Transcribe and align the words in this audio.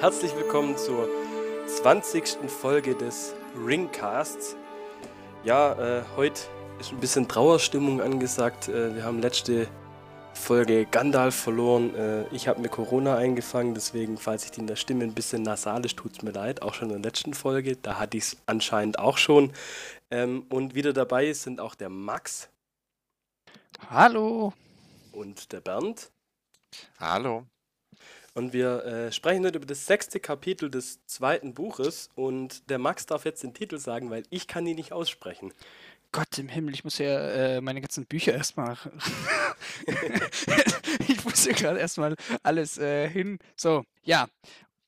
herzlich 0.00 0.36
willkommen 0.36 0.76
zur 0.76 1.08
20. 1.66 2.50
Folge 2.50 2.94
des 2.94 3.34
Ringcasts. 3.66 4.56
Ja, 5.42 5.72
äh, 6.00 6.02
heute 6.16 6.42
ist 6.78 6.92
ein 6.92 7.00
bisschen 7.00 7.26
Trauerstimmung 7.28 8.02
angesagt. 8.02 8.68
Äh, 8.68 8.94
wir 8.94 9.04
haben 9.04 9.20
letzte 9.20 9.68
Folge 10.34 10.84
Gandalf 10.84 11.34
verloren. 11.34 11.94
Äh, 11.94 12.26
ich 12.34 12.46
habe 12.46 12.60
mir 12.60 12.68
Corona 12.68 13.16
eingefangen, 13.16 13.74
deswegen, 13.74 14.18
falls 14.18 14.44
ich 14.44 14.50
die 14.50 14.60
in 14.60 14.66
der 14.66 14.76
Stimme 14.76 15.04
ein 15.04 15.14
bisschen 15.14 15.42
nasal 15.42 15.84
ist, 15.86 15.96
tut 15.96 16.12
es 16.12 16.22
mir 16.22 16.32
leid. 16.32 16.60
Auch 16.60 16.74
schon 16.74 16.90
in 16.90 17.02
der 17.02 17.10
letzten 17.10 17.32
Folge, 17.32 17.76
da 17.76 17.98
hatte 17.98 18.18
ich 18.18 18.24
es 18.24 18.36
anscheinend 18.44 18.98
auch 18.98 19.16
schon. 19.16 19.52
Ähm, 20.10 20.44
und 20.50 20.74
wieder 20.74 20.92
dabei 20.92 21.32
sind 21.32 21.58
auch 21.58 21.74
der 21.74 21.88
Max. 21.88 22.50
Hallo. 23.88 24.52
Und 25.12 25.52
der 25.52 25.62
Bernd. 25.62 26.10
Hallo. 26.98 27.46
Und 28.36 28.52
wir 28.52 28.84
äh, 28.84 29.12
sprechen 29.12 29.46
heute 29.46 29.56
über 29.56 29.64
das 29.64 29.86
sechste 29.86 30.20
Kapitel 30.20 30.70
des 30.70 31.02
zweiten 31.06 31.54
Buches. 31.54 32.10
Und 32.16 32.68
der 32.68 32.78
Max 32.78 33.06
darf 33.06 33.24
jetzt 33.24 33.42
den 33.42 33.54
Titel 33.54 33.78
sagen, 33.78 34.10
weil 34.10 34.24
ich 34.28 34.46
kann 34.46 34.66
ihn 34.66 34.76
nicht 34.76 34.92
aussprechen. 34.92 35.54
Gott 36.12 36.36
im 36.36 36.50
Himmel, 36.50 36.74
ich 36.74 36.84
muss 36.84 36.98
ja 36.98 37.06
äh, 37.30 37.60
meine 37.62 37.80
ganzen 37.80 38.04
Bücher 38.04 38.34
erstmal. 38.34 38.76
ich 41.08 41.24
muss 41.24 41.46
ja 41.46 41.54
gerade 41.54 41.80
erstmal 41.80 42.14
alles 42.42 42.76
äh, 42.76 43.08
hin. 43.08 43.38
So, 43.56 43.86
ja. 44.04 44.28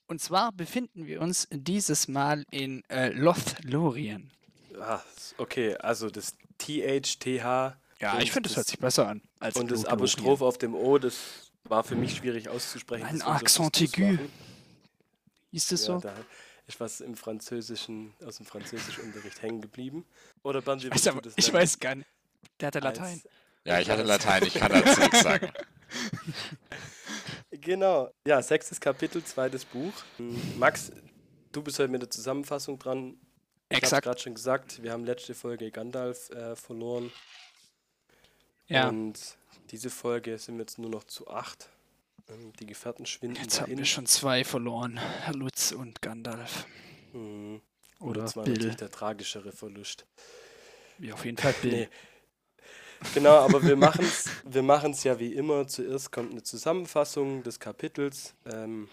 Und 0.09 0.21
zwar 0.21 0.53
befinden 0.53 1.07
wir 1.07 1.23
uns 1.23 1.49
dieses 1.51 2.07
Mal 2.07 2.45
in 2.51 2.85
äh, 2.91 3.09
Lothlorien. 3.09 4.31
Ah, 4.79 5.01
okay, 5.39 5.75
also 5.77 6.11
das 6.11 6.35
THTH. 6.59 7.79
Ja, 7.99 8.21
ich 8.21 8.31
finde, 8.31 8.51
das 8.51 8.59
hört 8.59 8.67
sich 8.67 8.79
besser 8.79 9.09
an. 9.09 9.23
Als 9.41 9.57
und 9.57 9.71
das 9.71 9.87
Apostroph 9.87 10.43
auf 10.43 10.59
dem 10.59 10.75
O, 10.75 10.99
das 10.99 11.48
war 11.69 11.85
für 11.85 11.97
mich 11.97 12.17
schwierig 12.17 12.49
auszusprechen. 12.49 13.07
Ein 13.07 13.23
Accent 13.23 13.81
aigu. 13.81 14.19
Ist 15.51 15.73
das 15.73 15.87
ja, 15.87 15.95
so? 15.95 16.01
Da 16.01 16.15
ist 16.67 16.81
was 16.81 17.01
im 17.01 17.17
Französischen, 17.17 18.15
aus 18.25 18.37
dem 18.37 18.47
Französischunterricht 18.47 19.43
hängen 19.43 19.61
geblieben. 19.61 20.05
Oder 20.43 20.61
Banji, 20.61 20.91
ich, 20.95 21.09
aber, 21.09 21.23
ich 21.35 21.53
weiß 21.53 21.79
gar 21.79 21.95
nicht. 21.95 22.09
Der 22.61 22.69
hatte 22.69 22.81
Latein. 22.81 23.23
Ja, 23.65 23.81
ich 23.81 23.91
hatte 23.91 24.03
Latein, 24.03 24.45
ich 24.45 24.55
kann 24.55 24.71
dazu 24.71 25.01
nichts 25.01 25.23
sagen. 25.23 25.51
Genau, 27.51 28.11
ja, 28.27 28.41
sechstes 28.43 28.79
Kapitel, 28.79 29.25
zweites 29.25 29.65
Buch. 29.65 29.93
Max, 30.59 30.93
du 31.51 31.63
bist 31.63 31.79
heute 31.79 31.91
mit 31.91 32.03
der 32.03 32.11
Zusammenfassung 32.11 32.79
dran. 32.79 33.19
Ich 33.71 33.83
habe 33.85 34.03
gerade 34.03 34.21
schon 34.21 34.35
gesagt, 34.35 34.83
wir 34.83 34.93
haben 34.93 35.05
letzte 35.05 35.35
Folge 35.35 35.71
Gandalf 35.71 36.31
äh, 36.31 36.55
verloren. 36.57 37.11
Ja. 38.67 38.89
Und 38.89 39.39
diese 39.71 39.91
Folge 39.91 40.39
sind 40.39 40.57
wir 40.57 40.63
jetzt 40.63 40.79
nur 40.79 40.91
noch 40.91 41.05
zu 41.05 41.29
acht. 41.29 41.69
Ähm, 42.29 42.53
die 42.61 42.67
Gefährten 42.67 43.07
schwinden. 43.07 43.43
Jetzt 43.43 43.61
haben 43.61 43.77
wir 43.77 43.85
schon 43.85 44.07
zwei 44.07 44.45
verloren. 44.45 44.99
Herr 44.99 45.35
Lutz 45.35 45.73
und 45.73 46.03
Gandalf. 46.03 46.67
Hm. 47.13 47.61
Oder 48.01 48.23
das 48.23 48.37
war 48.37 48.45
Bill. 48.45 48.55
natürlich 48.55 48.77
der 48.77 48.91
tragischere 48.91 49.53
Verlust. 49.53 50.07
Ja, 50.99 51.15
auf 51.15 51.25
jeden 51.25 51.39
Fall 51.39 51.55
Bill. 51.63 51.73
Nee. 51.73 51.89
Genau, 53.15 53.37
aber 53.37 53.63
wir 53.63 53.77
machen 53.77 54.05
es 54.05 54.29
wir 54.45 54.63
machen's 54.63 55.05
ja 55.05 55.19
wie 55.21 55.33
immer. 55.35 55.69
Zuerst 55.69 56.11
kommt 56.11 56.33
eine 56.33 56.43
Zusammenfassung 56.43 57.43
des 57.45 57.61
Kapitels. 57.61 58.35
Ähm, 58.45 58.89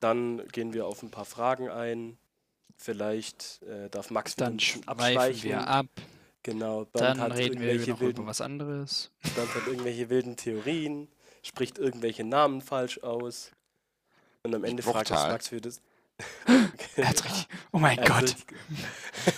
dann 0.00 0.46
gehen 0.48 0.72
wir 0.72 0.86
auf 0.86 1.02
ein 1.02 1.10
paar 1.10 1.24
Fragen 1.24 1.68
ein. 1.68 2.16
Vielleicht 2.78 3.62
äh, 3.62 3.88
darf 3.90 4.10
Max 4.10 4.36
dann 4.36 4.58
abschweifen. 4.86 5.42
wir 5.42 5.66
ab. 5.66 5.86
Genau, 6.46 6.84
Bernd 6.84 7.18
dann 7.18 7.32
reden 7.32 7.58
wir 7.58 7.74
noch 7.74 7.98
wilden, 7.98 8.20
über 8.20 8.26
was 8.26 8.40
anderes. 8.40 9.10
Bernd 9.34 9.52
hat 9.52 9.66
irgendwelche 9.66 10.08
wilden 10.10 10.36
Theorien, 10.36 11.08
spricht 11.42 11.76
irgendwelche 11.76 12.22
Namen 12.22 12.60
falsch 12.60 13.02
aus. 13.02 13.50
Und 14.44 14.54
am 14.54 14.62
Ende 14.62 14.84
fragt 14.84 15.10
uns 15.10 15.22
Max 15.22 15.48
für 15.48 15.60
das. 15.60 15.80
er 16.96 17.08
hat 17.08 17.24
richtig, 17.24 17.48
oh 17.72 17.80
mein 17.80 17.98
er 17.98 18.06
Gott. 18.06 18.36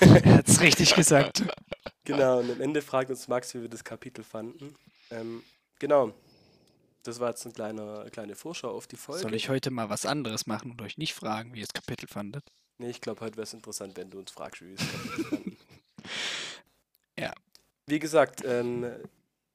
er 0.00 0.34
hat 0.34 0.48
es 0.48 0.60
richtig 0.60 0.94
gesagt. 0.94 1.44
Genau, 2.04 2.38
und 2.38 2.50
am 2.50 2.60
Ende 2.62 2.80
fragt 2.80 3.10
uns 3.10 3.28
Max, 3.28 3.52
wie 3.52 3.60
wir 3.60 3.68
das 3.68 3.84
Kapitel 3.84 4.24
fanden. 4.24 4.74
Ähm, 5.10 5.42
genau. 5.78 6.14
Das 7.02 7.20
war 7.20 7.28
jetzt 7.28 7.44
eine 7.44 7.52
kleine, 7.52 8.08
kleine 8.10 8.34
Vorschau 8.34 8.70
auf 8.70 8.86
die 8.86 8.97
Folge. 8.97 9.20
Soll 9.20 9.34
ich 9.34 9.50
heute 9.50 9.70
mal 9.70 9.91
was 9.91 10.06
anderes 10.06 10.47
machen 10.47 10.70
und 10.70 10.80
euch 10.80 10.97
nicht 10.97 11.12
fragen, 11.12 11.52
wie 11.52 11.58
ihr 11.60 11.66
das 11.66 11.74
Kapitel 11.74 12.08
fandet? 12.08 12.44
Nee, 12.78 12.88
ich 12.88 13.02
glaube, 13.02 13.20
heute 13.20 13.36
wäre 13.36 13.42
es 13.44 13.52
interessant, 13.52 13.94
wenn 13.98 14.08
du 14.08 14.18
uns 14.18 14.30
fragst, 14.30 14.62
wie 14.62 14.68
wir 14.68 14.76
das 14.76 14.86
Kapitel 14.91 15.24
fanden. 15.24 15.56
Wie 17.88 17.99
gesagt, 17.99 18.43
ähm, 18.44 18.87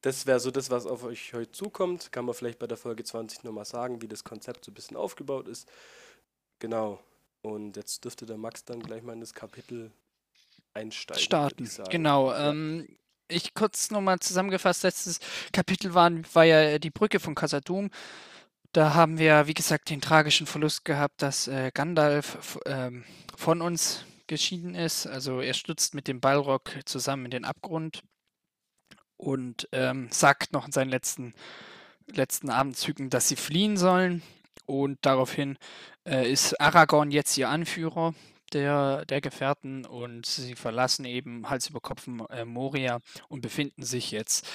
das 0.02 0.26
wäre 0.26 0.40
so 0.40 0.50
das, 0.52 0.70
was 0.72 0.86
auf 0.86 1.04
euch 1.04 1.34
heute 1.34 1.52
zukommt. 1.52 2.12
Kann 2.12 2.26
man 2.26 2.34
vielleicht 2.34 2.58
bei 2.58 2.68
der 2.68 2.78
Folge 2.78 3.04
20 3.04 3.44
nochmal 3.44 3.66
sagen, 3.66 4.02
wie 4.02 4.08
das 4.08 4.24
Konzept 4.24 4.66
so 4.66 4.72
ein 4.72 4.74
bisschen 4.74 4.98
aufgebaut 4.98 5.48
ist. 5.48 5.70
Genau. 6.60 7.00
Und 7.42 7.78
jetzt 7.78 8.04
dürfte 8.04 8.26
der 8.26 8.38
Max 8.38 8.66
dann 8.66 8.82
gleich 8.82 9.04
mal 9.04 9.14
in 9.14 9.20
das 9.20 9.34
Kapitel 9.34 9.92
einsteigen. 10.74 11.24
Starten. 11.24 11.70
Genau. 11.90 12.32
Ja. 12.32 12.50
Ähm, 12.50 12.98
ich 13.28 13.54
kurz 13.54 13.92
nochmal 13.92 14.20
zusammengefasst, 14.20 14.84
letztes 14.84 15.20
Kapitel 15.52 15.94
war, 15.94 16.12
war 16.34 16.44
ja 16.44 16.80
die 16.80 16.90
Brücke 16.90 17.20
von 17.20 17.36
Casadum. 17.36 17.92
Da 18.72 18.96
haben 18.96 19.20
wir, 19.20 19.46
wie 19.46 19.54
gesagt, 19.54 19.90
den 19.92 20.02
tragischen 20.02 20.48
Verlust 20.48 20.86
gehabt, 20.86 21.22
dass 21.22 21.48
äh, 21.48 21.72
Gandalf 21.72 22.60
äh, 22.66 22.90
von 23.38 23.62
uns 23.62 24.06
geschieden 24.26 24.74
ist. 24.74 25.06
Also 25.06 25.40
er 25.40 25.54
stürzt 25.54 25.94
mit 25.94 26.08
dem 26.08 26.20
Balrog 26.20 26.72
zusammen 26.86 27.26
in 27.26 27.32
den 27.32 27.46
Abgrund 27.46 28.04
und 29.18 29.68
ähm, 29.72 30.08
sagt 30.12 30.54
noch 30.54 30.66
in 30.66 30.72
seinen 30.72 30.90
letzten, 30.90 31.34
letzten 32.08 32.50
Abendzügen, 32.50 33.10
dass 33.10 33.28
sie 33.28 33.36
fliehen 33.36 33.78
sollen. 33.78 34.22
Und 34.66 34.98
daraufhin 35.02 35.58
äh, 36.06 36.32
ist 36.32 36.60
Aragorn 36.60 37.12
jetzt 37.12 37.38
ihr 37.38 37.50
Anführer 37.50 38.14
der, 38.54 39.06
der 39.06 39.20
Gefährten 39.20 39.86
und 39.86 40.26
sie 40.26 40.56
verlassen 40.56 41.06
eben 41.06 41.50
Hals 41.50 41.70
über 41.70 41.82
Kopf 41.82 42.08
äh, 42.30 42.46
Moria 42.46 43.00
und 43.28 43.42
befinden 43.42 43.84
sich 43.84 44.12
jetzt 44.12 44.48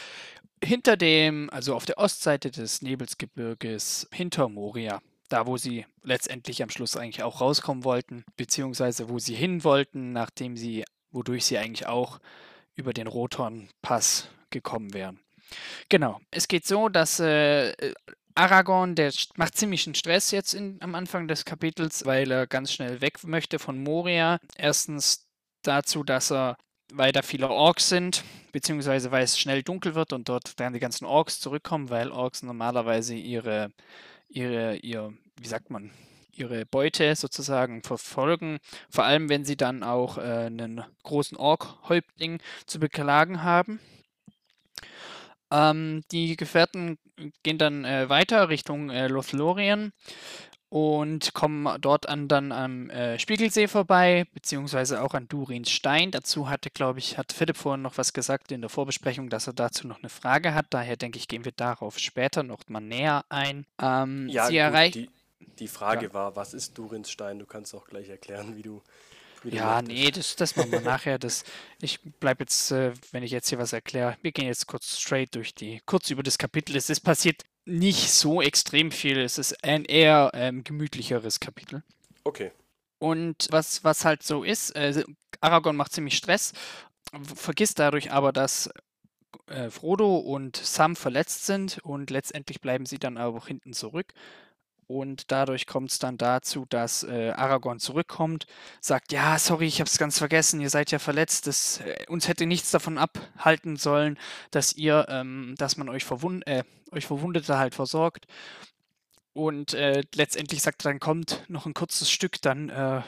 hinter 0.64 0.96
dem, 0.96 1.50
also 1.50 1.74
auf 1.74 1.84
der 1.84 1.98
Ostseite 1.98 2.50
des 2.50 2.80
Nebelsgebirges 2.80 4.08
hinter 4.12 4.48
Moria 4.48 5.00
da 5.28 5.46
wo 5.46 5.56
sie 5.56 5.84
letztendlich 6.02 6.62
am 6.62 6.70
Schluss 6.70 6.96
eigentlich 6.96 7.22
auch 7.22 7.40
rauskommen 7.40 7.84
wollten, 7.84 8.24
beziehungsweise 8.36 9.08
wo 9.08 9.18
sie 9.18 9.34
hin 9.34 9.62
wollten, 9.62 10.12
nachdem 10.12 10.56
sie, 10.56 10.84
wodurch 11.12 11.44
sie 11.44 11.58
eigentlich 11.58 11.86
auch 11.86 12.18
über 12.74 12.92
den 12.92 13.06
Rothorn-Pass 13.06 14.28
gekommen 14.50 14.92
wären. 14.94 15.20
Genau. 15.88 16.20
Es 16.30 16.48
geht 16.48 16.66
so, 16.66 16.88
dass 16.88 17.20
äh, 17.20 17.74
Aragorn, 18.34 18.94
der 18.94 19.12
macht 19.36 19.56
ziemlichen 19.56 19.94
Stress 19.94 20.30
jetzt 20.30 20.54
in, 20.54 20.78
am 20.80 20.94
Anfang 20.94 21.26
des 21.26 21.44
Kapitels, 21.44 22.04
weil 22.04 22.30
er 22.30 22.46
ganz 22.46 22.72
schnell 22.72 23.00
weg 23.00 23.24
möchte 23.24 23.58
von 23.58 23.82
Moria. 23.82 24.38
Erstens 24.56 25.26
dazu, 25.62 26.04
dass 26.04 26.30
er 26.30 26.56
weil 26.90 27.12
da 27.12 27.20
viele 27.20 27.50
Orks 27.50 27.90
sind, 27.90 28.24
beziehungsweise 28.50 29.10
weil 29.10 29.22
es 29.22 29.38
schnell 29.38 29.62
dunkel 29.62 29.94
wird 29.94 30.14
und 30.14 30.30
dort 30.30 30.58
dann 30.58 30.72
die 30.72 30.78
ganzen 30.78 31.04
Orks 31.04 31.38
zurückkommen, 31.38 31.90
weil 31.90 32.10
Orks 32.10 32.42
normalerweise 32.42 33.14
ihre 33.14 33.70
ihre, 34.28 34.76
ihr, 34.76 35.12
wie 35.40 35.48
sagt 35.48 35.70
man, 35.70 35.90
ihre 36.32 36.66
Beute 36.66 37.14
sozusagen 37.16 37.82
verfolgen. 37.82 38.58
Vor 38.90 39.04
allem, 39.04 39.28
wenn 39.28 39.44
sie 39.44 39.56
dann 39.56 39.82
auch 39.82 40.18
äh, 40.18 40.46
einen 40.46 40.84
großen 41.02 41.36
Ork-Häuptling 41.36 42.40
zu 42.66 42.78
beklagen 42.78 43.42
haben. 43.42 43.80
Ähm, 45.50 46.02
die 46.12 46.36
Gefährten 46.36 46.98
gehen 47.42 47.58
dann 47.58 47.84
äh, 47.84 48.08
weiter 48.08 48.48
Richtung 48.48 48.90
äh, 48.90 49.08
Lothlorien 49.08 49.92
und 50.70 51.32
kommen 51.32 51.80
dort 51.80 52.08
an, 52.08 52.28
dann 52.28 52.52
am 52.52 52.90
äh, 52.90 53.18
Spiegelsee 53.18 53.68
vorbei, 53.68 54.26
beziehungsweise 54.34 55.02
auch 55.02 55.14
an 55.14 55.26
Durins 55.26 55.70
Stein. 55.70 56.10
Dazu 56.10 56.50
hatte, 56.50 56.70
glaube 56.70 56.98
ich, 56.98 57.16
hat 57.16 57.32
Philipp 57.32 57.56
vorhin 57.56 57.82
noch 57.82 57.96
was 57.96 58.12
gesagt 58.12 58.52
in 58.52 58.60
der 58.60 58.68
Vorbesprechung, 58.68 59.30
dass 59.30 59.46
er 59.46 59.54
dazu 59.54 59.86
noch 59.86 59.98
eine 59.98 60.10
Frage 60.10 60.54
hat. 60.54 60.66
Daher 60.70 60.96
denke 60.96 61.18
ich, 61.18 61.26
gehen 61.26 61.44
wir 61.46 61.52
darauf 61.52 61.98
später 61.98 62.42
noch 62.42 62.60
mal 62.68 62.80
näher 62.80 63.24
ein. 63.30 63.64
Ähm, 63.80 64.28
ja, 64.28 64.46
sie 64.46 64.58
erreicht. 64.58 64.96
Die, 64.96 65.10
die, 65.58 65.68
Frage 65.68 66.06
ja. 66.06 66.12
war, 66.12 66.36
was 66.36 66.52
ist 66.52 66.76
Durins 66.76 67.10
Stein? 67.10 67.38
Du 67.38 67.46
kannst 67.46 67.74
auch 67.74 67.86
gleich 67.86 68.10
erklären, 68.10 68.56
wie 68.56 68.62
du. 68.62 68.82
Wie 69.50 69.56
ja, 69.56 69.82
nee, 69.82 70.10
das, 70.10 70.36
das 70.36 70.56
machen 70.56 70.72
wir 70.72 70.80
nachher. 70.80 71.18
Das, 71.18 71.44
ich 71.80 72.00
bleibe 72.02 72.44
jetzt, 72.44 72.70
äh, 72.70 72.92
wenn 73.12 73.22
ich 73.22 73.30
jetzt 73.30 73.48
hier 73.48 73.58
was 73.58 73.72
erkläre, 73.72 74.16
wir 74.22 74.32
gehen 74.32 74.46
jetzt 74.46 74.66
kurz 74.66 74.98
straight 74.98 75.34
durch 75.34 75.54
die, 75.54 75.80
kurz 75.86 76.10
über 76.10 76.22
das 76.22 76.38
Kapitel. 76.38 76.76
Es 76.76 76.90
ist 76.90 77.00
passiert 77.00 77.42
nicht 77.64 78.10
so 78.10 78.42
extrem 78.42 78.90
viel. 78.90 79.18
Es 79.18 79.38
ist 79.38 79.64
ein 79.64 79.84
eher 79.84 80.30
ähm, 80.34 80.64
gemütlicheres 80.64 81.40
Kapitel. 81.40 81.82
Okay. 82.24 82.52
Und 82.98 83.48
was, 83.50 83.84
was 83.84 84.04
halt 84.04 84.22
so 84.22 84.42
ist, 84.42 84.74
äh, 84.74 85.04
Aragorn 85.40 85.76
macht 85.76 85.92
ziemlich 85.92 86.16
Stress, 86.16 86.52
vergisst 87.22 87.78
dadurch 87.78 88.10
aber, 88.10 88.32
dass 88.32 88.70
äh, 89.46 89.70
Frodo 89.70 90.16
und 90.16 90.56
Sam 90.56 90.96
verletzt 90.96 91.46
sind 91.46 91.78
und 91.78 92.10
letztendlich 92.10 92.60
bleiben 92.60 92.86
sie 92.86 92.98
dann 92.98 93.16
aber 93.16 93.38
auch 93.38 93.46
hinten 93.46 93.72
zurück. 93.72 94.12
Und 94.88 95.30
dadurch 95.30 95.66
kommt 95.66 95.92
es 95.92 95.98
dann 95.98 96.16
dazu, 96.16 96.64
dass 96.66 97.02
äh, 97.02 97.30
Aragorn 97.36 97.78
zurückkommt, 97.78 98.46
sagt, 98.80 99.12
ja, 99.12 99.38
sorry, 99.38 99.66
ich 99.66 99.80
habe 99.80 99.88
es 99.88 99.98
ganz 99.98 100.18
vergessen, 100.18 100.60
ihr 100.62 100.70
seid 100.70 100.90
ja 100.90 100.98
verletzt, 100.98 101.46
das, 101.46 101.80
äh, 101.80 102.06
uns 102.08 102.26
hätte 102.26 102.46
nichts 102.46 102.70
davon 102.70 102.96
abhalten 102.96 103.76
sollen, 103.76 104.18
dass 104.50 104.72
ihr, 104.72 105.06
ähm, 105.10 105.54
dass 105.58 105.76
man 105.76 105.90
euch, 105.90 106.04
verwund 106.04 106.46
äh, 106.46 106.64
euch 106.90 107.04
Verwundete 107.04 107.58
halt 107.58 107.74
versorgt. 107.74 108.26
Und 109.34 109.74
äh, 109.74 110.04
letztendlich 110.14 110.62
sagt 110.62 110.86
er 110.86 110.90
dann, 110.90 111.00
kommt 111.00 111.44
noch 111.48 111.66
ein 111.66 111.74
kurzes 111.74 112.10
Stück, 112.10 112.40
dann 112.40 112.70
äh, 112.70 113.02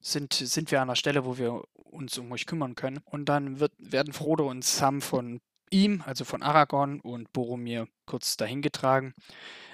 sind, 0.00 0.34
sind 0.34 0.70
wir 0.70 0.82
an 0.82 0.88
der 0.88 0.94
Stelle, 0.94 1.24
wo 1.24 1.38
wir 1.38 1.62
uns 1.72 2.18
um 2.18 2.30
euch 2.32 2.44
kümmern 2.44 2.74
können. 2.74 3.00
Und 3.06 3.30
dann 3.30 3.60
wird, 3.60 3.72
werden 3.78 4.12
Frodo 4.12 4.46
und 4.48 4.62
Sam 4.62 5.00
von 5.00 5.40
ihm, 5.70 6.02
also 6.06 6.24
von 6.24 6.42
Aragorn 6.42 7.00
und 7.00 7.32
Boromir, 7.32 7.88
kurz 8.06 8.36
dahin 8.36 8.62
getragen. 8.62 9.14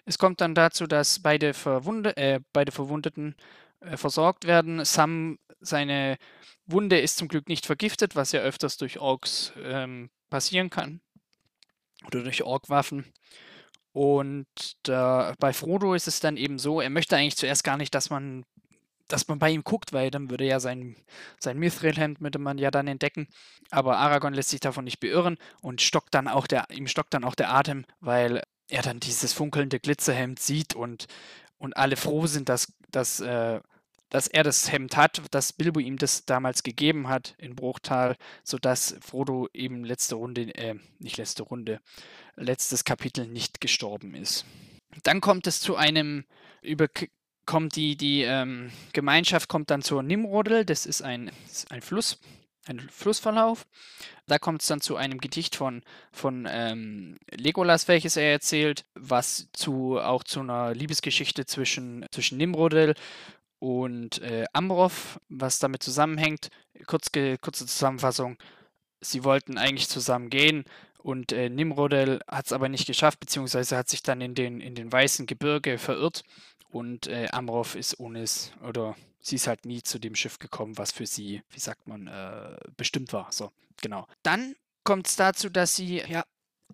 Es 0.05 0.19
kommt 0.19 0.41
dann 0.41 0.55
dazu, 0.55 0.87
dass 0.87 1.21
beide, 1.21 1.55
Verwunde, 1.55 2.17
äh, 2.17 2.41
beide 2.53 2.73
Verwundeten 2.73 3.35
äh, 3.81 3.97
versorgt 3.97 4.47
werden. 4.47 4.85
Sam, 4.85 5.39
seine 5.61 6.19
Wunde 6.67 6.99
ist 6.99 7.17
zum 7.17 7.29
Glück 7.29 7.49
nicht 7.49 7.67
vergiftet, 7.67 8.17
was 8.17 8.33
ja 8.33 8.41
öfters 8.41 8.77
durch 8.77 8.99
Orks 8.99 9.53
ähm, 9.63 10.11
passieren 10.31 10.71
kann. 10.71 11.01
Oder 12.07 12.23
durch 12.23 12.43
Orkwaffen. 12.43 13.13
Und 13.93 14.47
äh, 14.89 15.33
bei 15.39 15.53
Frodo 15.53 15.95
ist 15.95 16.09
es 16.09 16.21
dann 16.21 16.37
eben 16.37 16.59
so, 16.59 16.81
er 16.81 16.91
möchte 16.91 17.17
eigentlich 17.17 17.37
zuerst 17.37 17.63
gar 17.63 17.77
nicht, 17.77 17.95
dass 17.95 18.11
man, 18.11 18.45
dass 19.09 19.29
man 19.29 19.39
bei 19.39 19.51
ihm 19.51 19.65
guckt, 19.65 19.93
weil 19.93 20.11
dann 20.11 20.31
würde 20.31 20.47
ja 20.47 20.61
sein, 20.61 20.97
sein 21.39 21.59
Mithril-Hemd 21.59 22.21
würde 22.21 22.39
man 22.39 22.59
ja 22.59 22.71
dann 22.71 22.89
entdecken. 22.89 23.29
Aber 23.71 23.99
Aragorn 23.99 24.35
lässt 24.35 24.51
sich 24.51 24.61
davon 24.61 24.85
nicht 24.85 25.01
beirren 25.01 25.39
und 25.61 25.83
stockt 25.83 26.15
dann 26.15 26.29
auch 26.29 26.47
der, 26.47 26.67
ihm 26.71 26.87
stockt 26.87 27.15
dann 27.15 27.25
auch 27.25 27.35
der 27.35 27.53
Atem, 27.53 27.85
weil 28.01 28.43
er 28.69 28.83
dann 28.83 29.01
dieses 29.01 29.33
funkelnde 29.33 29.79
Glitzerhemd 29.79 30.39
sieht 30.39 30.75
und, 30.75 31.07
und 31.59 31.77
alle 31.77 31.97
froh 31.97 32.27
sind, 32.27 32.49
dass, 32.49 32.73
dass, 32.91 33.21
äh, 33.21 33.61
dass 34.09 34.27
er 34.27 34.43
das 34.43 34.71
Hemd 34.73 34.97
hat, 34.97 35.23
dass 35.33 35.53
Bilbo 35.53 35.81
ihm 35.81 35.99
das 35.99 36.25
damals 36.25 36.63
gegeben 36.63 37.09
hat 37.09 37.35
in 37.39 37.57
Bruchtal, 37.57 38.17
sodass 38.43 38.97
Frodo 39.01 39.49
eben 39.53 39.85
letzte 39.85 40.15
Runde, 40.15 40.55
äh, 40.55 40.77
nicht 40.99 41.19
letzte 41.19 41.43
Runde, 41.43 41.81
letztes 42.37 42.85
Kapitel 42.85 43.27
nicht 43.27 43.61
gestorben 43.61 44.15
ist. 44.15 44.47
Dann 45.03 45.21
kommt 45.21 45.47
es 45.47 45.61
zu 45.61 45.77
einem, 45.77 46.25
über, 46.63 46.89
kommt 47.47 47.77
die, 47.77 47.97
die 47.97 48.23
ähm, 48.23 48.71
Gemeinschaft 48.93 49.49
kommt 49.49 49.71
dann 49.71 49.83
zur 49.83 50.03
Nimrodel, 50.03 50.65
das 50.65 50.87
ist 50.87 51.03
ein, 51.03 51.31
ist 51.47 51.71
ein 51.71 51.83
Fluss, 51.83 52.19
ein 52.67 52.81
Flussverlauf. 52.81 53.67
Da 54.27 54.39
kommt 54.39 54.63
es 54.63 54.69
dann 54.69 54.81
zu 54.81 54.97
einem 54.97 55.21
Gedicht 55.21 55.57
von, 55.57 55.83
von 56.13 56.49
ähm, 56.51 57.19
Legolas, 57.31 57.89
welches 57.89 58.17
er 58.17 58.33
erzählt, 58.33 58.87
was 58.95 59.49
zu, 59.53 59.99
auch 60.01 60.25
zu 60.25 60.41
einer 60.41 60.75
Liebesgeschichte 60.75 61.45
zwischen, 61.47 62.07
zwischen 62.11 62.39
Nimrodel 62.39 62.95
und 63.59 64.23
äh, 64.23 64.47
Amrov, 64.53 65.21
was 65.29 65.59
damit 65.59 65.83
zusammenhängt. 65.83 66.51
Kurz, 66.87 67.11
kurze 67.13 67.67
Zusammenfassung. 67.67 68.39
Sie 69.01 69.25
wollten 69.25 69.59
eigentlich 69.59 69.89
zusammen 69.89 70.31
gehen, 70.31 70.65
und 71.05 71.33
äh, 71.33 71.51
Nimrodel 71.51 72.21
hat 72.27 72.47
es 72.47 72.53
aber 72.53 72.71
nicht 72.71 72.87
geschafft, 72.87 73.21
beziehungsweise 73.21 73.77
hat 73.77 73.91
sich 73.91 74.03
dann 74.03 74.23
in 74.23 74.35
den, 74.35 74.63
in 74.63 74.75
den 74.75 74.91
weißen 74.91 75.27
Gebirge 75.27 75.77
verirrt. 75.77 76.25
Und 76.75 77.07
äh, 77.07 77.29
Amrov 77.31 77.77
ist 77.77 78.01
ohne 78.01 78.23
es, 78.23 78.51
oder 78.61 78.97
sie 79.21 79.37
ist 79.37 79.47
halt 79.47 79.65
nie 79.65 79.85
zu 79.85 80.01
dem 80.01 80.17
Schiff 80.17 80.41
gekommen, 80.41 80.77
was 80.77 80.91
für 80.91 81.07
sie, 81.07 81.41
wie 81.51 81.61
sagt 81.61 81.87
man, 81.87 82.09
äh, 82.09 82.57
bestimmt 82.77 83.13
war. 83.13 83.31
So, 83.31 83.53
genau. 83.81 84.09
Dann 84.25 84.57
kommt 84.83 85.07
es 85.07 85.15
dazu, 85.15 85.49
dass 85.49 85.77
sie, 85.77 85.99
ja, 85.99 86.25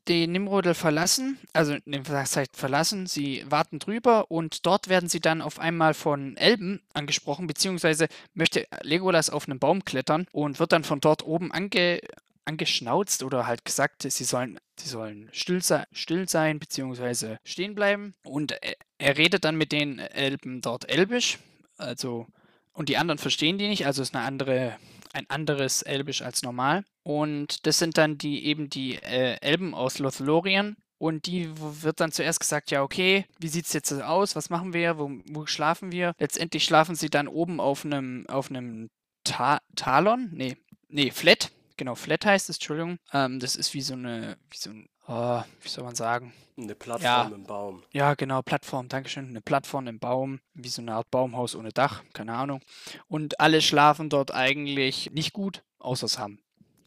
den 0.09 0.33
Nimrodel 0.33 0.73
verlassen, 0.73 1.39
also 1.53 1.77
das 1.85 2.35
heißt 2.35 2.57
verlassen, 2.57 3.07
sie 3.07 3.45
warten 3.51 3.79
drüber 3.79 4.31
und 4.31 4.65
dort 4.65 4.89
werden 4.89 5.11
sie 5.11 5.21
dann 5.21 5.43
auf 5.43 5.59
einmal 5.59 5.93
von 5.93 6.39
Elben 6.39 6.81
angesprochen, 6.95 7.47
beziehungsweise 7.47 8.09
möchte 8.33 8.67
Legolas 8.81 9.29
auf 9.29 9.47
einen 9.47 9.59
Baum 9.59 9.85
klettern 9.85 10.27
und 10.33 10.61
wird 10.61 10.73
dann 10.73 10.85
von 10.85 11.01
dort 11.01 11.27
oben 11.27 11.53
ange, 11.53 12.01
angeschnauzt 12.47 13.23
oder 13.23 13.47
halt 13.47 13.67
gesagt, 13.67 14.11
sie 14.11 14.25
sollen, 14.25 14.59
sie 14.79 14.89
sollen 14.89 15.29
still, 15.33 15.63
se 15.63 15.85
still 15.93 16.27
sein 16.27 16.59
bzw. 16.59 17.37
stehen 17.45 17.75
bleiben. 17.75 18.15
Und 18.25 18.55
er, 19.01 19.19
redet 19.19 19.45
dann 19.45 19.57
mit 19.57 19.73
den 19.73 19.99
Elben 19.99 20.61
dort 20.61 20.89
Elbisch, 20.89 21.39
also 21.77 22.27
und 22.73 22.89
die 22.89 22.97
anderen 22.97 23.19
verstehen 23.19 23.59
die 23.59 23.69
nicht, 23.69 23.87
also 23.87 24.01
ist 24.01 24.15
eine 24.15 24.25
andere, 24.25 24.77
ein 25.13 25.29
anderes 25.29 25.83
Elbisch 25.83 26.23
als 26.23 26.43
normal. 26.43 26.85
Und 27.03 27.67
das 27.67 27.79
sind 27.79 27.99
dann 27.99 28.17
die 28.17 28.47
eben 28.47 28.71
die 28.71 28.95
äh, 28.95 29.37
Elben 29.41 29.75
aus 29.75 29.99
Lothlorien. 29.99 30.77
Und 30.99 31.27
die 31.27 31.51
wird 31.57 32.01
dann 32.01 32.13
zuerst 32.13 32.41
gesagt, 32.41 32.71
ja, 32.71 32.83
okay, 32.83 33.25
wie 33.39 33.49
sieht 33.49 33.67
es 33.67 33.73
jetzt 33.73 33.93
aus? 33.93 34.37
Was 34.37 34.51
machen 34.51 34.73
wir? 34.73 34.99
Wo, 34.99 35.11
wo, 35.31 35.47
schlafen 35.47 35.93
wir? 35.93 36.13
Letztendlich 36.19 36.65
schlafen 36.65 36.95
sie 36.95 37.11
dann 37.11 37.27
oben 37.27 37.59
auf 37.59 37.85
einem 37.85 38.27
auf 38.29 38.51
einem 38.51 38.91
Ta 39.25 39.61
Talon? 39.77 40.31
Nee, 40.33 40.57
nee, 40.89 41.11
Flat 41.11 41.51
genau, 41.81 41.95
Flat 41.95 42.25
heißt 42.27 42.51
es, 42.51 42.57
Entschuldigung. 42.57 42.99
Ähm, 43.13 43.41
das 43.41 43.57
ist 43.57 43.75
wie 43.75 43.81
so 43.81 43.95
eine, 43.95 44.37
wie 44.51 44.59
so 44.59 44.71
ein, 44.71 44.89
oh, 45.11 45.43
wie 45.61 45.69
soll 45.69 45.85
man 45.85 45.95
sagen? 45.95 46.33
Eine 46.57 46.75
Plattform 46.75 47.05
ja, 47.05 47.35
im 47.35 47.45
Baum. 47.45 47.83
Ja, 47.93 48.15
genau, 48.15 48.43
Plattform, 48.43 48.89
Dankeschön. 48.89 49.29
Eine 49.29 49.41
Plattform 49.41 49.87
im 49.87 49.99
Baum, 49.99 50.41
wie 50.55 50.69
so 50.69 50.83
eine 50.83 50.95
Art 50.95 51.11
Baumhaus 51.11 51.55
ohne 51.55 51.71
Dach, 51.71 52.03
keine 52.13 52.35
Ahnung. 52.35 52.61
Und 53.09 53.41
alle 53.41 53.63
schlafen 53.63 54.11
dort 54.11 54.33
eigentlich 54.33 55.11
nicht 55.13 55.33
gut, 55.33 55.63
außer 55.79 56.09
Sam. 56.09 56.39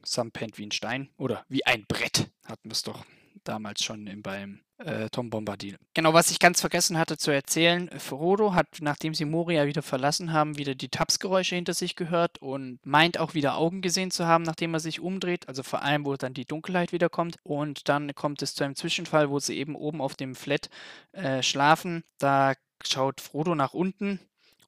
Sam 0.06 0.32
pennt 0.32 0.58
wie 0.58 0.66
ein 0.66 0.72
Stein 0.72 1.10
oder 1.18 1.46
wie 1.50 1.66
ein 1.66 1.86
Brett, 1.88 2.30
hatten 2.46 2.70
wir 2.70 2.74
es 2.74 2.84
doch 2.84 3.06
damals 3.44 3.84
schon 3.84 4.08
im, 4.08 4.22
beim 4.22 4.62
äh, 4.78 5.10
Tom 5.10 5.30
Bombadil. 5.30 5.78
Genau, 5.94 6.14
was 6.14 6.32
ich 6.32 6.40
ganz 6.40 6.62
vergessen 6.62 6.98
hatte 6.98 7.18
zu 7.18 7.32
erzählen, 7.32 7.90
Frodo 8.00 8.54
hat, 8.54 8.68
nachdem 8.82 9.14
sie 9.14 9.26
Moria 9.26 9.66
wieder 9.66 9.82
verlassen 9.82 10.34
haben, 10.34 10.58
wieder 10.58 10.76
die 10.76 10.90
Tapsgeräusche 10.90 11.56
hinter 11.56 11.74
sich 11.74 11.96
gehört 11.96 12.42
und 12.42 12.80
meint 12.86 13.20
auch 13.20 13.34
wieder 13.34 13.58
Augen 13.58 13.82
gesehen 13.82 14.12
zu 14.12 14.26
haben, 14.26 14.44
nachdem 14.44 14.74
er 14.74 14.80
sich 14.80 15.00
umdreht, 15.00 15.48
also 15.48 15.64
vor 15.64 15.82
allem, 15.82 16.06
wo 16.06 16.16
dann 16.16 16.34
die 16.34 16.46
Dunkelheit 16.46 16.92
wiederkommt. 16.92 17.38
Und 17.44 17.90
dann 17.90 18.14
kommt 18.16 18.42
es 18.42 18.56
zu 18.56 18.64
einem 18.64 18.76
Zwischenfall, 18.76 19.30
wo 19.30 19.40
sie 19.40 19.58
eben 19.58 19.76
oben 19.76 20.02
auf 20.02 20.16
dem 20.16 20.36
Flat 20.36 20.70
äh, 21.12 21.44
schlafen. 21.44 22.04
Da 22.18 22.54
schaut 22.84 23.22
Frodo 23.22 23.56
nach 23.56 23.74
unten 23.74 24.20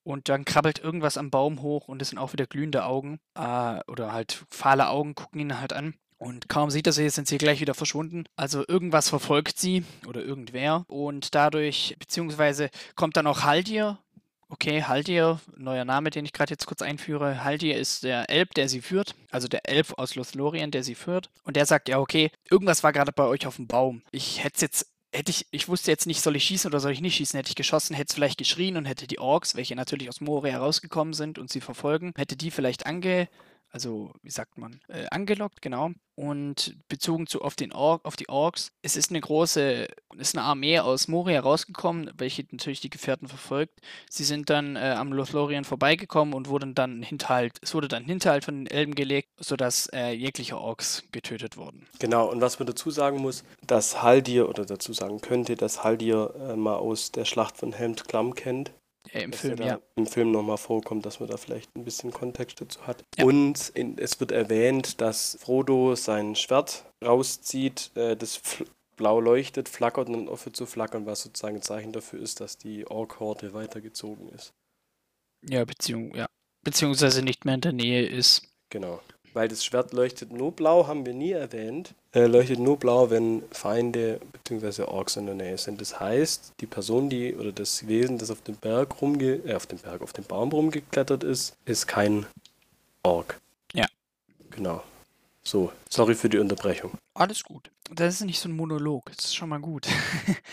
und 0.03 0.29
dann 0.29 0.45
krabbelt 0.45 0.79
irgendwas 0.79 1.17
am 1.17 1.31
Baum 1.31 1.61
hoch 1.61 1.87
und 1.87 2.01
es 2.01 2.09
sind 2.09 2.19
auch 2.19 2.31
wieder 2.31 2.45
glühende 2.45 2.85
Augen 2.85 3.19
äh, 3.35 3.79
oder 3.87 4.13
halt 4.13 4.45
fahle 4.49 4.89
Augen 4.89 5.15
gucken 5.15 5.41
ihn 5.41 5.59
halt 5.59 5.73
an. 5.73 5.95
Und 6.25 6.49
kaum 6.49 6.71
sieht 6.71 6.87
er 6.87 6.93
sie, 6.93 7.07
sind 7.11 7.27
sie 7.27 7.37
gleich 7.37 7.61
wieder 7.61 7.75
verschwunden. 7.75 8.23
Also 8.35 8.65
irgendwas 8.67 9.09
verfolgt 9.09 9.59
sie 9.59 9.83
oder 10.07 10.23
irgendwer. 10.23 10.83
Und 10.87 11.35
dadurch, 11.35 11.95
beziehungsweise 11.99 12.71
kommt 12.95 13.15
dann 13.15 13.27
auch 13.27 13.43
Haldir. 13.43 13.99
Okay, 14.49 14.81
Haldir, 14.81 15.39
neuer 15.55 15.85
Name, 15.85 16.09
den 16.09 16.25
ich 16.25 16.33
gerade 16.33 16.49
jetzt 16.49 16.65
kurz 16.65 16.81
einführe. 16.81 17.43
Haldir 17.43 17.77
ist 17.77 18.03
der 18.03 18.27
Elb, 18.31 18.55
der 18.55 18.69
sie 18.69 18.81
führt. 18.81 19.13
Also 19.29 19.47
der 19.47 19.69
Elb 19.69 19.99
aus 19.99 20.15
Lothlorien, 20.15 20.71
der 20.71 20.83
sie 20.83 20.95
führt. 20.95 21.29
Und 21.43 21.57
der 21.57 21.67
sagt, 21.67 21.89
ja, 21.89 21.99
okay, 21.99 22.31
irgendwas 22.49 22.81
war 22.81 22.91
gerade 22.91 23.11
bei 23.11 23.25
euch 23.25 23.45
auf 23.45 23.57
dem 23.57 23.67
Baum. 23.67 24.01
Ich 24.11 24.43
hätte 24.43 24.61
jetzt 24.61 24.87
hätte 25.13 25.29
ich, 25.29 25.45
ich 25.51 25.69
wusste 25.69 25.91
jetzt 25.91 26.07
nicht, 26.07 26.21
soll 26.21 26.35
ich 26.35 26.43
schießen 26.43 26.69
oder 26.69 26.79
soll 26.79 26.91
ich 26.91 27.01
nicht 27.01 27.15
schießen, 27.15 27.37
hätte 27.37 27.49
ich 27.49 27.55
geschossen, 27.55 27.95
hätte 27.95 28.09
es 28.09 28.15
vielleicht 28.15 28.37
geschrien 28.37 28.75
und 28.75 28.85
hätte 28.85 29.07
die 29.07 29.19
Orks, 29.19 29.55
welche 29.55 29.75
natürlich 29.75 30.09
aus 30.09 30.19
Moria 30.19 30.51
herausgekommen 30.53 31.13
sind 31.13 31.39
und 31.39 31.49
sie 31.49 31.61
verfolgen, 31.61 32.11
hätte 32.17 32.35
die 32.35 32.51
vielleicht 32.51 32.85
ange, 32.85 33.29
also 33.75 34.09
wie 34.23 34.31
sagt 34.31 34.57
man, 34.57 34.79
äh, 34.87 35.05
angelockt, 35.11 35.61
genau. 35.61 35.91
Und 36.15 36.77
bezogen 36.87 37.27
zu 37.27 37.41
auf, 37.41 37.55
den 37.55 37.73
Or 37.73 37.99
auf 38.03 38.15
die 38.15 38.29
Orks, 38.29 38.71
es 38.81 38.95
ist 38.95 39.09
eine 39.09 39.19
große, 39.19 39.89
es 40.17 40.29
ist 40.29 40.37
eine 40.37 40.45
Armee 40.45 40.79
aus 40.79 41.09
Moria 41.09 41.41
rausgekommen, 41.41 42.09
welche 42.17 42.45
natürlich 42.51 42.79
die 42.79 42.89
Gefährten 42.89 43.27
verfolgt. 43.27 43.81
Sie 44.09 44.23
sind 44.23 44.49
dann 44.49 44.77
äh, 44.77 44.95
am 44.97 45.11
Lothlorien 45.11 45.65
vorbeigekommen 45.65 46.33
und 46.33 46.47
wurden 46.47 46.73
dann 46.73 47.03
Hinterhalt, 47.03 47.57
es 47.61 47.73
wurde 47.73 47.89
dann 47.89 48.05
Hinterhalt 48.05 48.45
von 48.45 48.55
den 48.55 48.67
Elben 48.67 48.95
gelegt, 48.95 49.27
sodass 49.41 49.87
äh, 49.87 50.11
jegliche 50.11 50.57
Orks 50.57 51.03
getötet 51.11 51.57
wurden. 51.57 51.85
Genau, 51.99 52.31
und 52.31 52.39
was 52.39 52.59
man 52.59 52.67
dazu 52.67 52.91
sagen 52.91 53.17
muss, 53.17 53.43
dass 53.67 54.01
Haldir, 54.01 54.47
oder 54.47 54.65
dazu 54.65 54.93
sagen 54.93 55.19
könnte, 55.19 55.57
dass 55.57 55.83
Haldir 55.83 56.33
äh, 56.39 56.55
mal 56.55 56.77
aus 56.77 57.11
der 57.11 57.25
Schlacht 57.25 57.57
von 57.57 57.73
Helmt 57.73 58.07
Klamm 58.07 58.35
kennt. 58.35 58.71
Ja, 59.13 59.21
im 59.21 59.33
Film, 59.33 59.61
ja. 59.61 59.79
Im 59.95 60.07
Film 60.07 60.31
nochmal 60.31 60.57
vorkommt, 60.57 61.05
dass 61.05 61.19
man 61.19 61.29
da 61.29 61.37
vielleicht 61.37 61.75
ein 61.75 61.83
bisschen 61.83 62.11
Kontext 62.11 62.59
dazu 62.61 62.85
hat. 62.85 63.03
Ja. 63.17 63.25
Und 63.25 63.69
in, 63.69 63.97
es 63.97 64.19
wird 64.19 64.31
erwähnt, 64.31 65.01
dass 65.01 65.37
Frodo 65.41 65.95
sein 65.95 66.35
Schwert 66.35 66.85
rauszieht, 67.03 67.91
äh, 67.95 68.15
das 68.15 68.41
blau 68.95 69.19
leuchtet, 69.19 69.69
flackert 69.69 70.07
und 70.07 70.13
dann 70.13 70.29
aufhört 70.29 70.55
zu 70.55 70.65
flackern, 70.65 71.05
was 71.05 71.21
sozusagen 71.21 71.57
ein 71.57 71.61
Zeichen 71.61 71.91
dafür 71.91 72.21
ist, 72.21 72.39
dass 72.39 72.57
die 72.57 72.87
Ork-Horde 72.87 73.53
weitergezogen 73.53 74.29
ist. 74.29 74.53
Ja, 75.47 75.65
beziehung, 75.65 76.15
ja, 76.15 76.27
beziehungsweise 76.63 77.21
nicht 77.21 77.45
mehr 77.45 77.55
in 77.55 77.61
der 77.61 77.73
Nähe 77.73 78.05
ist. 78.05 78.47
Genau 78.69 79.01
weil 79.35 79.47
das 79.47 79.63
Schwert 79.63 79.93
leuchtet 79.93 80.31
nur 80.31 80.51
blau, 80.51 80.87
haben 80.87 81.05
wir 81.05 81.13
nie 81.13 81.31
erwähnt. 81.31 81.93
Äh, 82.13 82.25
leuchtet 82.25 82.59
nur 82.59 82.77
blau, 82.77 83.09
wenn 83.09 83.43
Feinde 83.51 84.19
bzw. 84.31 84.83
Orks 84.83 85.17
in 85.17 85.25
der 85.25 85.35
Nähe 85.35 85.57
sind. 85.57 85.81
Das 85.81 85.99
heißt, 85.99 86.53
die 86.61 86.65
Person, 86.65 87.09
die 87.09 87.35
oder 87.35 87.51
das 87.51 87.87
Wesen, 87.87 88.17
das 88.17 88.31
auf 88.31 88.41
dem 88.41 88.55
Berg 88.55 89.01
rumge 89.01 89.41
äh, 89.45 89.53
auf 89.53 89.67
dem 89.67 89.77
Berg, 89.79 90.01
auf 90.01 90.13
dem 90.13 90.23
Baum 90.23 90.51
rumgeklettert 90.51 91.23
ist, 91.23 91.55
ist 91.65 91.85
kein 91.85 92.25
Ork. 93.03 93.39
Ja. 93.73 93.85
Genau. 94.51 94.81
So, 95.43 95.71
sorry 95.89 96.15
für 96.15 96.29
die 96.29 96.39
Unterbrechung. 96.39 96.91
Alles 97.13 97.43
gut. 97.43 97.69
Das 97.91 98.15
ist 98.15 98.25
nicht 98.25 98.39
so 98.39 98.49
ein 98.49 98.55
Monolog. 98.55 99.05
Das 99.15 99.25
ist 99.25 99.35
schon 99.35 99.49
mal 99.49 99.59
gut. 99.59 99.87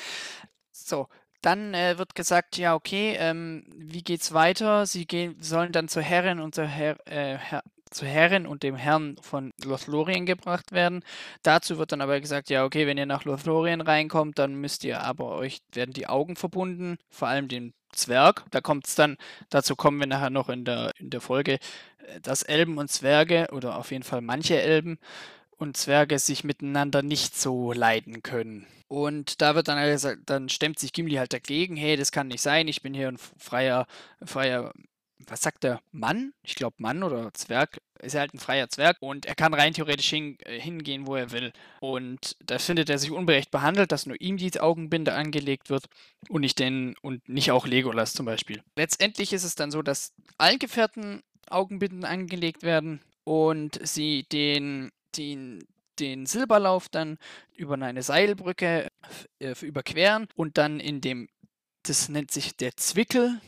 so, 0.73 1.09
dann 1.41 1.73
äh, 1.75 1.99
wird 1.99 2.15
gesagt, 2.15 2.57
ja, 2.59 2.75
okay, 2.75 3.17
ähm, 3.19 3.65
wie 3.75 4.03
geht's 4.03 4.33
weiter? 4.33 4.87
Sie 4.87 5.07
gehen, 5.07 5.37
sollen 5.41 5.73
dann 5.73 5.89
zur 5.89 6.03
Herrin 6.03 6.41
und 6.41 6.55
zur 6.55 6.67
Herr, 6.67 6.97
äh, 7.07 7.37
Herr, 7.39 7.63
zur 7.93 8.09
Herrin 8.09 8.47
und 8.47 8.63
dem 8.63 8.77
Herrn 8.77 9.17
von 9.21 9.53
Lothlorien 9.65 10.27
gebracht 10.27 10.73
werden. 10.73 11.05
Dazu 11.43 11.79
wird 11.79 11.93
dann 11.93 12.01
aber 12.01 12.21
gesagt, 12.21 12.51
ja, 12.51 12.65
okay, 12.65 12.87
wenn 12.87 12.99
ihr 12.99 13.07
nach 13.07 13.25
Lothlorien 13.25 13.81
reinkommt, 13.81 14.39
dann 14.39 14.55
müsst 14.55 14.85
ihr 14.85 15.03
aber 15.03 15.37
euch, 15.37 15.59
werden 15.73 15.93
die 15.93 16.07
Augen 16.07 16.37
verbunden, 16.37 16.99
vor 17.11 17.29
allem 17.29 17.49
den 17.49 17.75
Zwerg. 17.93 18.45
Da 18.51 18.61
kommt 18.61 18.87
es 18.87 18.95
dann, 18.95 19.17
dazu 19.51 19.77
kommen 19.77 20.01
wir 20.01 20.07
nachher 20.07 20.31
noch 20.31 20.49
in 20.49 20.65
der, 20.65 20.93
in 20.99 21.11
der 21.11 21.21
Folge, 21.21 21.55
äh, 21.55 22.21
dass 22.23 22.43
Elben 22.43 22.79
und 22.79 22.91
Zwerge 22.91 23.49
oder 23.53 23.77
auf 23.77 23.91
jeden 23.91 24.05
Fall 24.05 24.21
manche 24.21 24.61
Elben 24.61 24.99
und 25.57 25.77
Zwerge 25.77 26.19
sich 26.19 26.45
miteinander 26.45 27.03
nicht 27.03 27.37
so 27.39 27.73
leiden 27.73 28.23
können. 28.23 28.67
Und 28.89 29.41
da 29.41 29.55
wird 29.55 29.69
dann 29.69 29.83
gesagt, 29.83 30.23
dann 30.27 30.51
stemmt 30.51 30.79
sich 30.79 30.93
Gimli 30.93 31.15
halt 31.15 31.33
dagegen, 31.33 31.77
hey, 31.77 31.97
das 31.97 32.13
kann 32.13 32.29
nicht 32.29 32.43
sein, 32.43 32.69
ich 32.69 32.83
bin 32.83 32.93
hier 32.93 33.09
ein 33.09 33.17
freier, 33.17 33.87
freier 34.23 34.73
was 35.27 35.41
sagt 35.41 35.65
der 35.65 35.81
Mann? 35.91 36.33
Ich 36.43 36.55
glaube 36.55 36.77
Mann 36.79 37.03
oder 37.03 37.33
Zwerg. 37.35 37.81
Ist 38.01 38.15
er 38.15 38.21
halt 38.21 38.35
ein 38.35 38.41
freier 38.41 38.69
Zwerg 38.69 38.97
und 39.01 39.27
er 39.27 39.37
kann 39.37 39.55
rein 39.55 39.75
theoretisch 39.75 40.11
hin, 40.11 40.37
äh, 40.41 40.59
hingehen, 40.59 41.07
wo 41.07 41.15
er 41.15 41.31
will. 41.31 41.53
Und 41.81 42.37
da 42.45 42.59
findet 42.59 42.91
er 42.91 42.99
sich 42.99 43.13
unberecht 43.13 43.53
behandelt, 43.53 43.93
dass 43.93 44.07
nur 44.07 44.21
ihm 44.21 44.37
die 44.37 44.59
Augenbinde 44.59 45.15
angelegt 45.15 45.71
wird 45.71 45.87
und 46.29 46.41
nicht 46.41 46.59
den 46.59 46.97
und 47.03 47.29
nicht 47.29 47.53
auch 47.53 47.67
Legolas 47.67 48.13
zum 48.13 48.27
Beispiel. 48.27 48.63
Letztendlich 48.77 49.33
ist 49.33 49.45
es 49.45 49.55
dann 49.55 49.71
so, 49.71 49.83
dass 49.83 50.13
allen 50.37 50.59
Gefährten 50.59 51.23
Augenbinden 51.49 52.05
angelegt 52.05 52.63
werden 52.63 53.01
und 53.25 53.79
sie 53.87 54.25
den, 54.33 54.91
den, 55.17 55.65
den 55.99 56.27
Silberlauf 56.27 56.89
dann 56.89 57.19
über 57.55 57.75
eine 57.75 58.03
Seilbrücke 58.03 58.89
äh, 59.39 59.55
überqueren 59.61 60.27
und 60.35 60.59
dann 60.59 60.81
in 60.81 61.01
dem, 61.01 61.29
das 61.85 62.09
nennt 62.09 62.31
sich 62.31 62.57
der 62.57 62.77
Zwickel, 62.77 63.41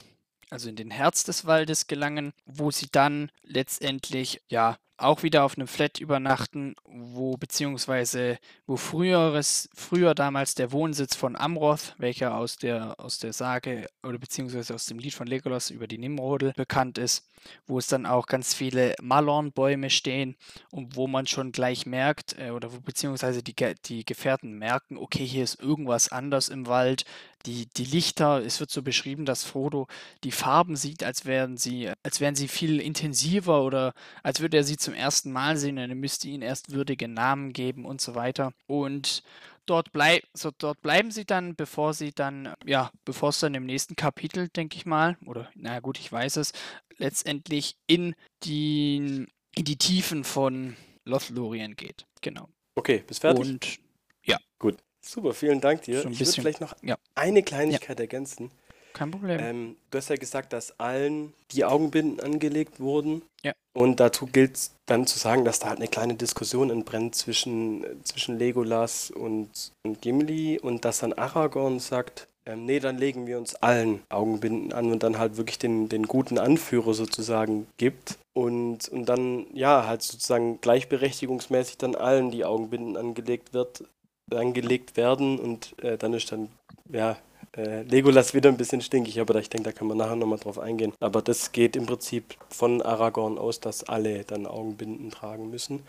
also 0.55 0.69
in 0.69 0.77
den 0.77 0.93
Herz 0.93 1.25
des 1.25 1.47
Waldes 1.47 1.89
gelangen, 1.89 2.33
wo 2.47 2.71
sie 2.71 2.87
dann 2.91 3.33
letztendlich 3.43 4.41
ja 4.49 4.79
auch 4.97 5.25
wieder 5.25 5.43
auf 5.43 5.59
einem 5.59 5.67
Flat 5.67 5.99
übernachten, 5.99 6.77
wo 6.85 7.37
beziehungsweise 7.37 8.39
wo 8.65 8.77
früheres, 8.77 9.69
früher 9.75 10.15
damals 10.15 10.55
der 10.55 10.71
Wohnsitz 10.71 11.17
von 11.17 11.35
Amroth, 11.35 11.97
welcher 11.99 12.37
aus 12.37 12.57
der, 12.57 13.01
aus 13.01 13.19
der 13.19 13.33
Sage 13.33 13.89
oder 14.05 14.19
beziehungsweise 14.19 14.73
aus 14.75 14.87
dem 14.87 15.01
Lied 15.01 15.15
von 15.15 15.27
Legolas 15.27 15.71
über 15.71 15.89
die 15.89 15.99
Nimrodel 15.99 16.53
bekannt 16.55 16.99
ist, 16.99 17.27
wo 17.67 17.79
es 17.79 17.89
dann 17.89 18.07
auch 18.07 18.27
ganz 18.27 18.55
viele 18.55 18.95
Malornbäume 19.03 19.91
stehen 19.91 20.37
und 20.71 20.95
wo 20.95 21.09
man 21.09 21.27
schon 21.27 21.51
gleich 21.51 21.87
merkt, 21.87 22.39
äh, 22.39 22.51
oder 22.51 22.73
wo 22.73 22.79
beziehungsweise 22.79 23.43
die, 23.43 23.55
die 23.87 24.05
Gefährten 24.05 24.57
merken, 24.57 24.97
okay, 24.97 25.27
hier 25.27 25.43
ist 25.43 25.61
irgendwas 25.61 26.13
anders 26.13 26.49
im 26.49 26.69
Wald, 26.69 27.05
die, 27.47 27.67
die 27.67 27.85
Lichter, 27.85 28.45
es 28.45 28.61
wird 28.61 28.71
so 28.71 28.83
beschrieben, 28.83 29.25
dass 29.25 29.45
Frodo 29.45 29.87
die 30.23 30.33
Farben 30.33 30.77
sieht, 30.77 31.05
als 31.05 31.25
wären 31.25 31.57
sie, 31.57 31.91
als 32.03 32.21
wären 32.21 32.35
sie 32.35 32.49
viel 32.49 32.81
intensiver 32.81 33.63
oder 33.63 33.93
als 34.23 34.41
würde 34.41 34.57
er 34.57 34.65
sie 34.65 34.77
zum 34.77 34.95
ersten 34.95 35.33
Mal 35.33 35.57
sehen 35.57 35.79
und 35.79 35.91
er 35.91 35.95
müsste 35.95 36.29
ihnen 36.29 36.43
erst 36.43 36.73
würdige 36.73 37.09
Namen 37.09 37.53
geben 37.53 37.85
und 37.85 38.01
so 38.01 38.15
weiter. 38.15 38.53
Und 38.67 39.23
dort, 39.67 39.93
bleib, 39.93 40.23
so 40.33 40.51
dort 40.57 40.81
bleiben 40.81 41.11
sie 41.11 41.25
dann, 41.25 41.55
bevor 41.55 41.95
sie 41.95 42.13
dann, 42.13 42.55
ja, 42.65 42.91
bevor 43.05 43.31
es 43.31 43.41
dann 43.41 43.55
im 43.55 43.67
nächsten 43.67 43.97
Kapitel, 43.97 44.49
denke 44.49 44.77
ich 44.77 44.87
mal, 44.87 45.17
oder 45.27 45.51
na 45.55 45.81
gut, 45.81 45.99
ich 45.99 46.11
weiß 46.11 46.37
es, 46.37 46.53
letztendlich 46.97 47.77
in 47.87 48.15
die, 48.45 49.27
in 49.55 49.65
die 49.65 49.77
Tiefen 49.77 50.25
von 50.25 50.77
Lothlorien 51.05 51.77
geht. 51.77 52.07
Genau. 52.21 52.49
Okay, 52.75 53.05
bis 53.07 53.19
fertig. 53.19 53.47
Und 53.47 53.79
ja. 54.25 54.39
Gut. 54.59 54.79
Super, 55.05 55.35
vielen 55.35 55.61
Dank 55.61 55.83
dir. 55.83 56.03
So 56.03 56.09
ich 56.09 56.21
würde 56.21 56.33
vielleicht 56.33 56.61
noch 56.61 56.75
ja. 56.83 56.97
eine 57.15 57.43
Kleinigkeit 57.43 57.99
ja. 57.99 58.05
ergänzen. 58.05 58.51
Kein 58.95 59.11
Problem. 59.11 59.41
Ähm, 59.41 59.77
du 59.91 59.99
hast 59.99 60.09
ja 60.09 60.17
gesagt, 60.17 60.53
dass 60.53 60.79
allen 60.79 61.35
die 61.51 61.65
Augenbinden 61.65 62.21
angelegt 62.21 62.79
wurden. 62.79 63.23
Ja. 63.43 63.53
Und 63.73 63.99
dazu 63.99 64.27
gilt 64.27 64.55
es 64.55 64.71
dann 64.87 65.07
zu 65.07 65.19
sagen, 65.19 65.45
dass 65.45 65.59
da 65.59 65.69
halt 65.69 65.79
eine 65.79 65.89
kleine 65.89 66.15
Diskussion 66.15 66.71
entbrennt 66.71 67.17
zwischen, 67.17 67.85
zwischen 68.05 68.39
Legolas 68.39 69.11
und, 69.11 69.73
und 69.83 70.01
Gimli 70.01 70.61
und 70.61 70.85
dass 70.85 71.01
dann 71.01 71.13
Aragorn 71.13 71.81
sagt, 71.81 72.29
ähm, 72.47 72.67
nee, 72.67 72.79
dann 72.79 72.99
legen 72.99 73.27
wir 73.27 73.39
uns 73.39 73.57
allen 73.57 74.03
Augenbinden 74.11 74.73
an 74.73 74.93
und 74.93 75.03
dann 75.03 75.19
halt 75.19 75.37
wirklich 75.37 75.59
den, 75.59 75.89
den 75.89 76.05
guten 76.05 76.39
Anführer 76.39 76.95
sozusagen 76.95 77.67
gibt. 77.79 78.19
Und, 78.33 78.89
und 78.89 79.07
dann, 79.07 79.47
ja, 79.55 79.87
halt 79.87 80.03
sozusagen 80.03 80.61
gleichberechtigungsmäßig 80.61 81.79
dann 81.79 81.95
allen 81.95 82.31
die 82.31 82.45
Augenbinden 82.45 82.97
angelegt 82.97 83.55
wird, 83.55 83.85
angelegt 84.31 84.97
werden 84.97 85.39
und 85.39 85.75
äh, 85.83 85.97
dann 85.99 86.15
ist 86.15 86.33
dann, 86.33 86.49
ja, 86.91 87.17
äh, 87.57 87.83
Legolas 87.83 88.35
wieder 88.35 88.49
ein 88.49 88.57
bisschen 88.57 88.81
stinkig, 88.81 89.21
aber 89.21 89.37
ich 89.37 89.49
denke, 89.49 89.71
da 89.71 89.73
kann 89.73 89.87
man 89.87 89.97
nachher 89.97 90.17
nochmal 90.17 90.39
drauf 90.39 90.59
eingehen. 90.59 90.93
Aber 91.01 91.23
das 91.23 91.53
geht 91.53 91.77
im 91.77 91.87
Prinzip 91.87 92.35
von 92.49 92.83
Aragorn 92.83 93.39
aus, 93.39 93.61
dass 93.61 93.85
alle 93.85 94.25
dann 94.25 94.47
Augenbinden 94.47 95.11
tragen 95.11 95.51
müssen. 95.51 95.83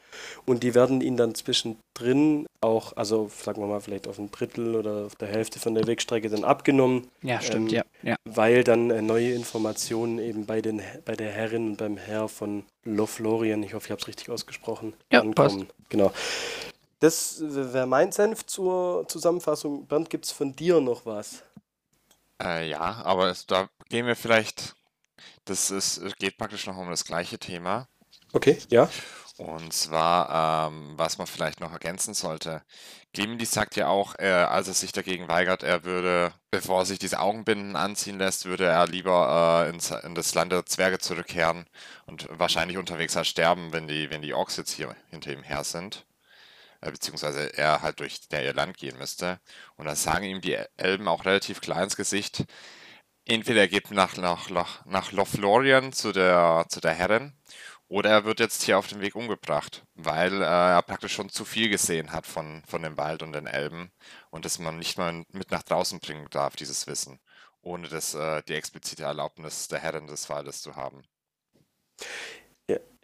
Und 0.45 0.63
die 0.63 0.75
werden 0.75 1.01
ihn 1.01 1.17
dann 1.17 1.33
zwischendrin 1.33 2.45
auch, 2.61 2.95
also 2.95 3.29
sagen 3.35 3.61
wir 3.61 3.67
mal, 3.67 3.81
vielleicht 3.81 4.07
auf 4.07 4.19
ein 4.19 4.31
Drittel 4.31 4.75
oder 4.75 5.05
auf 5.05 5.15
der 5.15 5.27
Hälfte 5.27 5.59
von 5.59 5.75
der 5.75 5.87
Wegstrecke 5.87 6.29
dann 6.29 6.43
abgenommen. 6.43 7.07
Ja, 7.21 7.41
stimmt, 7.41 7.71
ähm, 7.71 7.77
ja, 7.77 7.83
ja. 8.03 8.15
Weil 8.25 8.63
dann 8.63 8.91
äh, 8.91 9.01
neue 9.01 9.31
Informationen 9.31 10.19
eben 10.19 10.45
bei, 10.45 10.61
den, 10.61 10.81
bei 11.05 11.15
der 11.15 11.31
Herrin 11.31 11.69
und 11.69 11.77
beim 11.77 11.97
Herr 11.97 12.27
von 12.27 12.63
Lothlorien, 12.83 13.63
ich 13.63 13.73
hoffe, 13.73 13.85
ich 13.85 13.91
habe 13.91 14.01
es 14.01 14.07
richtig 14.07 14.29
ausgesprochen, 14.29 14.93
ja, 15.11 15.21
ankommen. 15.21 15.67
Passt. 15.67 15.89
Genau. 15.89 16.11
Das 16.99 17.41
wäre 17.41 17.85
mein 17.85 18.11
Senf 18.11 18.45
zur 18.45 19.07
Zusammenfassung. 19.07 19.85
Bernd, 19.87 20.09
gibt 20.09 20.25
es 20.25 20.31
von 20.31 20.55
dir 20.55 20.79
noch 20.79 21.05
was? 21.05 21.43
Äh, 22.41 22.69
ja, 22.69 23.01
aber 23.03 23.27
es, 23.29 23.45
da 23.45 23.69
gehen 23.89 24.07
wir 24.07 24.15
vielleicht, 24.15 24.75
das 25.45 25.71
ist, 25.71 26.01
geht 26.17 26.37
praktisch 26.37 26.67
noch 26.67 26.77
um 26.77 26.89
das 26.89 27.05
gleiche 27.05 27.37
Thema. 27.37 27.87
Okay, 28.33 28.57
ja. 28.69 28.89
Und 29.37 29.73
zwar, 29.73 30.69
ähm, 30.69 30.93
was 30.95 31.17
man 31.17 31.27
vielleicht 31.27 31.59
noch 31.59 31.73
ergänzen 31.73 32.13
sollte. 32.13 32.63
Glimli 33.13 33.45
sagt 33.45 33.75
ja 33.75 33.87
auch, 33.87 34.15
äh, 34.17 34.27
als 34.27 34.67
er 34.69 34.73
sich 34.73 34.93
dagegen 34.93 35.27
weigert, 35.27 35.63
er 35.63 35.83
würde, 35.83 36.33
bevor 36.51 36.79
er 36.79 36.85
sich 36.85 36.99
diese 36.99 37.19
Augenbinden 37.19 37.75
anziehen 37.75 38.17
lässt, 38.17 38.45
würde 38.45 38.65
er 38.65 38.87
lieber 38.87 39.65
äh, 39.65 39.69
ins, 39.69 39.91
in 39.91 40.15
das 40.15 40.33
Land 40.35 40.53
der 40.53 40.65
Zwerge 40.65 40.99
zurückkehren 40.99 41.65
und 42.05 42.27
wahrscheinlich 42.31 42.77
unterwegs 42.77 43.15
halt 43.15 43.27
sterben, 43.27 43.73
wenn 43.73 43.87
die, 43.87 44.09
wenn 44.09 44.21
die 44.21 44.33
Orks 44.33 44.55
jetzt 44.57 44.71
hier 44.71 44.95
hinter 45.09 45.33
ihm 45.33 45.43
her 45.43 45.63
sind. 45.65 46.05
Äh, 46.85 46.91
beziehungsweise 46.91 47.57
er 47.57 47.81
halt 47.81 47.99
durch 47.99 48.27
der 48.29 48.43
ihr 48.45 48.53
Land 48.53 48.77
gehen 48.77 48.97
müsste. 48.97 49.39
Und 49.75 49.85
dann 49.85 49.95
sagen 49.95 50.25
ihm 50.25 50.41
die 50.41 50.57
Elben 50.77 51.07
auch 51.07 51.25
relativ 51.25 51.61
klar 51.61 51.83
ins 51.83 51.95
Gesicht, 51.95 52.45
entweder 53.25 53.61
er 53.61 53.67
geht 53.67 53.91
nach, 53.91 54.17
nach, 54.17 54.85
nach 54.85 55.11
Lothlorien 55.11 55.93
zu 55.93 56.11
der, 56.11 56.65
zu 56.69 56.81
der 56.81 56.93
Herrin, 56.93 57.33
oder 57.87 58.09
er 58.11 58.25
wird 58.25 58.39
jetzt 58.39 58.63
hier 58.63 58.77
auf 58.79 58.87
dem 58.87 59.01
Weg 59.01 59.15
umgebracht, 59.15 59.85
weil 59.95 60.41
äh, 60.41 60.45
er 60.45 60.81
praktisch 60.83 61.13
schon 61.13 61.29
zu 61.29 61.45
viel 61.45 61.69
gesehen 61.69 62.11
hat 62.11 62.27
von, 62.27 62.63
von 62.67 62.81
dem 62.83 62.97
Wald 62.97 63.23
und 63.23 63.33
den 63.33 63.47
Elben 63.47 63.91
und 64.31 64.45
das 64.45 64.59
man 64.59 64.77
nicht 64.79 64.97
mal 64.97 65.25
mit 65.31 65.51
nach 65.51 65.63
draußen 65.63 65.99
bringen 65.99 66.27
darf, 66.31 66.55
dieses 66.55 66.87
Wissen, 66.87 67.19
ohne 67.61 67.87
das, 67.87 68.13
äh, 68.15 68.43
die 68.43 68.55
explizite 68.55 69.03
Erlaubnis 69.03 69.67
der 69.67 69.79
Herrin 69.79 70.07
des 70.07 70.29
Waldes 70.29 70.61
zu 70.61 70.75
haben. 70.75 71.03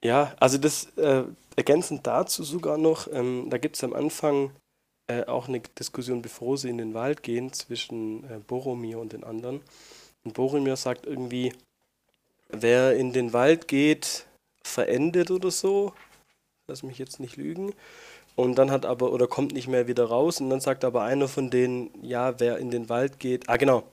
Ja, 0.04 0.34
also 0.40 0.58
das 0.58 0.86
äh, 0.98 1.26
ergänzend 1.56 2.08
dazu 2.08 2.44
sogar 2.44 2.78
noch, 2.78 3.08
ähm, 3.12 3.48
da 3.50 3.58
gibt 3.58 3.76
es 3.76 3.84
am 3.84 3.94
Anfang 3.94 4.52
äh, 5.08 5.26
auch 5.26 5.48
eine 5.48 5.60
Diskussion, 5.60 6.22
bevor 6.22 6.58
sie 6.58 6.70
in 6.70 6.78
den 6.78 6.94
Wald 6.94 7.24
gehen, 7.24 7.52
zwischen 7.54 8.24
äh, 8.24 8.40
Boromir 8.46 9.00
und 9.00 9.14
den 9.14 9.24
anderen. 9.24 9.62
Und 10.24 10.34
Boromir 10.34 10.76
sagt 10.76 11.06
irgendwie, 11.06 11.54
wer 12.50 12.96
in 12.96 13.14
den 13.14 13.34
Wald 13.34 13.68
geht, 13.68 14.26
verendet 14.64 15.32
oder 15.32 15.52
so. 15.52 15.94
Lass 16.68 16.84
mich 16.84 16.98
jetzt 16.98 17.20
nicht 17.20 17.38
lügen. 17.38 17.74
Und 18.36 18.56
dann 18.56 18.72
hat 18.72 18.86
aber, 18.86 19.12
oder 19.12 19.28
kommt 19.28 19.54
nicht 19.54 19.68
mehr 19.68 19.88
wieder 19.88 20.06
raus. 20.06 20.40
Und 20.40 20.50
dann 20.50 20.62
sagt 20.62 20.86
aber 20.86 21.04
einer 21.04 21.28
von 21.28 21.50
denen, 21.50 21.90
ja, 22.02 22.40
wer 22.40 22.58
in 22.58 22.72
den 22.72 22.88
Wald 22.88 23.20
geht. 23.20 23.50
Ah, 23.50 23.58
genau. 23.58 23.84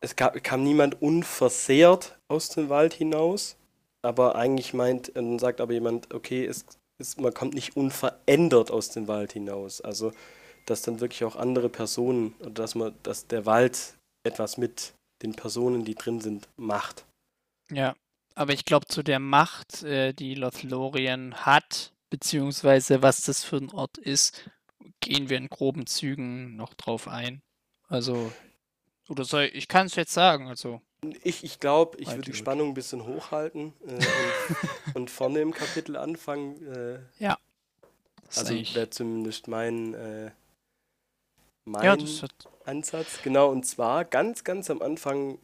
Es 0.00 0.14
gab, 0.14 0.42
kam 0.44 0.62
niemand 0.62 1.00
unversehrt 1.02 2.18
aus 2.28 2.50
dem 2.50 2.68
Wald 2.68 2.94
hinaus 2.94 3.56
aber 4.02 4.36
eigentlich 4.36 4.74
meint, 4.74 5.16
dann 5.16 5.38
sagt 5.38 5.60
aber 5.60 5.72
jemand, 5.72 6.12
okay, 6.14 6.44
es, 6.44 6.64
es, 6.98 7.16
man 7.16 7.34
kommt 7.34 7.54
nicht 7.54 7.76
unverändert 7.76 8.70
aus 8.70 8.90
dem 8.90 9.08
Wald 9.08 9.32
hinaus. 9.32 9.80
Also, 9.80 10.12
dass 10.66 10.82
dann 10.82 11.00
wirklich 11.00 11.24
auch 11.24 11.36
andere 11.36 11.68
Personen, 11.68 12.34
oder 12.40 12.50
dass 12.50 12.74
man, 12.74 12.94
dass 13.02 13.26
der 13.26 13.46
Wald 13.46 13.94
etwas 14.24 14.58
mit 14.58 14.94
den 15.22 15.34
Personen, 15.34 15.84
die 15.84 15.94
drin 15.94 16.20
sind, 16.20 16.48
macht. 16.56 17.04
Ja, 17.70 17.94
aber 18.34 18.52
ich 18.52 18.64
glaube, 18.64 18.86
zu 18.86 19.02
der 19.02 19.18
Macht, 19.18 19.82
äh, 19.82 20.12
die 20.12 20.34
Lothlorien 20.34 21.34
hat, 21.46 21.92
beziehungsweise 22.10 23.02
was 23.02 23.22
das 23.22 23.44
für 23.44 23.56
ein 23.56 23.70
Ort 23.70 23.98
ist, 23.98 24.50
gehen 25.00 25.28
wir 25.28 25.38
in 25.38 25.48
groben 25.48 25.86
Zügen 25.86 26.56
noch 26.56 26.74
drauf 26.74 27.08
ein. 27.08 27.42
Also, 27.88 28.32
oder 29.08 29.24
soll 29.24 29.44
ich, 29.44 29.54
ich 29.54 29.68
kann 29.68 29.86
es 29.86 29.94
jetzt 29.94 30.12
sagen, 30.12 30.48
also 30.48 30.80
ich, 31.22 31.44
ich 31.44 31.60
glaube, 31.60 31.98
ich 31.98 32.08
würde 32.08 32.22
die 32.22 32.34
Spannung 32.34 32.68
ein 32.68 32.74
bisschen 32.74 33.06
hochhalten 33.06 33.72
äh, 33.86 33.92
und, 33.92 34.02
und, 34.94 35.10
vorne 35.10 35.40
im 35.40 35.52
Kapitel 35.52 35.96
anfangen. 35.96 36.66
Äh, 36.74 36.98
ja. 37.18 37.38
Also 38.34 38.54
wäre 38.54 38.90
zumindest 38.90 39.48
mein, 39.48 39.94
äh, 39.94 40.30
mein 41.64 41.84
ja, 41.84 41.96
Ansatz. 42.64 43.20
Genau, 43.22 43.50
und 43.50 43.64
zwar 43.64 44.04
ganz, 44.04 44.44
ganz 44.44 44.70
am 44.70 44.82
Anfang 44.82 45.38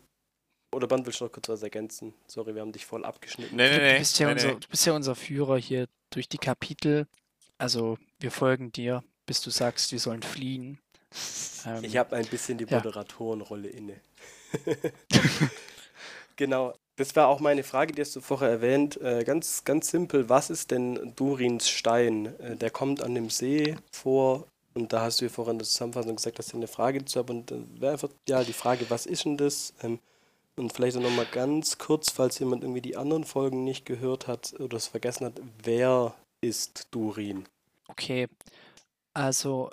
Oder 0.73 0.87
Band 0.89 1.07
willst 1.07 1.21
du 1.21 1.25
noch 1.25 1.33
kurz 1.33 1.49
was 1.49 1.63
ergänzen? 1.63 2.15
Sorry, 2.27 2.55
wir 2.55 2.63
haben 2.63 2.73
dich 2.73 2.87
voll 2.87 3.05
abgeschnitten. 3.05 3.57
Nee, 3.57 3.69
nee, 3.71 3.77
Du 3.77 3.83
nee. 3.83 3.99
bist, 3.99 4.19
ja 4.19 4.27
nee, 4.27 4.33
unser, 4.33 4.49
nee. 4.49 4.61
du 4.61 4.69
bist 4.69 4.87
ja 4.87 4.93
unser 4.95 5.15
Führer 5.15 5.59
hier 5.59 5.87
durch 6.11 6.29
die 6.29 6.39
Kapitel. 6.39 7.07
Also 7.59 7.99
wir 8.19 8.31
folgen 8.31 8.73
dir, 8.73 9.05
bis 9.27 9.41
du 9.41 9.51
sagst, 9.51 9.93
wir 9.93 10.01
sollen 10.01 10.23
fliehen. 10.23 10.79
Ähm, 11.67 11.85
Ich 11.85 11.97
habe 11.97 12.17
ein 12.17 12.27
bisschen 12.27 12.59
die 12.59 12.65
Ja. 12.65 12.79
Moderatorenrolle 12.79 13.69
inne. 13.69 14.01
genau. 16.37 16.75
Das 16.97 17.17
war 17.17 17.29
auch 17.29 17.41
meine 17.41 17.63
Frage, 17.63 17.93
die 17.93 18.03
hast 18.03 18.15
du 18.15 18.21
vorher 18.21 18.51
erwähnt. 18.51 19.01
Äh, 19.01 19.25
ganz, 19.25 19.65
ganz 19.65 19.91
simpel, 19.91 20.29
was 20.29 20.51
ist 20.51 20.71
denn 20.71 21.15
Durins 21.17 21.69
Stein? 21.69 22.39
Äh, 22.39 22.57
der 22.57 22.71
kommt 22.71 23.03
an 23.03 23.15
dem 23.15 23.31
See 23.31 23.77
vor 23.91 24.47
und 24.75 24.93
da 24.93 25.03
hast 25.03 25.21
du 25.21 25.27
ja 25.27 25.31
vorhin 25.31 25.53
in 25.53 25.59
der 25.59 25.67
Zusammenfassung 25.67 26.17
gesagt, 26.17 26.39
dass 26.39 26.49
du 26.49 26.57
eine 26.57 26.67
Frage 26.67 26.99
dazu 26.99 27.21
hast. 27.21 27.31
Und 27.31 27.51
dann 27.51 27.81
wäre 27.81 27.93
einfach 27.93 28.11
ja 28.29 28.45
die 28.45 28.53
Frage, 28.53 28.89
was 28.91 29.07
ist 29.07 29.25
denn 29.25 29.37
das? 29.37 29.75
Ähm, 29.83 29.99
und 30.57 30.73
vielleicht 30.73 30.97
auch 30.97 31.03
nochmal 31.03 31.27
ganz 31.31 31.79
kurz, 31.79 32.11
falls 32.11 32.39
jemand 32.39 32.63
irgendwie 32.63 32.83
die 32.83 32.97
anderen 32.97 33.25
Folgen 33.25 33.65
nicht 33.65 33.87
gehört 33.87 34.27
hat 34.27 34.55
oder 34.61 34.77
es 34.77 34.87
vergessen 34.87 35.27
hat, 35.27 35.41
wer 35.63 36.15
ist 36.43 36.89
Durin? 36.91 37.47
Okay, 37.89 38.29
also 39.15 39.71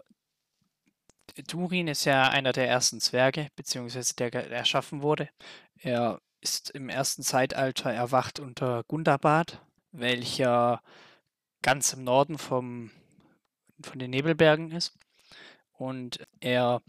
Durin 1.47 1.87
ist 1.87 2.05
ja 2.05 2.29
einer 2.29 2.51
der 2.51 2.67
ersten 2.67 2.99
Zwerge, 2.99 3.49
beziehungsweise 3.55 4.13
der 4.15 4.33
erschaffen 4.51 5.01
wurde. 5.01 5.29
Er 5.77 6.21
ist 6.41 6.69
im 6.71 6.89
ersten 6.89 7.23
Zeitalter 7.23 7.91
erwacht 7.91 8.39
unter 8.39 8.83
Gundabad, 8.87 9.61
welcher 9.91 10.81
ganz 11.61 11.93
im 11.93 12.03
Norden 12.03 12.37
vom, 12.37 12.91
von 13.81 13.99
den 13.99 14.11
Nebelbergen 14.11 14.71
ist. 14.71 14.93
Und 15.73 16.19
er 16.39 16.81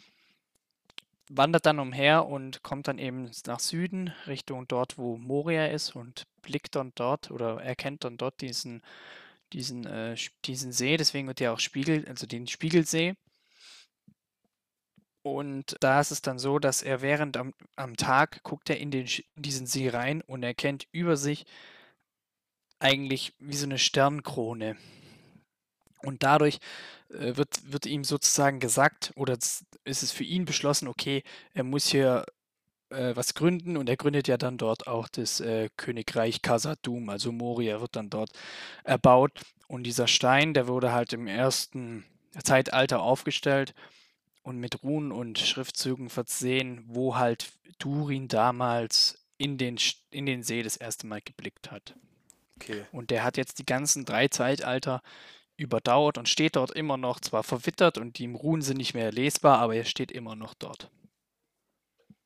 wandert 1.29 1.67
dann 1.67 1.79
umher 1.79 2.27
und 2.27 2.63
kommt 2.63 2.89
dann 2.89 2.99
eben 2.99 3.31
nach 3.47 3.61
Süden, 3.61 4.13
Richtung 4.27 4.67
dort, 4.67 4.99
wo 4.99 5.17
Moria 5.17 5.67
ist 5.67 5.95
und 5.95 6.25
blickt 6.43 6.75
dann 6.75 6.93
dort 6.97 7.31
oder 7.31 7.63
erkennt 7.63 8.05
dann 8.05 8.17
dort 8.17 8.41
diesen, 8.41 8.83
diesen, 9.53 9.87
äh, 9.87 10.17
diesen 10.45 10.73
See, 10.73 10.97
deswegen 10.97 11.29
wird 11.29 11.41
ja 11.41 11.53
auch 11.53 11.61
Spiegel, 11.61 12.05
also 12.09 12.27
den 12.27 12.49
Spiegelsee. 12.49 13.15
Und 15.23 15.77
da 15.81 16.01
ist 16.01 16.11
es 16.11 16.23
dann 16.23 16.39
so, 16.39 16.59
dass 16.59 16.83
er 16.83 17.03
während 17.03 17.37
am, 17.37 17.53
am 17.77 17.97
Tag 17.97 18.43
guckt 18.43 18.71
er 18.71 18.79
in, 18.79 18.91
den, 18.91 19.07
in 19.37 19.43
diesen 19.43 19.67
See 19.67 19.89
rein 19.89 20.23
und 20.23 20.43
erkennt 20.43 20.87
über 20.93 21.17
sich 21.17 21.45
eigentlich 22.79 23.35
wie 23.39 23.57
so 23.57 23.67
eine 23.67 23.79
Sternkrone. 23.79 24.77
Und 26.03 26.23
dadurch 26.23 26.59
äh, 27.11 27.37
wird, 27.37 27.71
wird 27.71 27.85
ihm 27.85 28.05
sozusagen 28.05 28.61
gesagt, 28.61 29.13
oder 29.15 29.35
ist 29.35 29.67
es 29.85 30.13
für 30.13 30.25
ihn 30.25 30.47
beschlossen, 30.47 30.89
okay, 30.89 31.23
er 31.53 31.65
muss 31.65 31.89
hier 31.89 32.25
äh, 32.89 33.15
was 33.15 33.35
gründen 33.35 33.77
und 33.77 33.91
er 33.91 33.99
gründet 33.99 34.27
ja 34.27 34.39
dann 34.39 34.57
dort 34.57 34.87
auch 34.87 35.09
das 35.09 35.41
äh, 35.41 35.69
Königreich 35.77 36.41
Khazad-dûm, 36.41 37.11
also 37.11 37.31
Moria 37.33 37.83
wird 37.83 37.97
dann 37.97 38.09
dort 38.09 38.31
erbaut. 38.85 39.33
Und 39.69 39.83
dieser 39.83 40.09
Stein, 40.09 40.55
der 40.55 40.67
wurde 40.67 40.93
halt 40.93 41.13
im 41.13 41.27
ersten 41.27 42.05
Zeitalter 42.43 43.03
aufgestellt 43.03 43.75
und 44.43 44.59
mit 44.59 44.83
Runen 44.83 45.13
und 45.13 45.39
Schriftzügen 45.39 46.09
versehen, 46.09 46.83
wo 46.87 47.17
halt 47.17 47.53
Durin 47.79 48.29
damals 48.29 49.25
in 49.39 49.59
den, 49.59 49.79
in 50.11 50.27
den 50.27 50.43
See 50.43 50.63
das 50.63 50.77
erste 50.77 51.07
Mal 51.07 51.21
geblickt 51.23 51.71
hat. 51.71 51.95
Okay. 52.57 52.85
Und 52.93 53.11
der 53.11 53.25
hat 53.25 53.37
jetzt 53.37 53.59
die 53.59 53.67
ganzen 53.67 54.05
drei 54.05 54.29
Zeitalter 54.29 55.03
überdauert 55.57 56.19
und 56.19 56.29
steht 56.29 56.57
dort 56.57 56.71
immer 56.73 56.97
noch, 56.97 57.21
zwar 57.21 57.43
verwittert 57.43 57.99
und 57.99 58.19
die 58.19 58.31
Runen 58.33 58.63
sind 58.63 58.79
nicht 58.79 58.95
mehr 58.95 59.13
lesbar, 59.13 59.59
aber 59.59 59.75
er 59.77 59.85
steht 59.85 60.11
immer 60.13 60.37
noch 60.37 60.55
dort. 60.55 60.91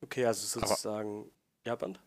Okay, 0.00 0.25
also 0.26 0.59
Aber- 0.59 0.68
sozusagen. 0.68 1.30
Ja, 1.66 1.75
Band? 1.76 1.99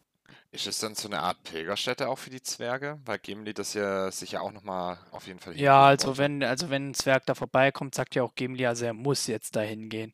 Ist 0.51 0.67
es 0.67 0.79
dann 0.79 0.95
so 0.95 1.07
eine 1.07 1.19
Art 1.21 1.41
Pilgerstätte 1.43 2.07
auch 2.09 2.17
für 2.17 2.29
die 2.29 2.41
Zwerge? 2.41 2.99
Weil 3.05 3.19
Gimli 3.19 3.53
das 3.53 3.73
ja 3.73 4.11
sicher 4.11 4.41
auch 4.41 4.51
nochmal 4.51 4.97
auf 5.11 5.27
jeden 5.27 5.39
Fall 5.39 5.57
Ja, 5.59 5.85
also 5.87 6.07
wollte. 6.07 6.19
wenn, 6.19 6.43
also 6.43 6.69
wenn 6.69 6.89
ein 6.89 6.93
Zwerg 6.93 7.25
da 7.25 7.35
vorbeikommt, 7.35 7.95
sagt 7.95 8.15
ja 8.15 8.23
auch 8.23 8.35
Gimli, 8.35 8.65
also 8.65 8.85
er 8.85 8.93
muss 8.93 9.27
jetzt 9.27 9.55
dahin 9.55 9.89
gehen. 9.89 10.13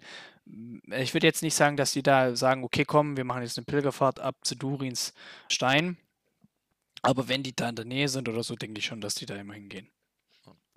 Ich 0.91 1.13
würde 1.13 1.27
jetzt 1.27 1.41
nicht 1.43 1.55
sagen, 1.55 1.77
dass 1.77 1.93
die 1.93 2.03
da 2.03 2.35
sagen, 2.35 2.63
okay, 2.63 2.83
komm, 2.83 3.15
wir 3.15 3.23
machen 3.23 3.43
jetzt 3.43 3.57
eine 3.57 3.65
Pilgerfahrt 3.65 4.19
ab 4.19 4.35
zu 4.43 4.55
Durins 4.55 5.13
Stein. 5.49 5.97
Aber 7.01 7.27
wenn 7.27 7.43
die 7.43 7.55
da 7.55 7.69
in 7.69 7.75
der 7.75 7.85
Nähe 7.85 8.09
sind 8.09 8.27
oder 8.29 8.43
so, 8.43 8.55
denke 8.55 8.79
ich 8.79 8.85
schon, 8.85 9.01
dass 9.01 9.15
die 9.15 9.25
da 9.25 9.35
immer 9.35 9.53
hingehen. 9.53 9.89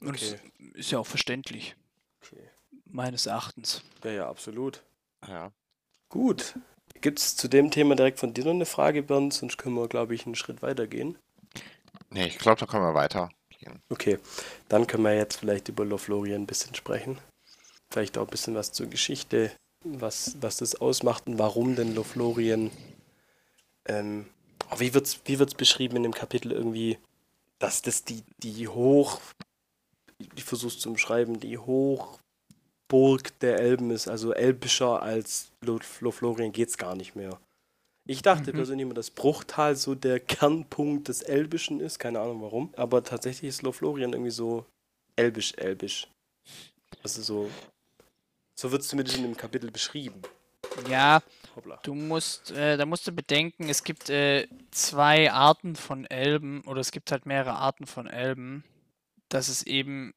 Und 0.00 0.16
es 0.20 0.34
Okay. 0.34 0.40
ist 0.74 0.90
ja 0.90 0.98
auch 0.98 1.06
verständlich, 1.06 1.74
Okay. 2.22 2.48
meines 2.84 3.26
Erachtens. 3.26 3.82
Ja, 4.04 4.10
ja, 4.10 4.28
absolut. 4.28 4.82
Ja. 5.26 5.52
Gut. 6.08 6.54
Gibt 7.06 7.20
es 7.20 7.36
zu 7.36 7.46
dem 7.46 7.70
Thema 7.70 7.94
direkt 7.94 8.18
von 8.18 8.34
dir 8.34 8.46
noch 8.46 8.50
eine 8.50 8.66
Frage, 8.66 9.00
Bernd? 9.00 9.32
Sonst 9.32 9.58
können 9.58 9.76
wir, 9.76 9.86
glaube 9.86 10.16
ich, 10.16 10.26
einen 10.26 10.34
Schritt 10.34 10.60
weiter 10.60 10.88
gehen. 10.88 11.16
Nee, 12.10 12.26
ich 12.26 12.36
glaube, 12.36 12.58
da 12.58 12.66
können 12.66 12.82
wir 12.82 12.94
weitergehen. 12.94 13.80
Okay, 13.88 14.18
dann 14.68 14.88
können 14.88 15.04
wir 15.04 15.14
jetzt 15.14 15.36
vielleicht 15.36 15.68
über 15.68 15.84
Lothlorien 15.84 16.42
ein 16.42 16.46
bisschen 16.48 16.74
sprechen. 16.74 17.18
Vielleicht 17.92 18.18
auch 18.18 18.26
ein 18.26 18.30
bisschen 18.30 18.56
was 18.56 18.72
zur 18.72 18.88
Geschichte, 18.88 19.52
was, 19.84 20.36
was 20.40 20.56
das 20.56 20.74
ausmacht 20.74 21.28
und 21.28 21.38
warum 21.38 21.76
denn 21.76 21.94
Lothlorien. 21.94 22.72
Ähm, 23.84 24.26
oh, 24.72 24.80
wie 24.80 24.92
wird 24.92 25.06
es 25.06 25.20
wie 25.26 25.38
wird's 25.38 25.54
beschrieben 25.54 25.94
in 25.94 26.02
dem 26.02 26.12
Kapitel 26.12 26.50
irgendwie, 26.50 26.98
dass 27.60 27.82
das 27.82 28.02
die, 28.02 28.24
die 28.38 28.66
Hoch. 28.66 29.20
Ich 30.34 30.42
versuche 30.42 30.74
es 30.74 30.80
zu 30.80 30.92
beschreiben, 30.92 31.38
die 31.38 31.56
Hochburg 32.86 33.38
der 33.40 33.58
Elben 33.58 33.90
ist, 33.90 34.08
also 34.08 34.32
elbischer 34.32 35.02
als 35.02 35.50
Lothlorien 36.00 36.52
geht 36.52 36.68
es 36.68 36.78
gar 36.78 36.94
nicht 36.94 37.16
mehr. 37.16 37.38
Ich 38.08 38.22
dachte 38.22 38.52
Mhm. 38.52 38.56
persönlich 38.56 38.82
immer, 38.84 38.94
dass 38.94 39.10
Bruchtal 39.10 39.74
so 39.74 39.94
der 39.96 40.20
Kernpunkt 40.20 41.08
des 41.08 41.22
Elbischen 41.22 41.80
ist, 41.80 41.98
keine 41.98 42.20
Ahnung 42.20 42.42
warum. 42.42 42.72
Aber 42.76 43.02
tatsächlich 43.02 43.48
ist 43.48 43.62
Lothlorien 43.62 44.12
irgendwie 44.12 44.30
so 44.30 44.64
elbisch-elbisch. 45.16 46.06
Also 47.02 47.22
so. 47.22 47.50
So 48.54 48.70
wird 48.70 48.82
es 48.82 48.88
zumindest 48.88 49.16
in 49.18 49.24
dem 49.24 49.36
Kapitel 49.36 49.70
beschrieben. 49.70 50.22
Ja, 50.88 51.20
Hoppla. 51.56 51.80
Du 51.82 51.94
musst, 51.94 52.52
äh, 52.52 52.76
da 52.76 52.86
musst 52.86 53.06
du 53.06 53.12
bedenken, 53.12 53.68
es 53.68 53.82
gibt 53.82 54.08
äh, 54.10 54.46
zwei 54.70 55.32
Arten 55.32 55.74
von 55.74 56.04
Elben 56.06 56.60
oder 56.62 56.80
es 56.80 56.92
gibt 56.92 57.10
halt 57.10 57.26
mehrere 57.26 57.54
Arten 57.54 57.86
von 57.86 58.06
Elben. 58.06 58.62
Das 59.28 59.48
ist 59.48 59.66
eben, 59.66 60.14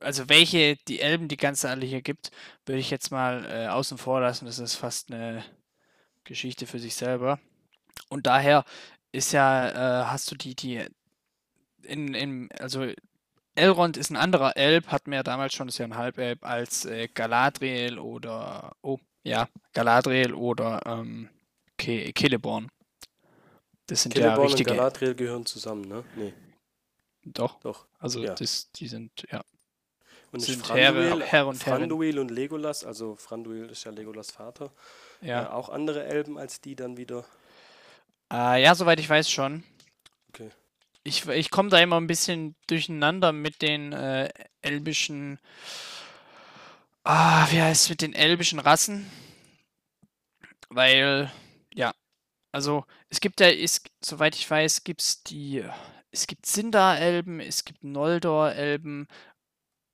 also 0.00 0.28
welche 0.28 0.76
die 0.88 1.00
Elben 1.00 1.28
die 1.28 1.36
ganze 1.36 1.68
alle 1.68 1.86
hier 1.86 2.02
gibt, 2.02 2.30
würde 2.66 2.80
ich 2.80 2.90
jetzt 2.90 3.10
mal 3.10 3.44
äh, 3.50 3.68
außen 3.68 3.98
vor 3.98 4.20
lassen. 4.20 4.46
Das 4.46 4.58
ist 4.58 4.74
fast 4.74 5.12
eine 5.12 5.44
Geschichte 6.24 6.66
für 6.66 6.78
sich 6.78 6.94
selber. 6.94 7.38
Und 8.08 8.26
daher 8.26 8.64
ist 9.12 9.32
ja, 9.32 10.02
äh, 10.02 10.04
hast 10.06 10.30
du 10.30 10.36
die, 10.36 10.54
die 10.54 10.84
in, 11.82 12.14
in, 12.14 12.48
also 12.58 12.86
Elrond 13.54 13.96
ist 13.96 14.10
ein 14.10 14.16
anderer 14.16 14.56
Elb, 14.56 14.88
hatten 14.88 15.10
wir 15.10 15.18
ja 15.18 15.22
damals 15.22 15.54
schon, 15.54 15.68
ist 15.68 15.78
ja 15.78 15.84
ein 15.84 15.96
Halbelb, 15.96 16.44
als 16.44 16.84
äh, 16.84 17.08
Galadriel 17.08 17.98
oder, 17.98 18.76
oh, 18.82 18.98
ja, 19.24 19.48
Galadriel 19.72 20.32
oder 20.32 20.80
ähm, 20.86 21.28
Ke 21.76 22.12
Celeborn. 22.16 22.70
Das 23.86 24.02
sind 24.02 24.14
ja 24.14 24.22
Celeborn 24.22 24.40
und 24.40 24.46
richtige, 24.52 24.70
Galadriel 24.70 25.14
gehören 25.14 25.44
zusammen, 25.44 25.82
ne? 25.82 26.04
Nee, 26.14 26.34
doch, 27.24 27.58
doch. 27.60 27.86
also 27.98 28.22
ja. 28.22 28.34
das, 28.34 28.70
die 28.72 28.86
sind, 28.86 29.10
ja, 29.30 29.42
Und 30.30 30.40
Sind 30.40 30.64
Franduil, 30.64 31.22
Herr 31.22 31.46
und 31.46 31.64
Herrin. 31.64 31.80
Franduil 31.80 32.18
und 32.18 32.30
Legolas, 32.30 32.84
also 32.84 33.16
Franduil 33.16 33.70
ist 33.70 33.84
ja 33.84 33.90
Legolas 33.92 34.30
Vater, 34.30 34.70
ja. 35.22 35.44
äh, 35.44 35.46
auch 35.48 35.70
andere 35.70 36.04
Elben 36.04 36.38
als 36.38 36.60
die 36.60 36.76
dann 36.76 36.98
wieder. 36.98 37.24
Äh, 38.30 38.62
ja, 38.62 38.74
soweit 38.74 39.00
ich 39.00 39.08
weiß 39.08 39.30
schon. 39.30 39.64
Okay. 40.28 40.50
Ich, 41.02 41.26
ich 41.26 41.50
komme 41.50 41.70
da 41.70 41.78
immer 41.78 41.98
ein 41.98 42.06
bisschen 42.06 42.56
durcheinander 42.66 43.32
mit 43.32 43.62
den 43.62 43.94
äh, 43.94 44.28
elbischen. 44.60 45.38
Ah, 47.04 47.46
wie 47.50 47.62
heißt 47.62 47.84
es 47.84 47.90
mit 47.90 48.02
den 48.02 48.12
elbischen 48.12 48.58
Rassen? 48.58 49.10
Weil, 50.68 51.32
ja, 51.72 51.94
also 52.52 52.84
es 53.08 53.20
gibt 53.20 53.40
ja, 53.40 53.48
ist, 53.48 53.88
soweit 54.04 54.34
ich 54.34 54.50
weiß, 54.50 54.84
gibt 54.84 55.00
es 55.00 55.22
die. 55.22 55.64
Es 56.10 56.26
gibt 56.26 56.46
Sindar-Elben, 56.46 57.40
es 57.40 57.64
gibt 57.64 57.84
Noldor-Elben. 57.84 59.08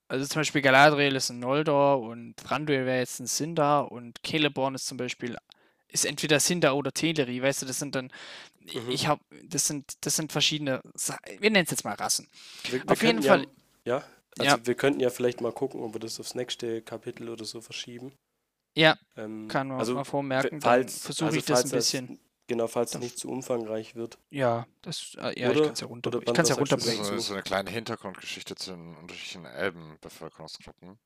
Also 0.09 0.27
zum 0.27 0.41
Beispiel 0.41 0.61
Galadriel 0.63 1.17
ist 1.17 1.31
ein 1.31 1.41
Noldor 1.41 2.01
und 2.01 2.37
Thranduil 2.37 2.85
wäre 2.87 2.99
jetzt 2.99 3.21
ein 3.21 3.27
Sindar 3.27 3.91
und 3.91 4.19
Celeborn 4.25 4.75
ist 4.75 4.87
zum 4.87 4.99
Beispiel 4.99 5.37
ist 5.89 6.05
entweder 6.05 6.41
Sindar 6.41 6.77
oder 6.77 6.93
Teleri, 6.93 7.41
weißt 7.41 7.63
du, 7.63 7.67
das 7.67 7.79
sind 7.79 7.95
dann 7.95 8.11
Mhm. 8.73 8.91
ich 8.91 9.07
habe 9.07 9.23
das 9.45 9.67
sind 9.67 9.93
das 10.01 10.17
sind 10.17 10.33
verschiedene 10.33 10.81
wir 11.39 11.51
nennen 11.51 11.65
es 11.65 11.71
jetzt 11.71 11.85
mal 11.85 11.95
Rassen. 11.95 12.27
Wir, 12.71 12.83
wir 12.83 12.91
Auf 12.91 13.03
jeden 13.03 13.21
könnten 13.23 13.29
Fall- 13.29 13.47
Ja, 13.85 13.99
ja 13.99 14.05
also 14.39 14.57
Ja. 14.57 14.67
wir 14.67 14.75
könnten 14.75 15.01
ja 15.01 15.11
vielleicht 15.11 15.41
mal 15.43 15.53
gucken, 15.53 15.83
ob 15.83 15.95
wir 15.95 16.01
das 16.01 16.19
aufs 16.19 16.35
nächste 16.35 16.81
Kapitel 16.83 17.29
oder 17.29 17.45
so 17.45 17.61
verschieben. 17.61 18.13
Ja, 18.77 18.97
Ähm, 19.17 19.47
kann 19.49 19.69
man 19.69 19.79
also 19.79 19.95
mal 19.95 20.05
vormerken, 20.05 20.61
dann 20.61 20.61
falls, 20.63 20.99
versuche 20.99 21.27
also 21.27 21.39
ich 21.39 21.45
das 21.45 21.65
ein 21.65 21.71
bisschen. 21.71 22.19
Genau, 22.47 22.67
falls 22.67 22.95
es 22.95 23.01
nicht 23.01 23.19
zu 23.19 23.31
umfangreich 23.31 23.95
wird. 23.95 24.19
Ja, 24.31 24.67
das 24.83 25.17
äh, 25.19 25.41
ja, 25.41 25.51
ich 25.51 25.57
Oder- 25.57 25.65
kann 25.65 25.73
es 25.73 25.81
ja 25.81 25.87
runter 25.87 26.09
oder 26.09 26.19
ich 26.19 26.25
kann's 26.35 26.49
ja 26.51 26.57
Das 26.57 26.61
runterbrechen. 26.61 27.05
so, 27.05 27.19
so 27.19 27.33
eine 27.33 27.43
kleine 27.43 27.71
Hintergrundgeschichte 27.71 28.55
zu 28.55 28.73
den 28.73 28.97
unterschiedlichen 28.97 29.47
Elbenbevölkerungsgruppen. 29.47 30.99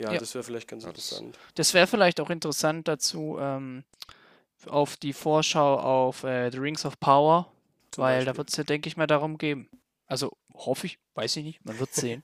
Ja, 0.00 0.12
Ja. 0.12 0.18
das 0.20 0.34
wäre 0.34 0.44
vielleicht 0.44 0.68
ganz 0.68 0.84
Ja, 0.84 0.92
das- 0.92 1.10
interessant. 1.12 1.38
Das 1.56 1.74
wäre 1.74 1.86
vielleicht 1.86 2.20
auch 2.20 2.30
interessant 2.30 2.86
dazu, 2.86 3.36
ähm, 3.40 3.82
auf 4.68 4.96
die 4.96 5.12
Vorschau 5.12 5.76
auf 5.78 6.22
äh, 6.24 6.50
The 6.50 6.58
Rings 6.58 6.84
of 6.86 7.00
Power, 7.00 7.50
Zum 7.90 8.02
weil 8.04 8.20
da 8.20 8.32
Beispiel. 8.32 8.38
wird 8.38 8.50
es 8.50 8.56
ja, 8.56 8.64
denke 8.64 8.88
ich 8.88 8.96
mal, 8.96 9.06
darum 9.06 9.38
geben. 9.38 9.68
Also 10.06 10.36
hoffe 10.54 10.86
ich, 10.86 10.98
weiß 11.14 11.36
ich 11.36 11.44
nicht, 11.44 11.64
man 11.64 11.78
wird 11.80 11.92
sehen. 11.94 12.22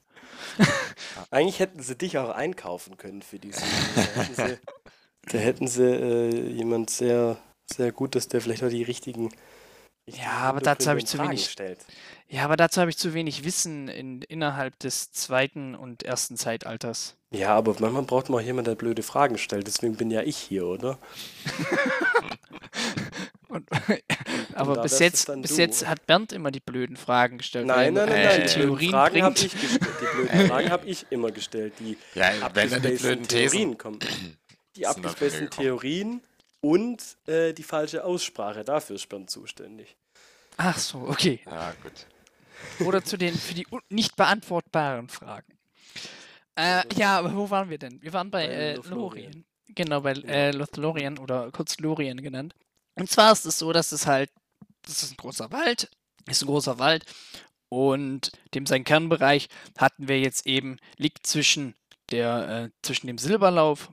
Eigentlich 1.31 1.59
hätten 1.59 1.83
sie 1.83 1.97
dich 1.97 2.17
auch 2.19 2.31
einkaufen 2.31 2.97
können 2.97 3.23
für 3.23 3.39
diesen. 3.41 3.63
Da 3.97 4.03
hätten 4.23 4.35
sie, 4.37 4.59
da 5.33 5.39
hätten 5.39 5.67
sie 5.67 5.85
äh, 5.85 6.49
jemand 6.53 6.91
sehr, 6.91 7.39
sehr 7.67 7.93
Gutes, 7.93 8.29
der 8.29 8.41
vielleicht 8.41 8.63
auch 8.65 8.69
die 8.69 8.83
richtigen. 8.83 9.25
richtigen 9.27 10.23
Ja, 10.23 10.31
aber 10.33 10.61
dazu 10.61 10.89
habe 10.91 10.99
ich 10.99 11.07
zu 11.07 11.17
Fragen 11.17 11.31
wenig- 11.31 11.49
Stellt. 11.51 11.79
Ja, 12.29 12.45
aber 12.45 12.57
dazu 12.57 12.81
habe 12.81 12.91
ich 12.91 12.97
zu 12.97 13.13
wenig 13.15 13.45
Wissen 13.45 13.89
in, 13.89 14.23
innerhalb 14.23 14.79
des 14.79 15.13
zweiten 15.13 15.75
und 15.75 16.03
ersten 16.03 16.37
Zeitalters. 16.37 17.17
Ja, 17.31 17.55
aber 17.55 17.77
manchmal 17.79 18.03
braucht 18.03 18.29
man 18.31 18.41
auch 18.41 18.45
jemanden, 18.45 18.71
der 18.71 18.75
blöde 18.77 19.03
Fragen 19.03 19.39
stellt. 19.39 19.67
Deswegen 19.67 19.97
bin 19.97 20.11
ja 20.11 20.23
ich 20.23 20.37
hier, 20.37 20.67
oder? 20.67 20.99
Und, 23.49 23.69
aber 24.55 24.81
bis 24.81 24.99
jetzt, 24.99 25.31
bis 25.43 25.59
jetzt 25.59 25.87
hat 25.87 26.07
Bernd 26.07 26.33
immer 26.33 26.51
die 26.51 26.61
blöden 26.61 26.97
Fragen 26.97 27.37
gestellt. 27.37 27.67
Nein, 27.67 27.93
nein, 27.93 28.09
nein, 28.09 28.25
nein. 28.25 28.47
Die 28.49 28.55
blöden 28.55 28.79
Theorien 28.79 28.91
Fragen 28.93 29.23
habe 29.23 29.35
ich 29.37 29.51
gestellt. 29.53 29.81
Die 30.01 30.17
blöden 30.17 30.49
Fragen 30.49 30.71
habe 30.71 30.87
ich 30.87 31.07
immer 31.11 31.31
gestellt. 31.31 31.75
Die 31.79 31.99
Ja, 32.15 32.31
wenn 32.55 32.71
dann 32.71 32.81
die 32.83 32.89
blöden. 32.93 33.29
Theorien 33.29 33.77
kommen. 33.77 33.99
Die 34.77 34.87
abgespaceden. 34.87 35.51
Theorien 35.51 36.23
und 36.63 37.19
äh, 37.27 37.53
die 37.53 37.63
falsche 37.63 38.05
Aussprache. 38.05 38.65
Dafür 38.65 38.97
ist 38.97 39.09
Bernd 39.09 39.29
zuständig. 39.29 39.97
Ach 40.57 40.79
so, 40.79 40.99
okay. 41.09 41.41
Ja, 41.45 41.73
gut. 41.83 42.07
Oder 42.87 43.05
zu 43.05 43.19
den 43.19 43.35
für 43.35 43.55
die 43.55 43.67
nicht 43.91 44.17
beantwortbaren 44.17 45.09
Fragen. 45.09 45.59
Äh, 46.55 46.83
ja, 46.97 47.19
aber 47.19 47.35
wo 47.35 47.51
waren 47.51 47.69
wir 47.71 47.79
denn? 47.79 48.01
Wir 48.03 48.13
waren 48.13 48.31
bei, 48.31 48.47
Bei 48.47 48.53
äh, 48.53 48.75
Lothlorien. 48.77 49.25
Lorien. 49.25 49.45
Genau, 49.75 50.01
bei 50.03 50.13
Genau. 50.15 50.29
äh, 50.33 50.51
Lothlorien 50.53 51.19
oder 51.19 51.51
kurz 51.51 51.79
Lorien 51.79 52.23
genannt. 52.23 52.55
Und 52.95 53.11
zwar 53.11 53.33
ist 53.33 53.47
es 53.47 53.59
so, 53.59 53.73
dass 53.73 53.91
es 53.93 54.07
halt, 54.07 54.31
das 54.83 55.03
ist 55.03 55.13
ein 55.13 55.17
großer 55.17 55.51
Wald, 55.51 55.91
ist 56.29 56.43
ein 56.43 56.47
großer 56.47 56.79
Wald 56.79 57.05
und 57.71 58.33
dem 58.55 58.67
sein 58.67 58.85
Kernbereich 58.85 59.49
hatten 59.79 60.09
wir 60.09 60.21
jetzt 60.21 60.47
eben, 60.47 60.77
liegt 60.99 61.27
zwischen 61.27 61.75
der, 62.11 62.49
äh, 62.49 62.71
zwischen 62.83 63.07
dem 63.07 63.17
Silberlauf 63.17 63.91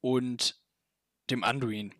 und 0.00 0.56
dem 1.30 1.44
Anduin. 1.44 1.94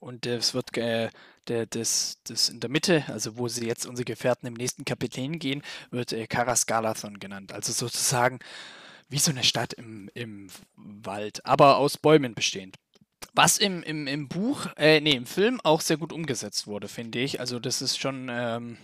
Und 0.00 0.26
es 0.26 0.52
wird 0.54 0.76
äh, 0.76 1.10
der, 1.48 1.66
das, 1.66 2.18
das 2.24 2.48
in 2.48 2.60
der 2.60 2.70
Mitte, 2.70 3.04
also 3.08 3.36
wo 3.36 3.48
sie 3.48 3.66
jetzt 3.66 3.86
unsere 3.86 4.04
Gefährten 4.04 4.46
im 4.46 4.54
nächsten 4.54 4.84
Kapitel 4.84 5.20
hingehen, 5.20 5.62
wird 5.90 6.12
äh, 6.12 6.26
Karasgalathon 6.26 7.18
genannt. 7.20 7.52
Also 7.52 7.72
sozusagen 7.72 8.40
wie 9.08 9.18
so 9.18 9.30
eine 9.30 9.44
Stadt 9.44 9.74
im, 9.74 10.10
im 10.14 10.48
Wald, 10.76 11.44
aber 11.44 11.76
aus 11.76 11.98
Bäumen 11.98 12.34
bestehend. 12.34 12.76
Was 13.34 13.58
im, 13.58 13.82
im, 13.82 14.06
im 14.06 14.28
Buch, 14.28 14.66
äh, 14.76 15.00
nee, 15.00 15.12
im 15.12 15.26
Film 15.26 15.60
auch 15.62 15.80
sehr 15.80 15.96
gut 15.96 16.12
umgesetzt 16.12 16.66
wurde, 16.66 16.88
finde 16.88 17.20
ich. 17.20 17.38
Also 17.38 17.58
das 17.60 17.82
ist 17.82 17.98
schon 17.98 18.28
ähm, 18.30 18.78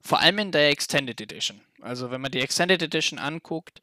vor 0.00 0.20
allem 0.20 0.38
in 0.38 0.52
der 0.52 0.70
Extended 0.70 1.20
Edition. 1.20 1.60
Also 1.80 2.10
wenn 2.10 2.20
man 2.20 2.32
die 2.32 2.40
Extended 2.40 2.82
Edition 2.82 3.18
anguckt, 3.18 3.80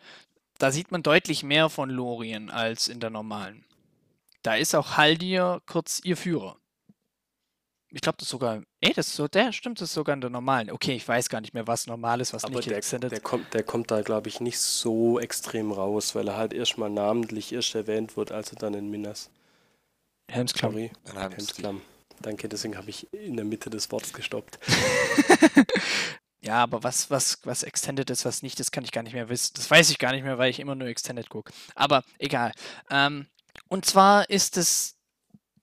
da 0.57 0.71
sieht 0.71 0.91
man 0.91 1.01
deutlich 1.01 1.43
mehr 1.43 1.69
von 1.69 1.89
Lorien 1.89 2.49
als 2.49 2.87
in 2.87 2.99
der 2.99 3.09
normalen. 3.09 3.63
Da 4.43 4.56
ist 4.56 4.75
auch 4.75 4.97
Haldir 4.97 5.62
kurz 5.65 6.01
ihr 6.04 6.17
Führer. 6.17 6.58
Ich 7.93 8.01
glaube, 8.01 8.17
das 8.17 8.27
ist 8.27 8.32
sogar. 8.32 8.63
Ey, 8.80 8.93
das 8.93 9.08
ist 9.08 9.15
so, 9.17 9.27
der 9.27 9.51
stimmt, 9.51 9.82
das 9.82 9.89
ist 9.89 9.95
sogar 9.95 10.13
in 10.13 10.21
der 10.21 10.30
normalen. 10.30 10.71
Okay, 10.71 10.93
ich 10.95 11.06
weiß 11.06 11.27
gar 11.27 11.41
nicht 11.41 11.54
mehr, 11.54 11.67
was 11.67 11.88
normal 11.88 12.21
ist, 12.21 12.34
was 12.34 12.45
Aber 12.45 12.56
nicht 12.56 12.69
der, 12.69 12.77
Extended. 12.77 13.12
der, 13.12 13.19
kommt, 13.19 13.54
der 13.54 13.63
kommt 13.63 13.91
da, 13.91 14.01
glaube 14.01 14.30
ich, 14.30 14.39
nicht 14.39 14.60
so 14.60 15.19
extrem 15.19 15.71
raus, 15.73 16.15
weil 16.15 16.27
er 16.30 16.38
halt 16.38 16.54
erstmal 16.54 16.89
namentlich 16.89 17.51
erst 17.51 17.75
erwähnt 17.75 18.15
wird, 18.15 18.32
als 18.32 18.54
er 18.54 18.60
dann 18.60 18.73
in 18.75 18.89
Minas. 18.89 19.30
Helmsklamm. 20.30 20.71
Sorry, 20.71 20.91
sie 21.06 21.19
Hemsklamm. 21.19 21.82
Danke, 22.21 22.47
deswegen 22.47 22.77
habe 22.77 22.89
ich 22.89 23.12
in 23.13 23.36
der 23.36 23.45
Mitte 23.45 23.69
des 23.69 23.91
Wortes 23.91 24.13
gestoppt. 24.13 24.60
Ja, 26.43 26.63
aber 26.63 26.82
was, 26.82 27.12
was, 27.12 27.38
was 27.43 27.62
Extended 27.62 28.10
ist, 28.10 28.25
was 28.25 28.41
nicht, 28.41 28.60
das 28.60 28.71
kann 28.71 28.84
ich 28.84 28.91
gar 28.91 29.04
nicht 29.04 29.13
mehr 29.13 29.30
wissen. 29.30 29.54
Das 29.56 29.69
weiß 29.69 29.91
ich 29.91 29.99
gar 29.99 30.12
nicht 30.12 30.23
mehr, 30.23 30.39
weil 30.39 30.49
ich 30.49 30.60
immer 30.60 30.73
nur 30.73 30.88
Extended 30.88 31.30
gucke. 31.30 31.54
Aber 31.75 32.04
egal. 32.17 32.51
Ähm, 32.89 33.27
und 33.67 33.85
zwar 33.85 34.29
ist 34.29 34.57
es, 34.57 34.97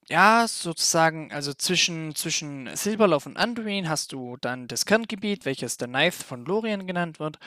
ja, 0.08 0.46
sozusagen, 0.48 1.32
also 1.32 1.52
zwischen, 1.52 2.14
zwischen 2.14 2.74
Silberlauf 2.74 3.26
und 3.26 3.36
Anduin 3.36 3.88
hast 3.88 4.12
du 4.12 4.36
dann 4.40 4.68
das 4.68 4.86
Kerngebiet, 4.86 5.44
welches 5.44 5.76
der 5.76 5.88
Ninth 5.88 6.14
von 6.14 6.44
Lorien 6.44 6.86
genannt 6.86 7.20
wird. 7.20 7.38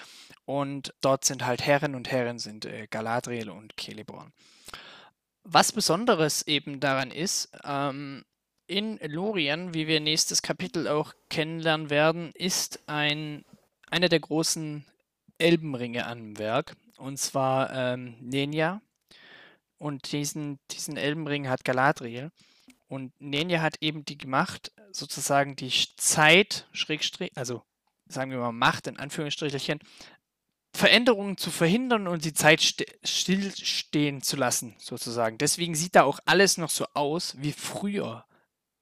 Und 0.45 0.93
dort 1.01 1.25
sind 1.25 1.45
halt 1.45 1.65
Herren 1.65 1.95
und 1.95 2.11
Herren 2.11 2.37
sind 2.37 2.65
äh, 2.65 2.87
Galadriel 2.89 3.49
und 3.49 3.73
Celeborn. 3.79 4.31
Was 5.43 5.71
Besonderes 5.71 6.45
eben 6.45 6.79
daran 6.79 7.09
ist, 7.09 7.49
ähm, 7.63 8.23
in 8.67 8.99
Lorien, 9.03 9.73
wie 9.73 9.87
wir 9.87 9.99
nächstes 9.99 10.41
Kapitel 10.41 10.87
auch 10.87 11.13
kennenlernen 11.29 11.89
werden, 11.89 12.31
ist 12.35 12.87
ein, 12.87 13.43
einer 13.89 14.07
der 14.07 14.19
großen 14.19 14.85
Elbenringe 15.39 16.05
am 16.05 16.37
Werk. 16.37 16.75
Und 16.97 17.17
zwar 17.17 17.73
ähm, 17.73 18.15
Nenya. 18.21 18.81
Und 19.81 20.11
diesen, 20.11 20.59
diesen 20.69 20.95
Elbenring 20.95 21.49
hat 21.49 21.65
Galadriel. 21.65 22.31
Und 22.87 23.19
Nenya 23.19 23.61
hat 23.61 23.77
eben 23.81 24.05
die 24.05 24.17
Macht, 24.27 24.71
sozusagen 24.91 25.55
die 25.55 25.71
Zeit, 25.97 26.67
Schrägstrich, 26.71 27.31
also 27.35 27.63
sagen 28.05 28.29
wir 28.29 28.37
mal 28.37 28.51
Macht 28.51 28.85
in 28.85 28.99
Anführungsstrichelchen, 28.99 29.79
Veränderungen 30.75 31.35
zu 31.35 31.49
verhindern 31.49 32.07
und 32.07 32.25
die 32.25 32.33
Zeit 32.33 32.59
sti- 32.61 32.85
stillstehen 33.03 34.21
zu 34.21 34.35
lassen, 34.35 34.75
sozusagen. 34.77 35.39
Deswegen 35.39 35.73
sieht 35.73 35.95
da 35.95 36.03
auch 36.03 36.19
alles 36.25 36.57
noch 36.57 36.69
so 36.69 36.85
aus 36.93 37.35
wie 37.39 37.51
früher. 37.51 38.25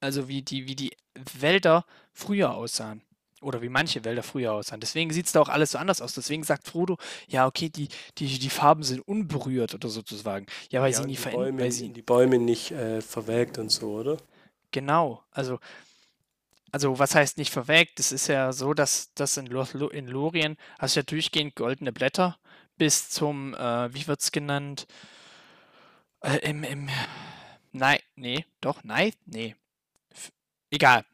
Also 0.00 0.28
wie 0.28 0.42
die, 0.42 0.66
wie 0.68 0.76
die 0.76 0.94
Wälder 1.14 1.86
früher 2.12 2.54
aussahen. 2.54 3.02
Oder 3.40 3.62
wie 3.62 3.70
manche 3.70 4.04
Wälder 4.04 4.22
früher 4.22 4.52
aussahen. 4.52 4.80
Deswegen 4.80 5.10
sieht 5.12 5.26
es 5.26 5.32
da 5.32 5.40
auch 5.40 5.48
alles 5.48 5.70
so 5.70 5.78
anders 5.78 6.02
aus. 6.02 6.14
Deswegen 6.14 6.42
sagt 6.44 6.68
Frodo, 6.68 6.98
ja, 7.26 7.46
okay, 7.46 7.70
die, 7.70 7.88
die, 8.18 8.38
die 8.38 8.50
Farben 8.50 8.82
sind 8.82 9.00
unberührt 9.00 9.74
oder 9.74 9.88
sozusagen. 9.88 10.46
Ja, 10.70 10.82
weil 10.82 10.92
ja, 10.92 10.98
sie 10.98 11.04
nie 11.04 11.12
die 11.12 11.16
verändern. 11.16 11.46
Bäume, 11.46 11.62
Weil 11.62 11.72
sie, 11.72 11.88
die 11.88 12.02
Bäume 12.02 12.38
nicht 12.38 12.70
äh, 12.70 13.00
verwelkt 13.00 13.56
und 13.58 13.70
so, 13.70 13.92
oder? 13.94 14.18
Genau, 14.72 15.24
also, 15.30 15.58
also 16.70 16.98
was 16.98 17.14
heißt 17.14 17.38
nicht 17.38 17.50
verwelkt? 17.50 17.98
Es 17.98 18.12
ist 18.12 18.26
ja 18.28 18.52
so, 18.52 18.74
dass 18.74 19.12
das 19.14 19.36
in, 19.36 19.46
Lo 19.46 19.62
in 19.88 20.06
Lorien 20.06 20.56
hast 20.78 20.96
du 20.96 21.00
ja 21.00 21.04
durchgehend 21.04 21.56
goldene 21.56 21.92
Blätter 21.92 22.38
bis 22.76 23.10
zum, 23.10 23.54
äh, 23.54 23.92
wie 23.94 24.06
wird 24.06 24.20
es 24.20 24.32
genannt? 24.32 24.86
Äh, 26.22 26.38
Im, 26.48 26.64
im, 26.64 26.88
nein, 27.72 27.98
nee, 28.16 28.44
doch, 28.60 28.84
nein, 28.84 29.12
nee. 29.26 29.54
F 30.12 30.30
egal. 30.70 31.04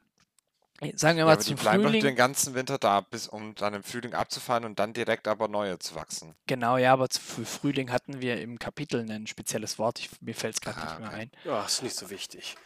Sagen 0.95 1.17
wir 1.19 1.25
Ja, 1.25 1.25
mal 1.25 1.33
aber 1.33 1.43
die 1.43 1.45
zum 1.49 1.57
bleiben 1.57 1.83
doch 1.83 1.91
Frühling. 1.91 2.03
den 2.03 2.17
ganzen 2.17 2.55
Winter 2.55 2.79
da, 2.79 3.01
bis 3.01 3.29
um 3.29 3.55
dann 3.55 3.75
im 3.75 3.83
Frühling 3.83 4.15
abzufallen 4.15 4.65
und 4.65 4.79
dann 4.79 4.93
direkt 4.93 5.27
aber 5.29 5.49
neue 5.49 5.79
zu 5.79 5.95
wachsen. 5.95 6.35
Genau, 6.47 6.77
ja, 6.77 6.93
aber 6.93 7.09
für 7.11 7.45
Frühling 7.47 7.91
hatten 7.91 8.21
wir 8.21 8.41
im 8.41 8.59
Kapitel 8.59 9.11
ein 9.11 9.27
spezielles 9.27 9.79
Wort. 9.79 9.99
Ich, 10.01 10.11
mir 10.21 10.35
fällt 10.35 10.55
es 10.55 10.61
gerade 10.61 10.79
Ah, 10.79 10.85
nicht 10.85 10.99
mehr 11.01 11.09
okay. 11.09 11.17
ein. 11.23 11.31
Ja, 11.45 11.65
ist 11.65 11.83
nicht 11.83 11.97
so 11.97 12.11
wichtig. 12.11 12.57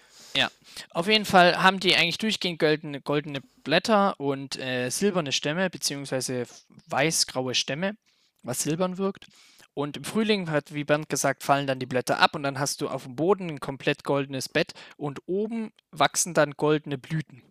Auf 0.91 1.09
jeden 1.09 1.25
Fall 1.25 1.63
haben 1.63 1.81
die 1.81 1.97
eigentlich 1.97 2.19
durchgehend 2.19 2.59
goldene, 2.59 3.01
goldene 3.01 3.41
Blätter 3.65 4.19
und 4.21 4.59
äh, 4.59 4.89
silberne 4.91 5.33
Stämme, 5.33 5.71
beziehungsweise 5.71 6.47
weiß-graue 6.87 7.55
Stämme, 7.55 7.97
was 8.43 8.63
silbern 8.63 8.99
wirkt. 8.99 9.27
Und 9.75 9.97
im 9.99 10.05
Frühling 10.05 10.51
hat, 10.51 10.75
wie 10.75 10.85
Bernd 10.85 11.09
gesagt, 11.09 11.43
fallen 11.43 11.67
dann 11.67 11.79
die 11.79 11.87
Blätter 11.87 12.19
ab 12.21 12.35
und 12.35 12.43
dann 12.43 12.59
hast 12.59 12.81
du 12.81 12.89
auf 12.89 13.05
dem 13.05 13.17
Boden 13.17 13.49
ein 13.51 13.61
komplett 13.61 14.05
goldenes 14.05 14.49
Bett 14.49 14.73
und 14.97 15.21
oben 15.27 15.73
wachsen 15.91 16.35
dann 16.35 16.53
goldene 16.53 16.99
Blüten. 16.99 17.43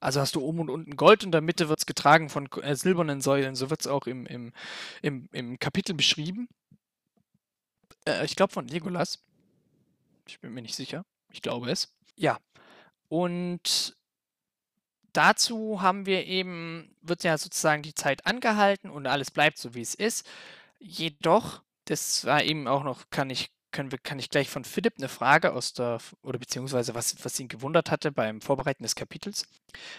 Also 0.00 0.20
hast 0.20 0.34
du 0.34 0.40
oben 0.40 0.60
und 0.60 0.70
unten 0.70 0.96
Gold 0.96 1.22
und 1.22 1.28
in 1.28 1.32
der 1.32 1.40
Mitte 1.40 1.68
wird 1.68 1.80
es 1.80 1.86
getragen 1.86 2.28
von 2.28 2.48
äh, 2.62 2.76
silbernen 2.76 3.20
Säulen. 3.20 3.54
So 3.54 3.70
wird 3.70 3.80
es 3.80 3.86
auch 3.86 4.06
im, 4.06 4.26
im, 4.26 4.52
im, 5.02 5.28
im 5.32 5.58
Kapitel 5.58 5.94
beschrieben. 5.94 6.48
Äh, 8.06 8.24
ich 8.24 8.36
glaube 8.36 8.52
von 8.52 8.68
Legolas. 8.68 9.22
Ich 10.26 10.40
bin 10.40 10.52
mir 10.52 10.62
nicht 10.62 10.74
sicher. 10.74 11.04
Ich 11.32 11.42
glaube 11.42 11.70
es. 11.70 11.92
Ja. 12.16 12.38
Und 13.08 13.96
dazu 15.12 15.80
haben 15.82 16.06
wir 16.06 16.26
eben, 16.26 16.94
wird 17.02 17.24
ja 17.24 17.38
sozusagen 17.38 17.82
die 17.82 17.94
Zeit 17.94 18.26
angehalten 18.26 18.90
und 18.90 19.06
alles 19.06 19.30
bleibt 19.30 19.58
so, 19.58 19.74
wie 19.74 19.80
es 19.80 19.94
ist. 19.94 20.26
Jedoch, 20.78 21.62
das 21.86 22.24
war 22.24 22.44
eben 22.44 22.68
auch 22.68 22.84
noch, 22.84 23.10
kann 23.10 23.30
ich, 23.30 23.50
können 23.78 23.92
wir, 23.92 23.98
kann 23.98 24.18
ich 24.18 24.28
gleich 24.28 24.50
von 24.50 24.64
Philipp 24.64 24.94
eine 24.98 25.08
Frage 25.08 25.52
aus 25.52 25.72
der, 25.72 25.98
oder 26.22 26.40
beziehungsweise 26.40 26.96
was, 26.96 27.14
was 27.24 27.38
ihn 27.38 27.46
gewundert 27.46 27.92
hatte 27.92 28.10
beim 28.10 28.40
Vorbereiten 28.40 28.82
des 28.82 28.96
Kapitels. 28.96 29.46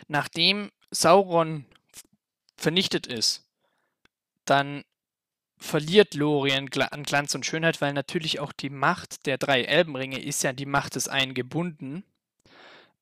Nachdem 0.10 0.70
Sauron 0.92 1.64
vernichtet 2.58 3.08
ist, 3.08 3.48
dann 4.44 4.84
verliert 5.56 6.14
Lorien 6.14 6.70
an 6.92 7.04
Glanz 7.04 7.36
und 7.36 7.46
Schönheit, 7.46 7.80
weil 7.80 7.94
natürlich 7.94 8.42
auch 8.42 8.52
die 8.52 8.70
Macht 8.70 9.26
der 9.26 9.38
drei 9.38 9.64
Elbenringe 9.64 10.22
ist 10.22 10.44
ja 10.44 10.52
die 10.52 10.66
Macht 10.66 10.96
des 10.96 11.08
einen 11.08 11.34
gebunden. 11.34 12.04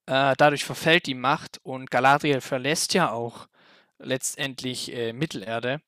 Äh, 0.05 0.35
dadurch 0.37 0.63
verfällt 0.63 1.07
die 1.07 1.15
Macht 1.15 1.59
und 1.63 1.89
Galadriel 1.89 2.39
verlässt 2.39 2.93
ja 2.93 3.09
auch 3.09 3.47
letztendlich 3.97 4.93
äh, 4.93 5.11
Mittelerde 5.11 5.81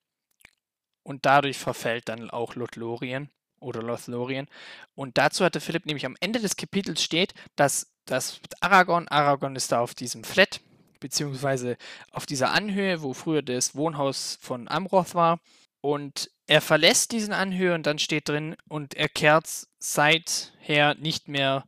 und 1.04 1.26
dadurch 1.26 1.58
verfällt 1.58 2.08
dann 2.08 2.28
auch 2.28 2.56
Lothlorien 2.56 3.30
oder 3.60 3.82
Lothlorien. 3.82 4.48
Und 4.94 5.18
dazu 5.18 5.44
hatte 5.44 5.60
Philipp 5.60 5.86
nämlich 5.86 6.06
am 6.06 6.16
Ende 6.20 6.40
des 6.40 6.56
Kapitels 6.56 7.02
steht, 7.02 7.34
dass 7.56 7.92
das 8.06 8.40
mit 8.42 8.62
Aragorn, 8.62 9.08
Aragorn 9.08 9.56
ist 9.56 9.72
da 9.72 9.80
auf 9.80 9.94
diesem 9.94 10.24
Flat, 10.24 10.60
beziehungsweise 10.98 11.76
auf 12.10 12.26
dieser 12.26 12.50
Anhöhe, 12.50 13.02
wo 13.02 13.12
früher 13.12 13.42
das 13.42 13.74
Wohnhaus 13.74 14.38
von 14.40 14.68
Amroth 14.68 15.14
war. 15.14 15.40
Und 15.80 16.30
er 16.46 16.60
verlässt 16.60 17.12
diesen 17.12 17.32
Anhöhe 17.32 17.74
und 17.74 17.86
dann 17.86 17.98
steht 17.98 18.28
drin, 18.28 18.56
und 18.68 18.94
er 18.94 19.08
kehrt 19.08 19.48
seither 19.78 20.94
nicht 20.96 21.28
mehr 21.28 21.64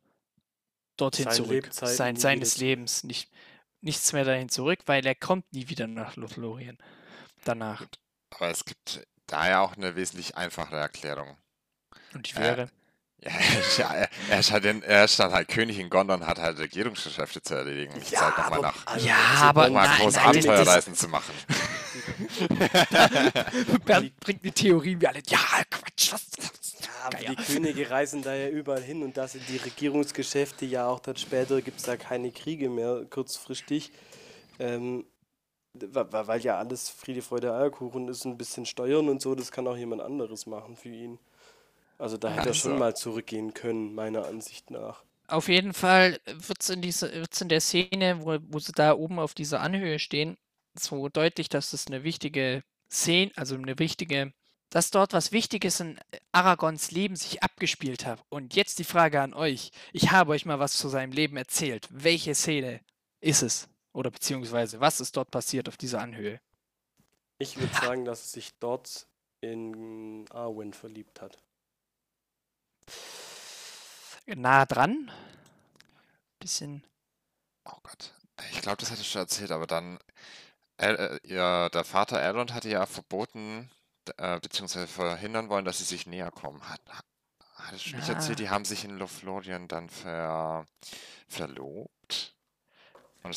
dorthin 0.96 1.24
Sein 1.26 1.34
zurück. 1.34 1.68
Sein, 1.72 2.16
seines 2.16 2.58
Lebens. 2.58 3.04
Nicht, 3.04 3.30
nichts 3.80 4.12
mehr 4.12 4.24
dahin 4.24 4.48
zurück, 4.48 4.80
weil 4.86 5.06
er 5.06 5.14
kommt 5.14 5.50
nie 5.52 5.68
wieder 5.68 5.86
nach 5.86 6.16
Lothlorien. 6.16 6.78
Danach. 7.44 7.86
Aber 8.30 8.50
es 8.50 8.64
gibt 8.64 9.06
da 9.26 9.48
ja 9.48 9.60
auch 9.60 9.76
eine 9.76 9.96
wesentlich 9.96 10.36
einfachere 10.36 10.80
Erklärung. 10.80 11.36
Und 12.14 12.30
die 12.30 12.36
Äh, 12.36 12.40
wäre. 12.40 12.68
Ja, 13.78 13.94
er, 13.94 14.08
er, 14.30 14.40
ist 14.40 14.50
halt 14.50 14.64
in, 14.64 14.82
er 14.82 15.04
ist 15.04 15.16
dann 15.20 15.30
halt 15.30 15.46
König 15.46 15.78
in 15.78 15.88
Gondor 15.88 16.16
und 16.16 16.26
hat 16.26 16.40
halt 16.40 16.58
Regierungsgeschäfte 16.58 17.40
zu 17.40 17.54
erledigen. 17.54 17.94
Ja, 18.10 18.18
Zeit 18.18 18.36
nochmal 18.38 18.60
nach 18.62 18.84
also, 18.86 19.06
Ja, 19.06 19.14
aber 19.42 19.62
dann- 19.64 19.72
mal 19.74 19.86
nein, 19.86 20.00
große 20.00 20.16
nein, 20.16 20.34
das- 20.34 20.46
Abenteuerreisen 20.48 20.94
zu 20.96 21.06
machen. 21.08 21.32
Bernd 23.84 24.18
bringt 24.20 24.42
eine 24.42 24.52
Theorie, 24.52 24.96
wie 25.00 25.06
alle. 25.06 25.20
Ja, 25.28 25.38
Quatsch, 25.70 26.12
was. 26.12 26.26
Ja, 27.20 27.30
die 27.34 27.36
Könige 27.36 27.90
reisen 27.90 28.22
da 28.22 28.34
ja 28.34 28.48
überall 28.48 28.82
hin 28.82 29.02
und 29.02 29.16
das 29.16 29.32
sind 29.32 29.48
die 29.48 29.56
Regierungsgeschäfte 29.56 30.64
ja 30.66 30.86
auch 30.86 31.00
dann 31.00 31.16
später 31.16 31.60
gibt 31.60 31.78
es 31.78 31.84
da 31.84 31.96
keine 31.96 32.30
Kriege 32.30 32.68
mehr 32.70 33.04
kurzfristig. 33.10 33.92
Ähm, 34.58 35.04
weil 35.74 36.40
ja 36.42 36.58
alles 36.58 36.88
Friede, 36.90 37.22
Freude, 37.22 37.54
Eierkuchen 37.54 38.08
ist, 38.08 38.24
ein 38.24 38.36
bisschen 38.36 38.66
Steuern 38.66 39.08
und 39.08 39.22
so, 39.22 39.34
das 39.34 39.50
kann 39.50 39.66
auch 39.66 39.76
jemand 39.76 40.02
anderes 40.02 40.46
machen 40.46 40.76
für 40.76 40.90
ihn. 40.90 41.18
Also 42.02 42.16
da 42.16 42.30
hätte 42.30 42.48
er 42.48 42.54
schon 42.54 42.72
Also. 42.72 42.80
mal 42.80 42.96
zurückgehen 42.96 43.54
können, 43.54 43.94
meiner 43.94 44.26
Ansicht 44.26 44.70
nach. 44.72 45.04
Auf 45.28 45.46
jeden 45.48 45.72
Fall 45.72 46.18
wird 46.26 46.60
es 46.60 46.68
in, 46.68 46.82
diese- 46.82 47.12
wird's 47.12 47.40
in 47.40 47.48
der 47.48 47.60
Szene, 47.60 48.24
wo, 48.24 48.38
wo 48.48 48.58
sie 48.58 48.72
da 48.72 48.94
oben 48.94 49.20
auf 49.20 49.34
dieser 49.34 49.60
Anhöhe 49.60 50.00
stehen, 50.00 50.36
so 50.74 51.08
deutlich, 51.08 51.48
dass 51.48 51.70
das 51.70 51.86
eine 51.86 52.02
wichtige 52.02 52.64
Szene, 52.90 53.30
also 53.36 53.54
eine 53.54 53.78
wichtige, 53.78 54.32
dass 54.68 54.90
dort 54.90 55.12
was 55.12 55.30
Wichtiges 55.30 55.78
in 55.80 56.00
Aragons 56.32 56.90
Leben 56.90 57.14
sich 57.14 57.42
abgespielt 57.42 58.04
hat. 58.04 58.20
Und 58.30 58.56
jetzt 58.56 58.80
die 58.80 58.84
Frage 58.84 59.20
an 59.20 59.32
euch. 59.32 59.70
Ich 59.92 60.10
habe 60.10 60.32
euch 60.32 60.44
mal 60.44 60.58
was 60.58 60.72
zu 60.76 60.88
seinem 60.88 61.12
Leben 61.12 61.36
erzählt. 61.36 61.86
Welche 61.90 62.34
Szene 62.34 62.80
ist 63.20 63.42
es? 63.42 63.68
Oder 63.92 64.10
beziehungsweise, 64.10 64.80
was 64.80 65.00
ist 65.00 65.16
dort 65.16 65.30
passiert 65.30 65.68
auf 65.68 65.76
dieser 65.76 66.00
Anhöhe? 66.00 66.40
Ich 67.38 67.58
würde 67.60 67.74
sagen, 67.74 68.04
dass 68.04 68.22
er 68.22 68.28
sich 68.28 68.50
dort 68.58 69.06
in 69.40 70.24
Arwen 70.30 70.72
verliebt 70.72 71.20
hat. 71.20 71.38
Nah 74.26 74.66
dran? 74.66 75.10
Bisschen. 76.38 76.84
Oh 77.64 77.76
Gott. 77.82 78.14
Ich 78.50 78.60
glaube, 78.62 78.78
das 78.78 78.90
hatte 78.90 79.00
ich 79.02 79.10
schon 79.10 79.20
erzählt, 79.22 79.50
aber 79.50 79.66
dann. 79.66 79.98
Äh, 80.78 81.18
ihr, 81.24 81.70
der 81.70 81.84
Vater 81.84 82.20
Elrond 82.20 82.54
hatte 82.54 82.68
ja 82.68 82.86
verboten, 82.86 83.70
äh, 84.16 84.40
beziehungsweise 84.40 84.88
verhindern 84.88 85.48
wollen, 85.48 85.64
dass 85.64 85.78
sie 85.78 85.84
sich 85.84 86.06
näher 86.06 86.30
kommen. 86.30 86.60
Hat, 86.68 86.80
ha- 86.88 87.02
hatte 87.64 87.76
ich 87.76 87.84
schon 87.84 87.98
nicht 88.00 88.08
erzählt, 88.08 88.38
Ah. 88.38 88.42
die 88.42 88.50
haben 88.50 88.64
sich 88.64 88.84
in 88.84 88.96
Lothlorien 88.98 89.68
dann 89.68 89.88
ver, 89.90 90.66
verlobt. 91.28 92.34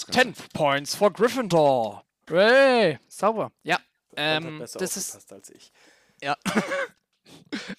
10 0.09 0.33
Points 0.53 0.95
for 0.95 1.11
Gryffindor. 1.13 2.03
Hey, 2.27 2.97
sauber. 3.07 3.51
Ja. 3.61 3.75
Hat 3.75 3.83
Ähm, 4.15 4.59
besser 4.59 4.79
das 4.79 4.97
ist 4.97 5.31
als 5.31 5.49
ich. 5.51 5.71
Ja. 6.23 6.35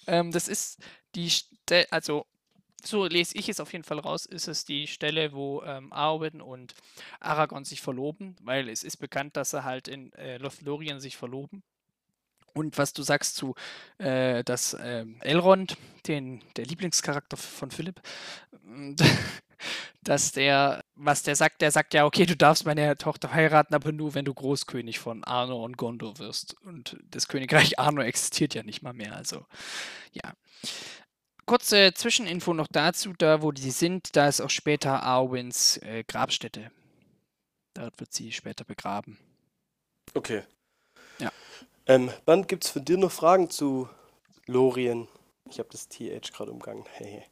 ähm, 0.07 0.31
das 0.31 0.47
ist 0.47 0.79
die 1.15 1.29
Stelle, 1.29 1.87
also 1.91 2.25
so 2.83 3.05
lese 3.05 3.37
ich 3.37 3.49
es 3.49 3.59
auf 3.59 3.73
jeden 3.73 3.83
Fall 3.83 3.99
raus, 3.99 4.25
ist 4.25 4.47
es 4.47 4.65
die 4.65 4.87
Stelle, 4.87 5.33
wo 5.33 5.61
ähm, 5.63 5.91
Arwen 5.91 6.41
und 6.41 6.75
Aragorn 7.19 7.65
sich 7.65 7.81
verloben, 7.81 8.35
weil 8.41 8.69
es 8.69 8.83
ist 8.83 8.97
bekannt, 8.97 9.35
dass 9.35 9.51
sie 9.51 9.63
halt 9.63 9.87
in 9.87 10.13
äh, 10.13 10.37
Lothlorien 10.37 10.99
sich 10.99 11.17
verloben. 11.17 11.63
Und 12.57 12.77
was 12.77 12.93
du 12.93 13.03
sagst 13.03 13.35
zu, 13.35 13.53
äh, 13.99 14.43
dass 14.43 14.75
ähm, 14.79 15.17
Elrond, 15.21 15.77
den, 16.07 16.43
der 16.55 16.65
Lieblingscharakter 16.65 17.37
von 17.37 17.69
Philipp, 17.69 18.01
und 18.65 18.97
dass 20.03 20.31
der, 20.31 20.83
was 20.95 21.23
der 21.23 21.35
sagt, 21.35 21.61
der 21.61 21.71
sagt 21.71 21.93
ja, 21.93 22.05
okay, 22.05 22.25
du 22.25 22.35
darfst 22.35 22.65
meine 22.65 22.97
Tochter 22.97 23.31
heiraten, 23.31 23.75
aber 23.75 23.91
nur, 23.91 24.15
wenn 24.15 24.25
du 24.25 24.33
Großkönig 24.33 24.97
von 24.99 25.23
Arnor 25.23 25.63
und 25.63 25.77
Gondor 25.77 26.17
wirst. 26.17 26.55
Und 26.63 26.97
das 27.11 27.27
Königreich 27.27 27.77
Arnor 27.79 28.05
existiert 28.05 28.55
ja 28.55 28.63
nicht 28.63 28.81
mal 28.81 28.93
mehr, 28.93 29.15
also 29.15 29.45
ja. 30.11 30.33
Kurze 31.45 31.93
Zwischeninfo 31.93 32.53
noch 32.53 32.67
dazu, 32.67 33.13
da 33.17 33.41
wo 33.41 33.53
die 33.53 33.71
sind, 33.71 34.15
da 34.17 34.27
ist 34.27 34.41
auch 34.41 34.49
später 34.49 35.03
Arwens 35.03 35.77
äh, 35.77 36.03
Grabstätte. 36.05 36.71
Dort 37.73 37.99
wird 37.99 38.11
sie 38.11 38.33
später 38.33 38.65
begraben. 38.65 39.17
Okay. 40.13 40.43
Ähm, 41.87 42.11
Bernd, 42.25 42.47
gibt 42.47 42.65
es 42.65 42.71
für 42.71 42.81
dir 42.81 42.97
noch 42.97 43.11
Fragen 43.11 43.49
zu 43.49 43.89
Lorien? 44.45 45.07
Ich 45.49 45.59
habe 45.59 45.69
das 45.71 45.87
TH 45.87 46.33
gerade 46.33 46.51
umgangen. 46.51 46.83
Hehe. 46.97 47.23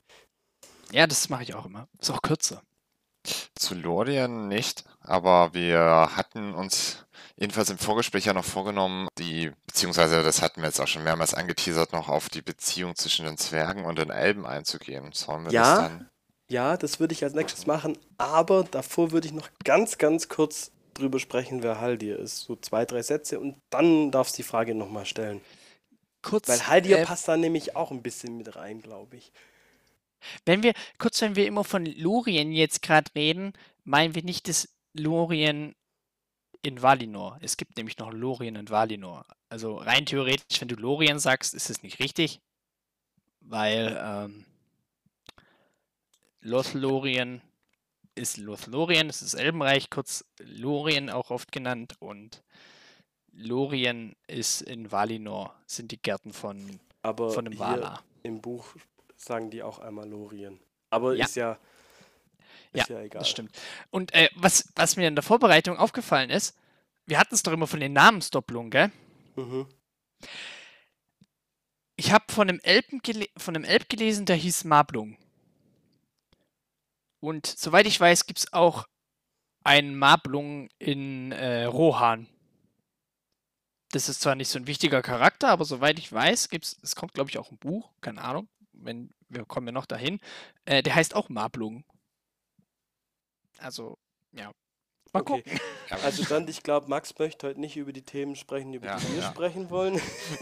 Ja, 0.91 1.08
das 1.08 1.30
mache 1.30 1.44
ich 1.44 1.54
auch 1.56 1.65
immer. 1.65 1.88
Ist 2.00 2.12
auch 2.12 2.22
kürzer. 2.22 2.62
Zu 3.56 3.74
Lorien 3.74 4.48
nicht, 4.48 4.84
aber 5.02 5.54
wir 5.54 6.12
hatten 6.15 6.54
uns 6.54 7.06
jedenfalls 7.38 7.72
im 7.72 7.80
Vorgespräch 7.80 8.26
ja 8.26 8.34
noch 8.34 8.46
vorgenommen, 8.46 9.08
die, 9.18 9.52
beziehungsweise 9.65 10.22
das 10.24 10.41
hatten 10.44 10.62
wir 10.62 10.68
jetzt 10.68 10.80
auch 10.80 10.88
schon 10.88 11.04
mehrmals 11.04 11.34
angeteasert, 11.34 11.91
noch 11.91 12.08
auf 12.08 12.30
die 12.30 12.44
Beziehung 12.44 12.96
zwischen 12.96 13.26
den 13.26 13.38
Zwergen 13.38 13.86
und 13.86 13.98
den 13.98 14.12
Elben 14.12 14.46
einzugehen. 14.46 15.12
Sollen 15.12 15.46
wir 15.46 15.52
Ja. 15.52 15.62
das 15.63 15.80
dann? 15.80 16.10
Ja, 16.50 16.78
das 16.78 17.00
würde 17.00 17.13
ich 17.13 17.24
als 17.24 17.34
nächstes 17.34 17.65
machen, 17.65 17.98
aber 18.20 18.63
davor 18.63 19.10
würde 19.12 19.28
ich 19.28 19.34
noch 19.34 19.50
ganz, 19.63 19.98
ganz 19.98 20.30
kurz 20.30 20.72
drüber 20.96 21.20
sprechen, 21.20 21.64
wer 21.64 21.80
Haldir 21.80 22.18
ist. 22.20 22.42
So 22.42 22.56
zwei, 22.56 22.86
drei 22.86 23.02
Sätze 23.02 23.40
und 23.40 23.62
dann 23.70 24.12
darfst 24.12 24.36
du 24.36 24.38
die 24.38 24.48
Frage 24.48 24.76
nochmal 24.76 25.06
stellen. 25.06 25.42
Kurz, 26.22 26.48
Weil 26.48 26.68
Haldir 26.68 27.00
äh, 27.00 27.06
passt 27.06 27.28
da 27.28 27.38
nämlich 27.38 27.76
auch 27.76 27.92
ein 27.92 28.02
bisschen 28.02 28.38
mit 28.38 28.56
rein, 28.56 28.82
glaube 28.82 29.18
ich. 29.18 29.32
wenn 30.46 30.64
wir, 30.64 30.74
kurz, 30.98 31.22
wenn 31.22 31.36
wir 31.36 31.46
immer 31.46 31.64
von 31.64 31.86
Lorien 31.86 32.52
jetzt 32.52 32.82
gerade 32.82 33.12
reden, 33.16 33.54
meinen 33.84 34.16
wir 34.16 34.24
nicht 34.24 34.48
das 34.48 34.68
Lorien 34.94 35.76
in 36.64 36.82
Valinor. 36.82 37.38
Es 37.42 37.58
gibt 37.58 37.78
nämlich 37.78 38.00
noch 38.00 38.12
Lorien 38.12 38.56
in 38.56 38.70
Valinor. 38.70 39.26
Also 39.50 39.78
rein 39.78 40.08
theoretisch, 40.08 40.60
wenn 40.60 40.68
du 40.68 40.76
Lorien 40.76 41.20
sagst, 41.20 41.54
ist 41.54 41.70
es 41.70 41.84
nicht 41.84 42.00
richtig, 42.00 42.42
weil 43.42 43.96
ähm, 44.02 44.46
Lothlorien 46.42 47.42
ist 48.15 48.38
Lothlorien, 48.38 49.10
es 49.10 49.21
ist 49.21 49.34
Elbenreich, 49.34 49.89
kurz 49.89 50.25
Lorien 50.39 51.10
auch 51.10 51.32
oft 51.32 51.51
genannt 51.51 51.95
und 51.99 52.43
Lorien 53.34 54.15
ist 54.28 54.62
in 54.62 54.91
Valinor, 54.91 55.54
sind 55.65 55.91
die 55.91 56.01
Gärten 56.01 56.32
von, 56.32 56.80
Aber 57.01 57.32
von 57.32 57.45
dem 57.45 57.60
Valar. 57.60 58.04
im 58.23 58.41
Buch 58.41 58.75
sagen 59.17 59.49
die 59.49 59.62
auch 59.62 59.80
einmal 59.80 60.08
Lorien. 60.10 60.60
Aber 60.89 61.15
Ja. 61.15 61.25
ist 61.25 61.36
ja, 61.36 61.60
ist 62.71 62.88
ja, 62.89 63.01
egal. 63.01 63.19
Das 63.19 63.30
stimmt. 63.30 63.51
Und 63.89 64.13
äh, 64.13 64.30
was, 64.36 64.69
was 64.75 64.95
mir 64.95 65.08
in 65.08 65.15
der 65.15 65.23
Vorbereitung 65.23 65.78
aufgefallen 65.78 66.30
ist, 66.30 66.58
wir 67.06 67.19
hatten 67.19 67.36
es 67.36 67.43
doch 67.43 67.51
immer 67.51 67.67
von 67.67 67.80
den 67.82 67.93
Namensdoppelungen, 67.93 68.71
gell? 68.71 68.91
Mhm. 69.36 69.67
Ich 71.97 72.12
habe 72.12 72.25
von 72.32 72.49
einem 72.49 72.60
Elben 72.63 72.99
gele 72.99 73.28
von 73.38 73.56
einem 73.56 73.63
Elb 73.65 73.89
gelesen, 73.89 74.25
der 74.25 74.36
hieß 74.36 74.63
Mablung. 74.65 75.17
Und 77.26 77.48
soweit 77.48 77.88
ich 77.88 78.00
weiß, 78.00 78.28
gibt 78.28 78.38
es 78.38 78.54
auch 78.54 78.88
einen 79.64 79.96
Mablung 79.96 80.70
in 80.78 81.32
äh, 81.32 81.64
Rohan. 81.64 82.28
Das 83.90 84.10
ist 84.10 84.22
zwar 84.22 84.36
nicht 84.36 84.50
so 84.50 84.60
ein 84.60 84.68
wichtiger 84.68 85.02
Charakter, 85.02 85.50
aber 85.50 85.66
soweit 85.66 85.98
ich 85.98 86.12
weiß, 86.14 86.50
gibt's, 86.50 86.78
es 86.84 86.96
kommt, 86.96 87.16
glaube 87.16 87.32
ich, 87.32 87.40
auch 87.40 87.50
ein 87.50 87.58
Buch, 87.58 87.90
keine 88.00 88.22
Ahnung, 88.22 88.48
wenn 88.74 89.10
wir 89.28 89.44
kommen 89.46 89.66
ja 89.66 89.72
noch 89.72 89.88
dahin. 89.88 90.20
Äh, 90.66 90.84
der 90.84 90.94
heißt 90.94 91.16
auch 91.16 91.30
Mablung. 91.30 91.84
Also, 93.58 93.98
ja. 94.32 94.52
Mal 95.13 95.22
Okay. 95.22 95.41
gucken. 95.44 95.60
Also 96.04 96.24
dann, 96.24 96.48
ich 96.48 96.63
glaube, 96.63 96.89
Max 96.89 97.13
möchte 97.20 97.48
heute 97.48 97.60
nicht 97.60 97.78
über 97.78 97.94
die 97.94 98.02
Themen 98.02 98.36
sprechen, 98.36 98.74
über 98.74 98.88
Ja, 98.88 98.98
die 98.98 99.13
wir 99.13 99.22
ja. 99.22 99.30
sprechen 99.32 99.70
wollen. 99.70 100.02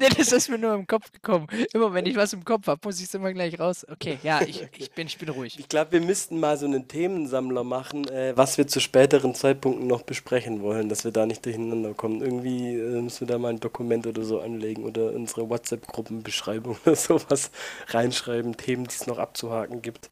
nee, 0.00 0.08
das 0.18 0.32
ist 0.32 0.48
mir 0.48 0.58
nur 0.58 0.74
im 0.74 0.86
Kopf 0.86 1.12
gekommen. 1.12 1.46
Immer 1.72 1.94
wenn 1.94 2.04
ich 2.04 2.16
was 2.16 2.32
im 2.32 2.44
Kopf 2.44 2.66
habe, 2.66 2.80
muss 2.84 2.98
ich 2.98 3.04
es 3.06 3.14
immer 3.14 3.32
gleich 3.32 3.58
raus. 3.60 3.86
Okay, 3.90 4.18
ja, 4.24 4.42
ich, 4.42 4.66
ich, 4.76 4.90
bin, 4.90 5.06
ich 5.06 5.16
bin 5.18 5.28
ruhig. 5.28 5.56
Ich 5.58 5.68
glaube, 5.68 5.92
wir 5.92 6.00
müssten 6.00 6.40
mal 6.40 6.58
so 6.58 6.66
einen 6.66 6.88
Themensammler 6.88 7.62
machen, 7.64 8.08
äh, 8.08 8.36
was 8.36 8.58
wir 8.58 8.66
zu 8.66 8.80
späteren 8.80 9.34
Zeitpunkten 9.34 9.86
noch 9.86 10.02
besprechen 10.02 10.60
wollen, 10.62 10.88
dass 10.88 11.04
wir 11.04 11.12
da 11.12 11.26
nicht 11.26 11.44
durcheinander 11.46 11.94
kommen. 11.94 12.20
Irgendwie 12.20 12.74
äh, 12.74 13.00
müssen 13.00 13.20
wir 13.20 13.28
da 13.28 13.38
mal 13.38 13.50
ein 13.50 13.60
Dokument 13.60 14.06
oder 14.08 14.24
so 14.24 14.40
anlegen 14.40 14.84
oder 14.84 15.12
unsere 15.12 15.48
WhatsApp-Gruppenbeschreibung 15.48 16.76
oder 16.84 16.96
sowas 16.96 17.52
reinschreiben, 17.86 18.56
Themen, 18.56 18.84
die 18.84 18.94
es 18.94 19.06
noch 19.06 19.18
abzuhaken 19.18 19.80
gibt. 19.80 20.10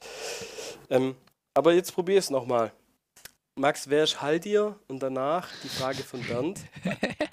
Ähm, 0.90 1.16
aber 1.58 1.74
jetzt 1.74 1.92
probier 1.92 2.18
es 2.18 2.30
nochmal. 2.30 2.72
Max, 3.54 3.88
wer 3.90 4.04
ist 4.04 4.22
Haldir? 4.22 4.78
Und 4.86 5.02
danach 5.02 5.48
die 5.62 5.68
Frage 5.68 6.02
von 6.02 6.22
Bernd. 6.22 6.60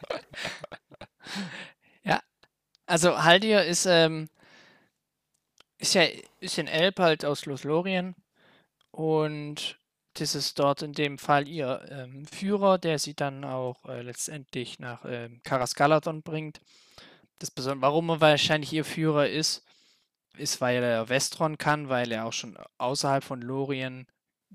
Also 2.88 3.24
Haldir 3.24 3.66
ist, 3.66 3.86
ähm, 3.88 4.30
ist 5.80 5.96
ja 5.96 6.04
ist 6.40 6.58
in 6.58 6.68
Elb 6.68 7.00
halt 7.00 7.26
aus 7.26 7.46
Lothlorien 7.46 8.16
und 8.92 9.80
das 10.14 10.36
ist 10.36 10.60
dort 10.60 10.82
in 10.82 10.94
dem 10.94 11.18
Fall 11.18 11.48
ihr 11.48 11.84
ähm, 11.90 12.26
Führer, 12.28 12.78
der 12.78 13.00
sie 13.00 13.16
dann 13.16 13.44
auch 13.44 13.86
äh, 13.86 14.02
letztendlich 14.02 14.80
nach 14.80 15.04
ähm, 15.06 15.42
Karas 15.44 15.76
Galadon 15.76 16.22
bringt. 16.22 16.62
Das 17.40 17.52
Besondere, 17.52 17.82
warum 17.82 18.10
er 18.10 18.22
wahrscheinlich 18.22 18.72
ihr 18.72 18.86
Führer 18.86 19.28
ist, 19.28 19.66
ist, 20.38 20.62
weil 20.62 20.84
er 20.84 21.10
Westron 21.10 21.58
kann, 21.58 21.90
weil 21.90 22.12
er 22.12 22.26
auch 22.26 22.34
schon 22.34 22.58
außerhalb 22.78 23.24
von 23.24 23.42
Lorien 23.42 24.08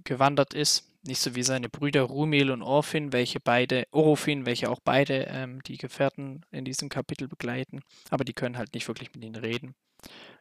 gewandert 0.05 0.55
ist. 0.55 0.87
Nicht 1.03 1.21
so 1.21 1.35
wie 1.35 1.43
seine 1.43 1.71
Brüder 1.71 2.03
Rumil 2.03 2.51
und 2.51 2.63
Orphin, 2.63 3.13
welche 3.13 3.41
beide, 3.41 3.87
Orofin, 3.91 4.45
welche 4.45 4.69
auch 4.69 4.81
beide 4.85 5.27
ähm, 5.31 5.63
die 5.63 5.79
Gefährten 5.79 6.45
in 6.51 6.65
diesem 6.65 6.91
Kapitel 6.91 7.27
begleiten. 7.27 7.81
Aber 8.11 8.25
die 8.25 8.35
können 8.35 8.59
halt 8.59 8.75
nicht 8.75 8.87
wirklich 8.87 9.15
mit 9.15 9.25
ihnen 9.25 9.37
reden. 9.37 9.75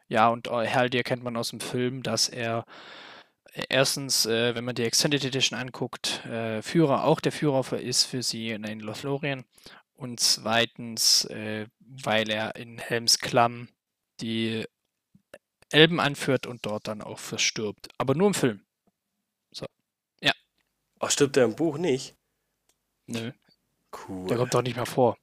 Ja, 0.08 0.28
und 0.28 0.48
äh, 0.48 0.68
Haldir 0.68 1.02
kennt 1.02 1.22
man 1.22 1.36
aus 1.36 1.50
dem 1.50 1.60
Film, 1.60 2.02
dass 2.02 2.28
er 2.28 2.66
äh, 3.54 3.64
erstens, 3.68 4.26
äh, 4.26 4.54
wenn 4.54 4.64
man 4.64 4.74
die 4.74 4.84
Extended 4.84 5.24
Edition 5.24 5.58
anguckt, 5.58 6.24
äh, 6.26 6.62
Führer, 6.62 7.04
auch 7.04 7.20
der 7.20 7.32
Führer 7.32 7.78
ist 7.78 8.04
für 8.04 8.22
sie 8.22 8.50
in, 8.50 8.80
Lothlorien. 8.80 9.44
Und 9.94 10.20
zweitens, 10.20 11.24
äh, 11.26 11.66
weil 11.78 12.30
er 12.30 12.56
in 12.56 12.78
Helms 12.78 13.18
Klamm 13.18 13.68
die 14.20 14.64
Elben 15.70 16.00
anführt 16.00 16.46
und 16.46 16.66
dort 16.66 16.88
dann 16.88 17.02
auch 17.02 17.18
verstirbt. 17.18 17.88
Aber 17.98 18.14
nur 18.14 18.28
im 18.28 18.34
Film. 18.34 18.62
Ach, 21.00 21.10
stirbt 21.10 21.36
der 21.36 21.46
im 21.46 21.56
Buch 21.56 21.78
nicht? 21.78 22.14
Nö. 23.06 23.32
Cool. 23.92 24.28
Der 24.28 24.36
kommt 24.36 24.54
doch 24.54 24.62
nicht 24.62 24.76
mehr 24.76 24.86
vor. 24.86 25.18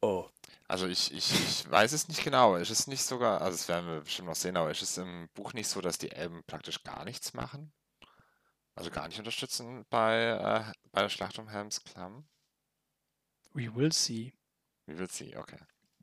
Oh. 0.00 0.28
Also 0.66 0.86
ich, 0.86 1.12
ich, 1.12 1.32
ich 1.32 1.70
weiß 1.70 1.92
es 1.92 2.08
nicht 2.08 2.24
genau. 2.24 2.56
Ist 2.56 2.70
es 2.70 2.86
nicht 2.86 3.02
sogar, 3.02 3.40
also 3.40 3.56
das 3.56 3.68
werden 3.68 3.86
wir 3.86 4.00
bestimmt 4.00 4.28
noch 4.28 4.34
sehen, 4.34 4.56
aber 4.56 4.70
ist 4.70 4.82
es 4.82 4.98
im 4.98 5.28
Buch 5.34 5.52
nicht 5.52 5.68
so, 5.68 5.80
dass 5.80 5.98
die 5.98 6.10
Elben 6.10 6.42
praktisch 6.46 6.82
gar 6.82 7.04
nichts 7.04 7.32
machen? 7.32 7.72
Also 8.74 8.90
gar 8.90 9.08
nicht 9.08 9.18
unterstützen 9.18 9.86
bei, 9.90 10.24
äh, 10.24 10.72
bei 10.92 11.02
der 11.02 11.08
Schlacht 11.08 11.38
um 11.38 11.48
Helms 11.48 11.82
Klamm? 11.84 12.26
We 13.52 13.74
will 13.74 13.92
see. 13.92 14.32
Wie 14.86 14.98
wird 14.98 15.12
sie? 15.12 15.36
Okay. 15.36 15.58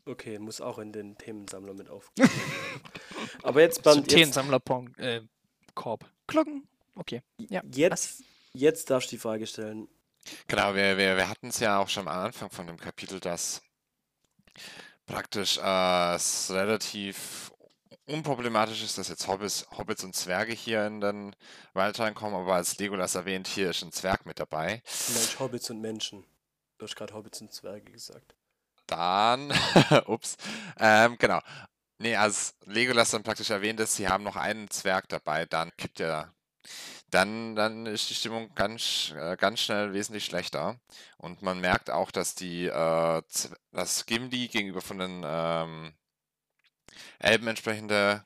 Okay, 0.05 0.39
muss 0.39 0.61
auch 0.61 0.77
in 0.77 0.91
den 0.91 1.17
Themensammler 1.17 1.73
mit 1.73 1.89
aufgenommen 1.89 2.35
werden. 2.35 2.81
Aber 3.43 3.61
jetzt, 3.61 3.85
jetzt, 3.85 4.07
Themensammler-Korb. 4.07 4.99
Äh, 4.99 5.21
Korb. 5.73 6.05
Glocken. 6.27 6.67
Okay. 6.95 7.21
Ja. 7.49 7.61
jetzt, 7.71 8.23
jetzt 8.55 8.89
darfst 8.89 9.11
du 9.11 9.15
die 9.15 9.21
Frage 9.21 9.47
stellen. 9.47 9.87
Genau, 10.47 10.73
wir, 10.73 10.97
wir, 10.97 11.17
wir 11.17 11.29
hatten 11.29 11.49
es 11.49 11.59
ja 11.59 11.79
auch 11.79 11.89
schon 11.89 12.07
am 12.07 12.25
Anfang 12.25 12.49
von 12.49 12.67
dem 12.67 12.77
Kapitel, 12.77 13.19
dass 13.19 13.61
praktisch 15.05 15.59
äh, 15.61 16.15
es 16.15 16.49
relativ 16.51 17.51
unproblematisch 18.07 18.83
ist, 18.83 18.97
dass 18.97 19.09
jetzt 19.09 19.27
Hobbits, 19.27 19.67
Hobbits 19.77 20.03
und 20.03 20.15
Zwerge 20.15 20.53
hier 20.53 20.85
in 20.85 21.01
den 21.01 21.35
Wald 21.73 21.99
reinkommen, 21.99 22.39
aber 22.39 22.55
als 22.55 22.77
Legolas 22.77 23.15
erwähnt, 23.15 23.47
hier 23.47 23.71
ist 23.71 23.83
ein 23.83 23.91
Zwerg 23.91 24.25
mit 24.25 24.39
dabei. 24.39 24.83
Mensch, 25.13 25.39
Hobbits 25.39 25.69
und 25.69 25.81
Menschen. 25.81 26.25
Du 26.77 26.85
hast 26.85 26.95
gerade 26.95 27.13
Hobbits 27.13 27.41
und 27.41 27.53
Zwerge 27.53 27.91
gesagt. 27.91 28.35
Dann, 28.87 29.51
ups, 30.05 30.37
ähm, 30.79 31.17
genau. 31.17 31.39
Nee, 31.97 32.15
als 32.15 32.55
Legolas 32.65 33.11
dann 33.11 33.23
praktisch 33.23 33.49
erwähnt 33.49 33.79
ist, 33.79 33.95
sie 33.95 34.07
haben 34.07 34.23
noch 34.23 34.35
einen 34.35 34.69
Zwerg 34.69 35.07
dabei, 35.09 35.45
dann 35.45 35.71
kippt 35.77 35.99
ja, 35.99 36.34
dann, 37.11 37.55
dann 37.55 37.85
ist 37.85 38.09
die 38.09 38.15
Stimmung 38.15 38.53
ganz, 38.55 39.13
äh, 39.15 39.37
ganz 39.37 39.61
schnell 39.61 39.93
wesentlich 39.93 40.25
schlechter. 40.25 40.79
Und 41.17 41.41
man 41.41 41.59
merkt 41.61 41.89
auch, 41.89 42.11
dass 42.11 42.35
die, 42.35 42.65
äh, 42.65 43.21
dass 43.71 44.05
Gimli 44.05 44.47
gegenüber 44.47 44.81
von 44.81 44.99
den 44.99 45.23
ähm, 45.25 45.93
Elben 47.19 47.47
entsprechende 47.47 48.25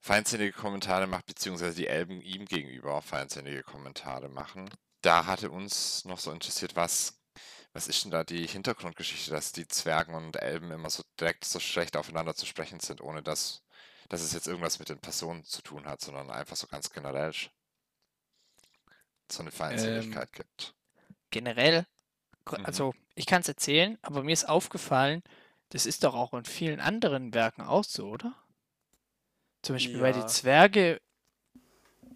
feindselige 0.00 0.52
Kommentare 0.52 1.06
macht, 1.06 1.26
beziehungsweise 1.26 1.76
die 1.76 1.86
Elben 1.88 2.20
ihm 2.22 2.46
gegenüber 2.46 3.02
feindselige 3.02 3.62
Kommentare 3.62 4.28
machen. 4.28 4.70
Da 5.02 5.26
hatte 5.26 5.50
uns 5.50 6.04
noch 6.04 6.18
so 6.18 6.30
interessiert, 6.32 6.76
was 6.76 7.20
was 7.72 7.86
ist 7.86 8.04
denn 8.04 8.10
da 8.10 8.24
die 8.24 8.46
Hintergrundgeschichte, 8.46 9.30
dass 9.30 9.52
die 9.52 9.68
Zwergen 9.68 10.14
und 10.14 10.36
Elben 10.36 10.70
immer 10.72 10.90
so 10.90 11.04
direkt 11.20 11.44
so 11.44 11.60
schlecht 11.60 11.96
aufeinander 11.96 12.34
zu 12.34 12.46
sprechen 12.46 12.80
sind, 12.80 13.00
ohne 13.00 13.22
dass, 13.22 13.62
dass 14.08 14.22
es 14.22 14.32
jetzt 14.32 14.48
irgendwas 14.48 14.78
mit 14.80 14.88
den 14.88 14.98
Personen 14.98 15.44
zu 15.44 15.62
tun 15.62 15.86
hat, 15.86 16.00
sondern 16.00 16.30
einfach 16.30 16.56
so 16.56 16.66
ganz 16.66 16.90
generell 16.90 17.32
so 19.32 19.42
eine 19.42 19.50
Feindseligkeit 19.50 20.32
gibt. 20.32 20.74
Generell, 21.30 21.86
Mhm. 22.50 22.64
also 22.64 22.94
ich 23.14 23.26
kann 23.26 23.42
es 23.42 23.48
erzählen, 23.48 23.98
aber 24.02 24.22
mir 24.22 24.32
ist 24.32 24.48
aufgefallen, 24.48 25.22
das 25.70 25.86
ist 25.86 26.02
doch 26.04 26.14
auch 26.14 26.34
in 26.34 26.44
vielen 26.44 26.80
anderen 26.80 27.32
Werken 27.34 27.62
auch 27.62 27.84
so, 27.84 28.08
oder? 28.08 28.34
Zum 29.62 29.76
Beispiel 29.76 30.00
bei 30.00 30.12
die 30.12 30.20
Ja. 30.20 30.26
Zwerge, 30.26 31.00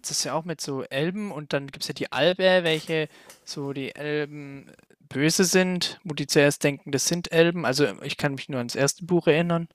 das 0.01 0.11
ist 0.11 0.23
ja 0.23 0.33
auch 0.33 0.45
mit 0.45 0.61
so 0.61 0.83
Elben 0.83 1.31
und 1.31 1.53
dann 1.53 1.67
gibt 1.67 1.83
es 1.83 1.87
ja 1.87 1.93
die 1.93 2.11
Albe, 2.11 2.63
welche 2.63 3.07
so 3.43 3.73
die 3.73 3.95
Elben 3.95 4.71
böse 4.99 5.43
sind, 5.45 5.99
wo 6.03 6.13
die 6.13 6.27
zuerst 6.27 6.63
denken, 6.63 6.91
das 6.91 7.07
sind 7.07 7.31
Elben. 7.31 7.65
Also 7.65 7.85
ich 8.03 8.17
kann 8.17 8.35
mich 8.35 8.49
nur 8.49 8.57
ans 8.59 8.75
erste 8.75 9.05
Buch 9.05 9.27
erinnern. 9.27 9.67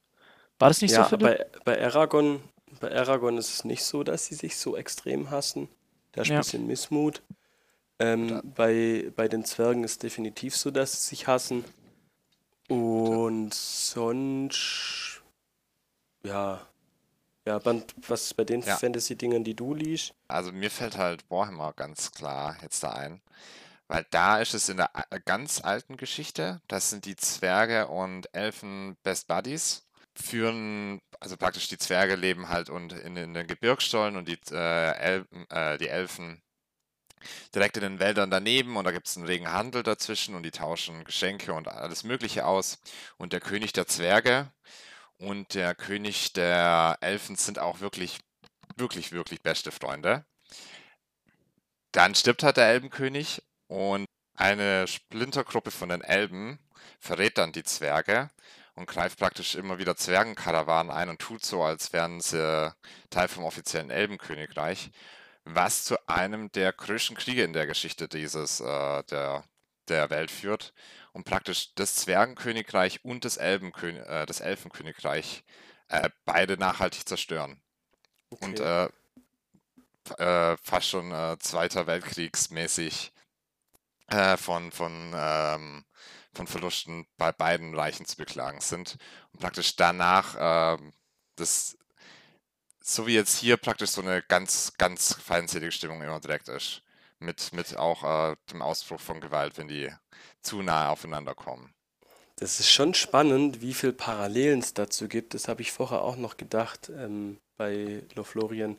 War 0.58 0.68
das 0.68 0.82
nicht 0.82 0.92
so, 0.92 1.02
ja, 1.02 1.08
bei, 1.16 1.46
bei 1.64 1.82
Aragorn, 1.84 2.42
bei 2.80 2.94
Aragorn 2.94 3.38
ist 3.38 3.52
es 3.52 3.64
nicht 3.64 3.84
so, 3.84 4.02
dass 4.04 4.26
sie 4.26 4.34
sich 4.34 4.56
so 4.56 4.76
extrem 4.76 5.30
hassen. 5.30 5.68
Da 6.12 6.22
ist 6.22 6.28
ein 6.28 6.34
Ja. 6.34 6.40
bisschen 6.40 6.66
Missmut. 6.66 7.22
Ähm, 7.98 8.40
bei, 8.56 9.12
bei 9.14 9.28
den 9.28 9.44
Zwergen 9.44 9.84
ist 9.84 10.02
definitiv 10.02 10.56
so, 10.56 10.70
dass 10.70 10.92
sie 10.92 11.10
sich 11.10 11.26
hassen. 11.26 11.64
Und 12.68 13.52
sonst, 13.52 15.22
ja, 16.22 16.66
ja, 17.46 17.58
Band, 17.58 17.94
was 18.08 18.24
ist 18.26 18.34
bei 18.34 18.44
den 18.44 18.62
Ja. 18.62 18.76
Fantasy-Dingern, 18.76 19.44
die 19.44 19.54
du 19.54 19.74
liest? 19.74 20.14
Also 20.28 20.52
mir 20.52 20.70
fällt 20.70 20.96
halt 20.96 21.28
Warhammer 21.30 21.72
ganz 21.74 22.12
klar 22.12 22.56
jetzt 22.62 22.82
da 22.82 22.92
ein, 22.92 23.20
weil 23.88 24.06
da 24.10 24.38
ist 24.40 24.54
es 24.54 24.68
in 24.68 24.76
der 24.78 24.90
ganz 25.24 25.62
alten 25.62 25.96
Geschichte, 25.96 26.60
das 26.68 26.90
sind 26.90 27.04
die 27.06 27.16
Zwerge 27.16 27.88
und 27.88 28.32
Elfen 28.34 28.96
Best 29.02 29.26
Buddies, 29.26 29.86
führen, 30.20 31.00
also 31.20 31.36
praktisch 31.36 31.68
die 31.68 31.78
Zwerge 31.78 32.16
leben 32.16 32.48
halt 32.48 32.70
und 32.70 32.92
in, 32.92 33.16
in 33.16 33.34
den 33.34 33.46
Gebirgsstollen 33.46 34.16
und 34.16 34.28
die, 34.28 34.38
äh, 34.52 34.92
Elben, 34.92 35.46
äh, 35.50 35.78
die 35.78 35.88
Elfen 35.88 36.42
direkt 37.54 37.76
in 37.76 37.82
den 37.82 37.98
Wäldern 37.98 38.30
daneben 38.30 38.76
und 38.76 38.84
da 38.84 38.92
gibt 38.92 39.06
es 39.06 39.16
einen 39.16 39.26
regen 39.26 39.52
Handel 39.52 39.82
dazwischen 39.82 40.34
und 40.34 40.42
die 40.42 40.50
tauschen 40.50 41.04
Geschenke 41.04 41.52
und 41.52 41.68
alles 41.68 42.04
Mögliche 42.04 42.46
aus. 42.46 42.78
Und 43.18 43.32
der 43.32 43.40
König 43.40 43.72
der 43.72 43.86
Zwerge 43.86 44.50
und 45.18 45.54
der 45.54 45.74
König 45.74 46.32
der 46.32 46.98
Elfen 47.00 47.36
sind 47.36 47.58
auch 47.58 47.80
wirklich, 47.80 48.18
wirklich, 48.76 49.12
wirklich 49.12 49.42
beste 49.42 49.70
Freunde. 49.70 50.24
Dann 51.92 52.14
stirbt 52.14 52.42
halt 52.42 52.56
der 52.56 52.68
Elbenkönig 52.68 53.42
und 53.66 54.06
eine 54.34 54.86
Splintergruppe 54.86 55.70
von 55.70 55.90
den 55.90 56.02
Elben 56.02 56.58
verrät 56.98 57.36
dann 57.36 57.52
die 57.52 57.64
Zwerge 57.64 58.30
und 58.80 58.86
greift 58.86 59.18
praktisch 59.18 59.54
immer 59.54 59.78
wieder 59.78 59.94
Zwergenkarawanen 59.96 60.90
ein 60.90 61.10
und 61.10 61.20
tut 61.20 61.44
so, 61.44 61.62
als 61.62 61.92
wären 61.92 62.20
sie 62.20 62.74
Teil 63.10 63.28
vom 63.28 63.44
offiziellen 63.44 63.90
Elbenkönigreich, 63.90 64.90
was 65.44 65.84
zu 65.84 65.96
einem 66.08 66.50
der 66.52 66.72
größten 66.72 67.16
Kriege 67.16 67.44
in 67.44 67.52
der 67.52 67.66
Geschichte 67.66 68.08
dieses 68.08 68.60
äh, 68.60 69.02
der, 69.04 69.44
der 69.88 70.10
Welt 70.10 70.30
führt 70.30 70.72
und 71.12 71.24
praktisch 71.24 71.74
das 71.74 71.94
Zwergenkönigreich 71.96 73.04
und 73.04 73.24
das, 73.24 73.36
Elbenkön 73.36 73.96
äh, 73.98 74.26
das 74.26 74.40
Elfenkönigreich 74.40 75.44
äh, 75.88 76.08
beide 76.24 76.56
nachhaltig 76.56 77.06
zerstören. 77.06 77.60
Und 78.40 78.60
Okay. 78.60 78.64
äh, 78.64 78.88
f- 80.06 80.18
äh, 80.18 80.56
fast 80.62 80.88
schon 80.88 81.12
äh, 81.12 81.36
Zweiter 81.38 81.86
Weltkriegsmäßig 81.86 83.12
äh, 84.08 84.36
von, 84.36 84.72
von, 84.72 85.12
ähm, 85.14 85.84
von 86.32 86.46
Verlusten 86.46 87.06
bei 87.16 87.32
beiden 87.32 87.74
Reichen 87.74 88.06
zu 88.06 88.16
beklagen 88.16 88.60
sind. 88.60 88.96
Und 89.32 89.40
praktisch 89.40 89.76
danach 89.76 90.36
ähm, 90.78 90.92
das, 91.36 91.76
so 92.82 93.06
wie 93.06 93.14
jetzt 93.14 93.36
hier 93.38 93.56
praktisch 93.56 93.90
so 93.90 94.02
eine 94.02 94.22
ganz, 94.22 94.72
ganz 94.78 95.14
feindselige 95.14 95.72
Stimmung 95.72 96.02
immer 96.02 96.20
direkt 96.20 96.48
ist. 96.48 96.82
Mit, 97.22 97.52
mit 97.52 97.76
auch 97.76 98.30
äh, 98.30 98.36
dem 98.50 98.62
Ausbruch 98.62 98.98
von 99.00 99.20
Gewalt, 99.20 99.58
wenn 99.58 99.68
die 99.68 99.92
zu 100.40 100.62
nahe 100.62 100.88
aufeinander 100.88 101.34
kommen. 101.34 101.74
Das 102.36 102.58
ist 102.58 102.70
schon 102.70 102.94
spannend, 102.94 103.60
wie 103.60 103.74
viel 103.74 103.92
Parallelen 103.92 104.60
es 104.60 104.72
dazu 104.72 105.06
gibt. 105.06 105.34
Das 105.34 105.46
habe 105.46 105.60
ich 105.60 105.72
vorher 105.72 106.00
auch 106.00 106.16
noch 106.16 106.38
gedacht 106.38 106.90
ähm, 106.96 107.38
bei 107.58 108.02
Lothlorien, 108.14 108.78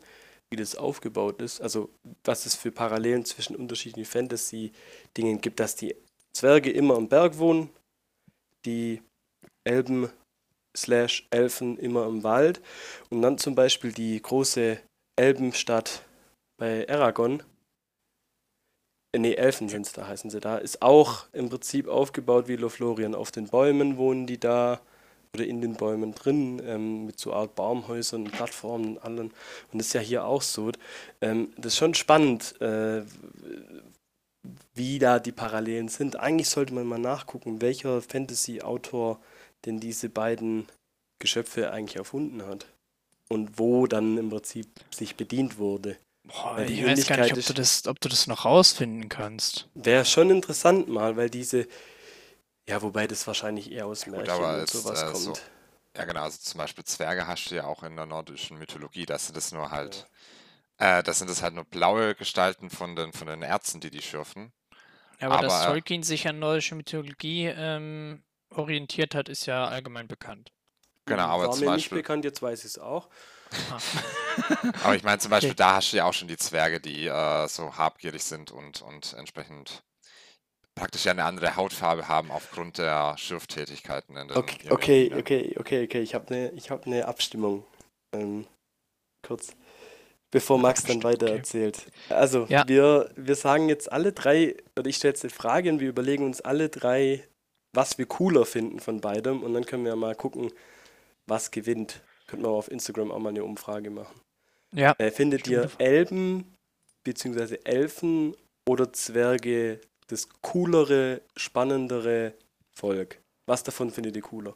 wie 0.50 0.56
das 0.56 0.74
aufgebaut 0.74 1.40
ist. 1.40 1.60
Also 1.60 1.88
was 2.24 2.46
es 2.46 2.56
für 2.56 2.72
Parallelen 2.72 3.24
zwischen 3.24 3.54
unterschiedlichen 3.54 4.10
Fantasy-Dingen 4.10 5.40
gibt, 5.40 5.60
dass 5.60 5.76
die 5.76 5.94
Zwerge 6.34 6.70
immer 6.70 6.96
am 6.96 7.08
Berg 7.08 7.38
wohnen, 7.38 7.70
die 8.64 9.02
Elben 9.64 10.10
slash 10.76 11.26
Elfen 11.30 11.78
immer 11.78 12.06
im 12.06 12.22
Wald 12.22 12.60
und 13.10 13.22
dann 13.22 13.38
zum 13.38 13.54
Beispiel 13.54 13.92
die 13.92 14.20
große 14.20 14.78
Elbenstadt 15.16 16.04
bei 16.58 16.88
Aragon, 16.88 17.42
nee, 19.16 19.34
Elfen 19.34 19.68
sind 19.68 19.96
da, 19.96 20.06
heißen 20.06 20.30
sie 20.30 20.40
da, 20.40 20.56
ist 20.56 20.82
auch 20.82 21.26
im 21.32 21.48
Prinzip 21.48 21.88
aufgebaut 21.88 22.48
wie 22.48 22.56
Lothlorien. 22.56 23.14
Auf 23.14 23.30
den 23.30 23.48
Bäumen 23.48 23.96
wohnen 23.96 24.26
die 24.26 24.38
da 24.40 24.80
oder 25.34 25.46
in 25.46 25.62
den 25.62 25.74
Bäumen 25.74 26.14
drin, 26.14 26.60
ähm, 26.64 27.06
mit 27.06 27.18
so 27.18 27.32
Art 27.32 27.54
Baumhäusern, 27.54 28.24
Plattformen 28.24 28.96
und 28.96 29.04
allem. 29.04 29.30
Und 29.72 29.78
das 29.78 29.88
ist 29.88 29.92
ja 29.94 30.00
hier 30.00 30.24
auch 30.26 30.42
so. 30.42 30.72
Ähm, 31.22 31.52
das 31.56 31.72
ist 31.72 31.78
schon 31.78 31.94
spannend, 31.94 32.60
äh, 32.60 33.02
wie 34.74 34.98
da 34.98 35.18
die 35.18 35.32
Parallelen 35.32 35.88
sind. 35.88 36.16
Eigentlich 36.18 36.48
sollte 36.48 36.74
man 36.74 36.86
mal 36.86 36.98
nachgucken, 36.98 37.60
welcher 37.60 38.02
Fantasy-Autor 38.02 39.20
denn 39.66 39.80
diese 39.80 40.08
beiden 40.08 40.66
Geschöpfe 41.18 41.70
eigentlich 41.70 41.96
erfunden 41.96 42.44
hat. 42.46 42.66
Und 43.28 43.58
wo 43.58 43.86
dann 43.86 44.18
im 44.18 44.30
Prinzip 44.30 44.68
sich 44.94 45.16
bedient 45.16 45.58
wurde. 45.58 45.96
Boah, 46.24 46.56
Weil 46.56 46.66
die 46.66 46.74
ich 46.74 46.84
weiß 46.84 47.06
gar 47.06 47.16
nicht, 47.18 47.32
ob 47.32 47.40
du, 47.40 47.54
das, 47.54 47.86
ob 47.86 48.00
du 48.00 48.08
das 48.08 48.26
noch 48.26 48.44
rausfinden 48.44 49.08
kannst. 49.08 49.68
Wäre 49.74 50.04
schon 50.04 50.30
interessant 50.30 50.88
mal, 50.88 51.16
weil 51.16 51.30
diese, 51.30 51.66
ja, 52.68 52.80
wobei 52.82 53.06
das 53.06 53.26
wahrscheinlich 53.26 53.70
eher 53.72 53.86
aus 53.86 54.04
Gut, 54.04 54.14
Märchen 54.14 54.30
aber 54.30 54.54
und 54.54 54.60
jetzt, 54.60 54.72
sowas 54.74 55.00
äh, 55.00 55.12
kommt. 55.12 55.24
so- 55.24 55.38
Ja, 55.96 56.04
genau, 56.04 56.22
also 56.22 56.38
zum 56.40 56.58
Beispiel 56.58 56.84
Zwerge 56.84 57.26
hast 57.26 57.50
du 57.50 57.54
ja 57.56 57.64
auch 57.64 57.82
in 57.82 57.96
der 57.96 58.06
nordischen 58.06 58.58
Mythologie, 58.58 59.04
das 59.06 59.26
sind 59.26 59.36
das 59.36 59.52
nur 59.52 59.70
halt, 59.70 60.06
äh, 60.78 61.02
das 61.02 61.18
sind 61.18 61.30
das 61.30 61.42
halt 61.42 61.54
nur 61.54 61.64
blaue 61.64 62.14
Gestalten 62.14 62.70
von 62.70 62.96
den, 62.96 63.12
von 63.12 63.26
den 63.26 63.42
Ärzten, 63.42 63.80
die 63.80 63.90
die 63.90 64.02
schürfen. 64.02 64.52
Aber, 65.20 65.38
dass 65.38 65.54
Aber, 65.54 65.62
äh, 65.62 65.66
Tolkien 65.66 66.02
sich 66.02 66.28
an 66.28 66.38
nordische 66.38 66.74
Mythologie 66.74 67.46
ähm, 67.46 68.22
orientiert 68.50 69.14
hat, 69.14 69.28
ist 69.28 69.46
ja 69.46 69.66
allgemein 69.66 70.08
bekannt. 70.08 70.52
Genau, 71.06 71.24
aber 71.28 71.48
War 71.48 71.52
zum 71.52 71.60
mir 71.60 71.70
nicht 71.70 71.90
Beispiel, 71.90 71.98
bekannt, 71.98 72.24
jetzt 72.24 72.42
weiß 72.42 72.60
ich 72.60 72.66
es 72.66 72.78
auch. 72.78 73.08
Ah. 73.70 73.78
aber 74.84 74.96
ich 74.96 75.02
meine 75.02 75.18
zum 75.18 75.30
Beispiel, 75.30 75.54
Okay. 75.54 75.56
da 75.56 75.76
hast 75.76 75.92
du 75.92 75.96
ja 75.98 76.04
auch 76.04 76.12
schon 76.14 76.28
die 76.28 76.36
Zwerge, 76.36 76.80
die 76.80 77.06
äh, 77.06 77.48
so 77.48 77.76
habgierig 77.76 78.22
sind 78.24 78.50
und, 78.50 78.82
und 78.82 79.12
entsprechend 79.14 79.82
praktisch 80.74 81.04
ja 81.06 81.12
eine 81.12 81.24
andere 81.24 81.56
Hautfarbe 81.56 82.08
haben 82.08 82.30
aufgrund 82.30 82.78
der 82.78 83.16
Schürftätigkeiten 83.18 84.16
in 84.16 84.28
den 84.28 84.38
Okay, 84.38 84.58
ihren 84.62 84.72
okay, 84.72 85.14
okay, 85.14 85.54
okay, 85.58 85.84
okay. 85.84 86.00
Ich 86.02 86.14
habe 86.14 86.26
eine 86.34 86.50
ich 86.52 86.70
hab 86.70 86.86
ne 86.86 87.06
Abstimmung. 87.06 87.64
Ähm, 88.14 88.46
kurz. 89.22 89.56
Bevor 90.32 90.58
Max 90.58 90.82
dann 90.84 91.04
weiter 91.04 91.28
erzählt. 91.28 91.86
Also, 92.08 92.46
Ja. 92.48 92.64
wir, 92.66 93.10
wir 93.16 93.34
sagen 93.36 93.68
jetzt 93.68 93.92
alle 93.92 94.12
drei, 94.12 94.56
oder 94.76 94.88
ich 94.88 94.96
stelle 94.96 95.12
jetzt 95.12 95.22
eine 95.22 95.30
Frage 95.30 95.70
und 95.70 95.78
wir 95.78 95.88
überlegen 95.88 96.24
uns 96.24 96.40
alle 96.40 96.68
drei, 96.68 97.22
was 97.74 97.98
wir 97.98 98.06
cooler 98.06 98.44
finden 98.44 98.80
von 98.80 99.00
beidem 99.00 99.42
und 99.44 99.54
dann 99.54 99.64
können 99.66 99.84
wir 99.84 99.94
mal 99.94 100.14
gucken, 100.16 100.50
was 101.26 101.50
gewinnt. 101.50 102.02
Könnten 102.26 102.44
wir 102.46 102.50
auf 102.50 102.70
Instagram 102.70 103.12
auch 103.12 103.18
mal 103.18 103.28
eine 103.28 103.44
Umfrage 103.44 103.90
machen. 103.90 104.20
Ja, 104.74 104.94
Äh, 104.98 105.10
findet 105.10 105.46
ihr. 105.48 105.70
Elben 105.78 106.54
bzw. 107.04 107.58
Elfen 107.64 108.34
oder 108.68 108.92
Zwerge 108.92 109.80
das 110.06 110.28
coolere, 110.40 111.20
spannendere 111.36 112.32
Volk? 112.74 113.18
Was 113.46 113.62
davon 113.62 113.90
findet 113.90 114.16
ihr 114.16 114.22
cooler? 114.22 114.54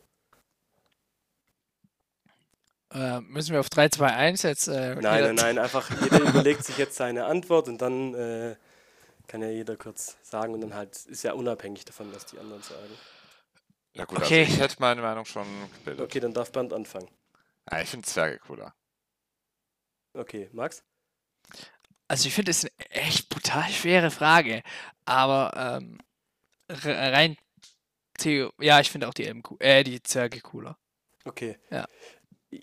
Äh, 2.97 3.21
müssen 3.23 3.53
wir 3.53 3.61
auf 3.61 3.69
3, 3.71 3.89
2, 3.91 4.07
1 4.13 4.43
jetzt. 4.43 4.69
Äh, 4.69 4.95
Nein, 4.97 5.03
nein, 5.03 5.35
nein, 5.35 5.59
einfach 5.59 5.89
jeder 6.03 6.21
überlegt 6.21 6.65
sich 6.65 6.79
jetzt 6.79 6.97
seine 6.97 7.27
Antwort 7.27 7.69
und 7.69 7.81
dann 7.83 8.15
äh, 8.15 8.57
kann 9.27 9.43
ja 9.43 9.49
jeder 9.51 9.77
kurz 9.77 10.17
sagen 10.23 10.55
und 10.55 10.61
dann 10.61 10.75
halt 10.75 10.97
ist 11.07 11.23
ja 11.23 11.33
unabhängig 11.33 11.85
davon, 11.85 12.13
was 12.15 12.27
die 12.27 12.39
anderen 12.39 12.63
sagen. 12.63 12.97
Ja 13.95 14.05
gut, 14.05 14.19
Okay. 14.19 14.41
also 14.43 14.53
ich 14.55 14.61
hätte 14.61 14.77
meine 14.81 15.03
Meinung 15.03 15.25
schon 15.25 15.47
gebildet. 15.79 16.05
Okay, 16.05 16.21
dann 16.21 16.35
darf 16.35 16.53
Bernd 16.53 16.73
anfangen. 16.73 17.09
Ah, 17.67 17.81
ich 17.81 17.89
finde 17.89 18.07
Zwerge 18.07 18.39
cooler. 18.39 18.75
Okay, 20.15 20.49
Max? 20.53 20.83
Also 22.09 22.29
ich 22.29 22.35
finde 22.35 22.53
es 22.53 22.65
eine 22.65 22.91
echt 22.91 23.29
brutal 23.29 23.69
schwere 23.71 24.11
Frage, 24.11 24.63
aber 25.05 25.53
ähm, 25.81 25.99
re- 26.71 27.13
rein 27.13 27.37
Theo, 28.19 28.53
ja, 28.61 28.81
ich 28.81 28.91
finde 28.91 29.09
auch 29.09 29.15
die 29.15 29.25
Elben 29.27 29.43
äh, 29.59 29.83
die 29.85 30.03
Zwerge 30.03 30.41
cooler. 30.41 30.79
Okay. 31.25 31.59
Ja. 31.71 31.87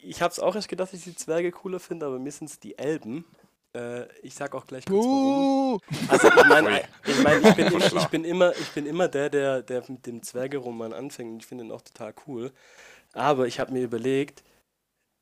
Ich 0.01 0.21
habe 0.21 0.31
es 0.31 0.39
auch 0.39 0.55
erst 0.55 0.69
gedacht, 0.69 0.93
dass 0.93 0.99
ich 0.99 1.05
die 1.05 1.15
Zwerge 1.15 1.51
cooler 1.51 1.79
finde, 1.79 2.05
aber 2.05 2.19
mir 2.19 2.31
sind 2.31 2.49
es 2.49 2.59
die 2.59 2.77
Elben. 2.77 3.25
Äh, 3.75 4.05
ich 4.21 4.35
sag 4.35 4.53
auch 4.55 4.65
gleich 4.65 4.85
kurz 4.85 5.05
warum. 5.05 5.81
Also 6.07 6.27
ich 6.27 6.45
meine, 6.45 6.81
ich, 7.05 7.23
mein, 7.23 7.43
ich, 7.43 7.55
bin 7.55 7.67
immer, 7.67 7.77
ich, 7.77 7.85
Schlau. 7.85 8.07
bin 8.07 8.25
immer, 8.25 8.51
ich 8.51 8.69
bin 8.71 8.85
immer 8.85 9.07
der, 9.07 9.29
der, 9.29 9.61
der 9.61 9.83
mit 9.87 10.05
dem 10.05 10.21
Zwergeroman 10.21 10.93
anfängt 10.93 11.31
und 11.31 11.39
ich 11.39 11.45
finde 11.45 11.65
ihn 11.65 11.71
auch 11.71 11.81
total 11.81 12.13
cool. 12.27 12.51
Aber 13.13 13.47
ich 13.47 13.59
habe 13.59 13.73
mir 13.73 13.83
überlegt, 13.83 14.43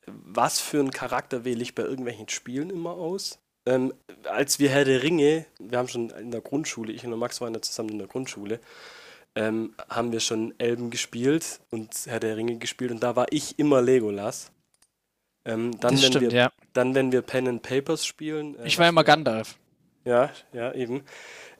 was 0.07 0.59
für 0.59 0.79
einen 0.79 0.91
Charakter 0.91 1.45
wähle 1.45 1.61
ich 1.61 1.75
bei 1.75 1.83
irgendwelchen 1.83 2.29
Spielen 2.29 2.69
immer 2.69 2.91
aus? 2.91 3.39
Ähm, 3.65 3.93
als 4.25 4.59
wir 4.59 4.69
Herr 4.69 4.85
der 4.85 5.03
Ringe, 5.03 5.45
wir 5.59 5.77
haben 5.77 5.87
schon 5.87 6.09
in 6.09 6.31
der 6.31 6.41
Grundschule, 6.41 6.91
ich 6.91 7.03
und 7.03 7.11
der 7.11 7.19
Max 7.19 7.41
waren 7.41 7.53
ja 7.53 7.61
zusammen 7.61 7.89
in 7.89 7.99
der 7.99 8.07
Grundschule, 8.07 8.59
ähm, 9.35 9.75
haben 9.87 10.11
wir 10.11 10.19
schon 10.19 10.53
Elben 10.57 10.89
gespielt 10.89 11.61
und 11.69 11.93
Herr 12.05 12.19
der 12.19 12.37
Ringe 12.37 12.57
gespielt 12.57 12.91
und 12.91 13.03
da 13.03 13.15
war 13.15 13.27
ich 13.29 13.59
immer 13.59 13.81
Legolas. 13.81 14.51
Ähm, 15.45 15.71
dann, 15.79 15.93
das 15.93 16.03
wenn 16.03 16.11
stimmt, 16.11 16.31
wir, 16.31 16.37
ja. 16.39 16.51
dann, 16.73 16.93
wenn 16.95 17.11
wir 17.11 17.21
Pen 17.23 17.47
and 17.47 17.61
Papers 17.63 18.05
spielen. 18.05 18.57
äh, 18.59 18.67
Ich 18.67 18.77
war 18.77 18.87
immer 18.87 19.03
Gandalf. 19.03 19.57
Ja, 20.05 20.31
ja, 20.53 20.73
eben. 20.73 20.97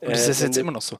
Und 0.02 0.12
das 0.12 0.28
Äh, 0.28 0.32
ist 0.32 0.42
jetzt 0.42 0.56
wir- 0.56 0.62
immer 0.62 0.72
noch 0.72 0.82
so. 0.82 0.98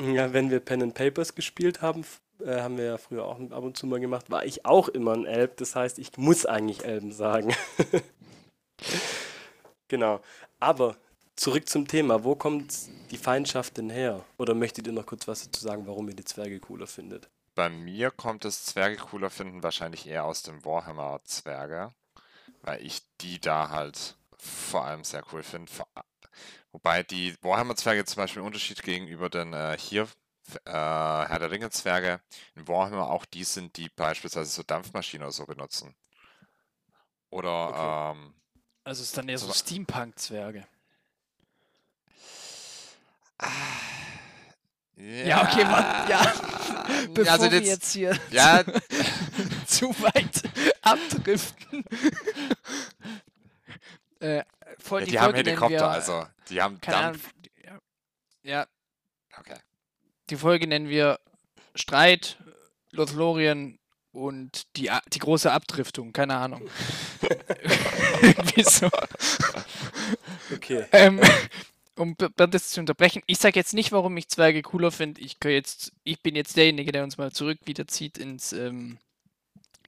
ja, 0.00 0.32
wenn 0.32 0.50
wir 0.50 0.60
Pen 0.60 0.82
and 0.82 0.94
Papers 0.94 1.34
gespielt 1.34 1.82
haben, 1.82 2.04
äh, 2.44 2.60
haben 2.60 2.76
wir 2.78 2.84
ja 2.84 2.98
früher 2.98 3.24
auch 3.24 3.38
ab 3.38 3.62
und 3.62 3.76
zu 3.76 3.86
mal 3.86 4.00
gemacht, 4.00 4.30
war 4.30 4.44
ich 4.44 4.64
auch 4.66 4.88
immer 4.88 5.12
ein 5.12 5.26
Elb. 5.26 5.56
Das 5.58 5.76
heißt, 5.76 5.98
ich 5.98 6.16
muss 6.16 6.46
eigentlich 6.46 6.84
Elben 6.84 7.12
sagen. 7.12 7.54
genau. 9.88 10.20
Aber 10.60 10.96
zurück 11.36 11.68
zum 11.68 11.86
Thema. 11.86 12.24
Wo 12.24 12.34
kommt 12.34 12.74
die 13.10 13.16
Feindschaft 13.18 13.76
denn 13.76 13.90
her? 13.90 14.24
Oder 14.38 14.54
möchtet 14.54 14.86
ihr 14.86 14.92
noch 14.92 15.06
kurz 15.06 15.28
was 15.28 15.44
dazu 15.44 15.60
sagen, 15.62 15.86
warum 15.86 16.08
ihr 16.08 16.14
die 16.16 16.24
Zwerge 16.24 16.60
cooler 16.60 16.86
findet? 16.86 17.28
Bei 17.54 17.68
mir 17.68 18.10
kommt 18.10 18.44
das 18.44 18.64
Zwerge 18.64 18.96
cooler 18.96 19.28
finden 19.28 19.62
wahrscheinlich 19.62 20.06
eher 20.06 20.24
aus 20.24 20.42
dem 20.42 20.64
Warhammer 20.64 21.20
Zwerge, 21.24 21.92
weil 22.62 22.84
ich 22.84 23.02
die 23.20 23.40
da 23.40 23.70
halt 23.70 24.16
vor 24.38 24.84
allem 24.84 25.04
sehr 25.04 25.22
cool 25.32 25.42
finde. 25.42 25.70
Wobei 26.72 27.02
die 27.02 27.36
Warhammer 27.42 27.76
Zwerge 27.76 28.04
zum 28.04 28.16
Beispiel 28.22 28.40
im 28.40 28.46
Unterschied 28.46 28.82
gegenüber 28.82 29.28
den 29.28 29.52
äh, 29.52 29.76
hier 29.78 30.08
äh, 30.64 30.70
Herr 30.72 31.38
der 31.38 31.50
Ringe 31.50 31.70
Zwerge 31.70 32.20
in 32.56 32.66
Warhammer 32.66 33.10
auch 33.10 33.24
die 33.26 33.44
sind, 33.44 33.76
die 33.76 33.88
beispielsweise 33.90 34.50
so 34.50 34.62
Dampfmaschinen 34.62 35.24
oder 35.24 35.32
so 35.32 35.44
benutzen. 35.46 35.94
Oder 37.30 37.68
Okay. 37.68 38.18
ähm, 38.20 38.34
Also 38.84 39.02
es 39.02 39.08
ist 39.08 39.16
dann 39.16 39.28
eher 39.28 39.38
so 39.38 39.46
So- 39.46 39.52
Steampunk-Zwerge. 39.54 40.66
ja, 44.96 45.42
okay, 45.42 45.64
Mann, 45.64 46.08
ja. 46.08 46.20
Bevor 47.14 47.32
also 47.32 47.50
wir 47.50 47.58
jetzt, 47.58 47.68
jetzt 47.68 47.92
hier 47.92 48.18
ja, 48.30 48.62
zu 49.66 49.88
weit 50.00 50.42
abdriften. 50.82 51.84
äh, 54.20 54.44
voll 54.78 55.00
ja, 55.00 55.04
die 55.06 55.10
die 55.12 55.18
haben 55.18 55.24
Folge 55.32 55.38
nennen 55.38 55.48
Helikopter, 55.48 55.76
wir, 55.76 55.90
also 55.90 56.26
die 56.48 56.62
haben 56.62 56.80
keine 56.80 56.96
Dampf. 56.98 57.30
Ahnung, 57.64 57.80
ja, 58.44 58.50
ja, 58.50 58.66
Okay. 59.38 59.56
die 60.30 60.36
Folge 60.36 60.66
nennen 60.66 60.88
wir 60.88 61.18
Streit, 61.74 62.36
Lothlorien 62.90 63.78
und 64.12 64.64
die, 64.76 64.90
A- 64.90 65.02
die 65.12 65.18
große 65.20 65.50
Abdriftung, 65.50 66.12
keine 66.12 66.36
Ahnung. 66.36 66.68
Irgendwie 68.22 68.62
so. 68.62 68.90
Okay. 70.52 70.84
Ähm, 70.92 71.20
um 71.96 72.14
das 72.36 72.70
zu 72.70 72.80
unterbrechen, 72.80 73.22
ich 73.26 73.38
sage 73.38 73.58
jetzt 73.58 73.72
nicht, 73.72 73.90
warum 73.92 74.16
ich 74.18 74.28
Zwerge 74.28 74.60
cooler 74.62 74.90
finde. 74.90 75.20
Ich, 75.22 75.38
jetzt, 75.44 75.92
ich 76.04 76.20
bin 76.22 76.36
jetzt 76.36 76.56
derjenige, 76.56 76.92
der 76.92 77.04
uns 77.04 77.16
mal 77.16 77.32
zurück 77.32 77.58
wiederzieht 77.64 78.18
ins, 78.18 78.52
ähm, 78.52 78.98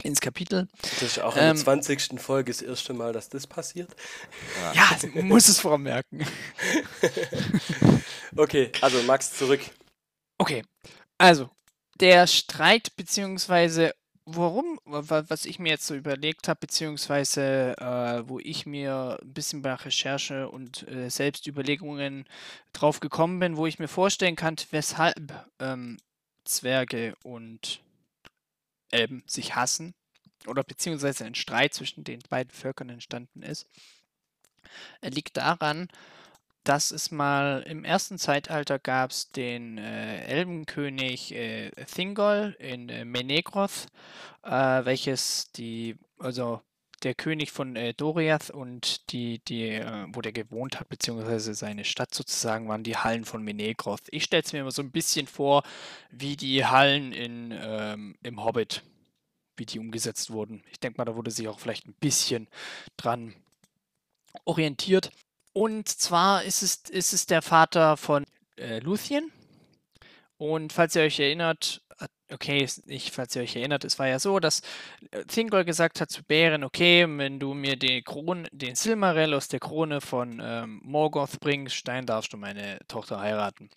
ins 0.04 0.20
Kapitel. 0.20 0.68
Das 0.82 1.02
ist 1.02 1.18
auch 1.20 1.34
in 1.36 1.42
der 1.42 1.50
Ähm, 1.50 1.56
20. 1.56 2.20
Folge 2.20 2.52
das 2.52 2.62
erste 2.62 2.92
Mal, 2.92 3.12
dass 3.12 3.28
das 3.28 3.46
passiert. 3.46 3.90
Ja, 4.74 4.96
man 5.14 5.28
muss 5.28 5.48
es 5.48 5.58
vormerken. 5.58 6.24
Okay, 8.36 8.70
also 8.80 9.02
Max, 9.04 9.32
zurück. 9.32 9.60
Okay, 10.38 10.64
also 11.18 11.50
der 12.00 12.26
Streit 12.26 12.96
beziehungsweise 12.96 13.94
warum, 14.26 14.80
wa- 14.84 15.24
was 15.28 15.44
ich 15.44 15.58
mir 15.58 15.68
jetzt 15.70 15.86
so 15.86 15.94
überlegt 15.94 16.48
habe, 16.48 16.58
beziehungsweise 16.60 17.76
äh, 17.78 18.28
wo 18.28 18.40
ich 18.40 18.66
mir 18.66 19.18
ein 19.22 19.32
bisschen 19.32 19.62
bei 19.62 19.74
Recherche 19.74 20.48
und 20.48 20.88
äh, 20.88 21.08
Selbstüberlegungen 21.10 22.24
drauf 22.72 23.00
gekommen 23.00 23.38
bin, 23.38 23.56
wo 23.56 23.66
ich 23.66 23.78
mir 23.78 23.88
vorstellen 23.88 24.34
kann, 24.36 24.56
weshalb 24.70 25.46
ähm, 25.60 25.98
Zwerge 26.44 27.14
und 27.22 27.80
Elben 28.90 29.22
sich 29.26 29.54
hassen 29.54 29.94
oder 30.46 30.62
beziehungsweise 30.62 31.24
ein 31.24 31.34
Streit 31.34 31.74
zwischen 31.74 32.04
den 32.04 32.20
beiden 32.28 32.50
Völkern 32.50 32.90
entstanden 32.90 33.42
ist, 33.42 33.66
äh, 35.00 35.08
liegt 35.08 35.36
daran, 35.36 35.88
dass 36.64 36.90
es 36.90 37.10
mal 37.10 37.62
im 37.68 37.84
ersten 37.84 38.18
Zeitalter 38.18 38.78
gab 38.78 39.10
es 39.10 39.30
den 39.30 39.78
äh, 39.78 40.24
Elbenkönig 40.24 41.34
äh, 41.34 41.70
Thingol 41.84 42.56
in 42.58 42.88
äh, 42.88 43.04
Menegroth, 43.04 43.86
äh, 44.42 44.50
welches 44.50 45.52
die, 45.52 45.98
also 46.18 46.62
der 47.04 47.14
König 47.14 47.52
von 47.52 47.76
äh, 47.76 47.94
Doriath 47.94 48.50
und 48.50 49.12
die, 49.12 49.40
die, 49.40 49.68
äh, 49.68 50.06
wo 50.12 50.20
der 50.20 50.32
gewohnt 50.32 50.80
hat, 50.80 50.88
beziehungsweise 50.88 51.54
seine 51.54 51.84
Stadt 51.84 52.14
sozusagen, 52.14 52.68
waren 52.68 52.82
die 52.82 52.96
Hallen 52.96 53.24
von 53.24 53.42
Menegroth. 53.42 54.02
Ich 54.10 54.24
stelle 54.24 54.42
es 54.42 54.52
mir 54.52 54.60
immer 54.60 54.70
so 54.72 54.82
ein 54.82 54.90
bisschen 54.90 55.26
vor, 55.26 55.62
wie 56.10 56.36
die 56.36 56.64
Hallen 56.64 57.12
in, 57.12 57.52
ähm, 57.52 58.16
im 58.22 58.44
Hobbit. 58.44 58.82
wie 59.56 59.66
die 59.66 59.78
umgesetzt 59.78 60.30
wurden. 60.30 60.64
Ich 60.72 60.80
denke 60.80 60.98
mal, 60.98 61.04
da 61.04 61.14
wurde 61.14 61.30
sich 61.30 61.46
auch 61.48 61.60
vielleicht 61.60 61.86
ein 61.86 61.94
bisschen 62.00 62.48
dran 62.96 63.34
orientiert. 64.44 65.10
Und 65.52 65.88
zwar 65.88 66.42
ist 66.42 66.62
es, 66.62 66.82
ist 66.90 67.12
es 67.12 67.26
der 67.26 67.42
Vater 67.42 67.96
von 67.96 68.24
äh, 68.56 68.80
Luthien. 68.80 69.30
Und 70.38 70.72
falls 70.72 70.96
ihr 70.96 71.02
euch 71.02 71.20
erinnert, 71.20 71.82
okay, 72.32 72.66
nicht 72.86 73.14
falls 73.14 73.36
ihr 73.36 73.42
euch 73.42 73.56
erinnert, 73.56 73.84
es 73.84 73.98
war 73.98 74.08
ja 74.08 74.18
so, 74.18 74.40
dass 74.40 74.62
äh, 75.10 75.24
Thingol 75.24 75.64
gesagt 75.64 76.00
hat 76.00 76.10
zu 76.10 76.22
Bären, 76.22 76.64
okay, 76.64 77.06
wenn 77.08 77.38
du 77.38 77.54
mir 77.54 77.76
die 77.76 78.02
Krone, 78.02 78.48
den 78.52 78.74
Silmarell 78.74 79.34
aus 79.34 79.48
der 79.48 79.60
Krone 79.60 80.00
von 80.00 80.40
ähm, 80.42 80.80
Morgoth 80.84 81.40
bringst, 81.40 81.86
dann 81.86 82.06
darfst 82.06 82.32
du 82.32 82.36
meine 82.36 82.78
Tochter 82.88 83.20
heiraten. 83.20 83.70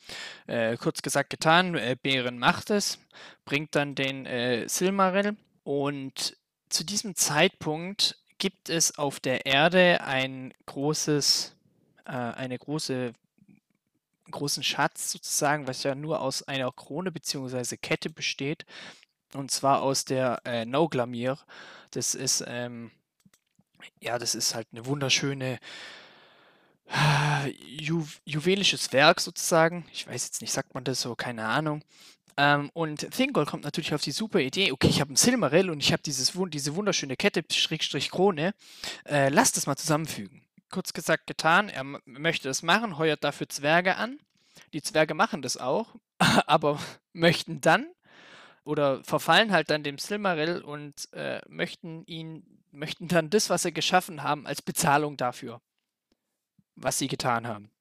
Äh, 0.48 0.78
kurz 0.78 1.02
gesagt 1.02 1.30
getan, 1.30 1.76
äh, 1.76 1.96
Bären 2.02 2.40
macht 2.40 2.70
es, 2.70 3.00
bringt 3.46 3.76
dann 3.76 3.96
den 3.96 4.26
äh, 4.26 4.68
Silmarell 4.68 5.36
und 5.64 6.38
zu 6.70 6.84
diesem 6.84 7.16
Zeitpunkt 7.16 8.18
gibt 8.38 8.70
es 8.70 8.98
auf 8.98 9.20
der 9.20 9.46
Erde 9.46 10.02
ein 10.02 10.54
großes, 10.66 11.56
äh, 12.06 12.12
eine 12.12 12.58
große 12.58 13.14
großen 14.32 14.64
Schatz 14.64 15.12
sozusagen, 15.12 15.68
was 15.68 15.84
ja 15.84 15.96
nur 15.96 16.22
aus 16.22 16.44
einer 16.44 16.72
Krone 16.72 17.12
bzw. 17.12 17.78
Kette 17.78 18.10
besteht. 18.10 18.66
Und 19.34 19.52
zwar 19.52 19.82
aus 19.82 20.06
der 20.06 20.42
äh, 20.46 20.66
Nauglamir. 20.66 21.38
Das 21.92 22.16
ist, 22.16 22.44
ähm, 22.48 22.92
ja, 24.02 24.18
das 24.18 24.36
ist 24.36 24.56
halt 24.56 24.68
eine 24.72 24.86
wunderschöne 24.86 25.60
Ju 27.66 28.06
juwelisches 28.26 28.94
Werk 28.94 29.20
sozusagen. 29.20 29.86
Ich 29.92 30.08
weiß 30.08 30.26
jetzt 30.26 30.42
nicht, 30.42 30.54
sagt 30.54 30.74
man 30.74 30.84
das 30.84 31.02
so, 31.02 31.16
keine 31.16 31.46
Ahnung. 31.46 31.84
Ähm, 32.38 32.70
und 32.74 33.12
Thingol 33.12 33.46
kommt 33.46 33.64
natürlich 33.64 33.94
auf 33.94 34.02
die 34.02 34.12
super 34.12 34.40
Idee, 34.40 34.72
okay, 34.72 34.88
ich 34.88 35.02
habe 35.02 35.12
ein 35.12 35.16
Silmaril 35.16 35.70
und 35.70 35.80
ich 35.80 35.92
habe 35.92 36.04
diese 36.04 36.36
wunderschöne 36.36 37.18
Kette, 37.18 37.44
Schrägstrich 37.52 38.12
Krone. 38.12 38.54
Äh, 39.06 39.30
lass 39.30 39.52
das 39.52 39.66
mal 39.68 39.76
zusammenfügen 39.76 40.47
kurz 40.70 40.94
gesagt 40.94 41.28
getan. 41.28 41.70
Er 41.70 41.84
möchte 42.06 42.48
das 42.48 42.64
machen, 42.64 42.98
heuert 42.98 43.24
dafür 43.24 43.50
Zwerge 43.50 43.98
an. 43.98 44.20
Die 44.74 44.82
Zwerge 44.82 45.14
machen 45.14 45.42
das 45.42 45.58
auch, 45.58 45.96
aber 46.48 46.80
möchten 47.14 47.62
dann 47.62 47.88
oder 48.64 49.02
verfallen 49.04 49.52
halt 49.54 49.70
dann 49.70 49.84
dem 49.84 49.98
Silmaril 49.98 50.62
und 50.62 51.12
äh, 51.14 51.40
möchten 51.48 52.04
ihn, 52.06 52.44
möchten 52.72 53.08
dann 53.08 53.30
das, 53.30 53.50
was 53.50 53.64
sie 53.64 53.72
geschaffen 53.72 54.24
haben, 54.24 54.46
als 54.46 54.62
Bezahlung 54.62 55.16
dafür, 55.16 55.62
was 56.76 56.98
sie 56.98 57.08
getan 57.08 57.48
haben. 57.48 57.72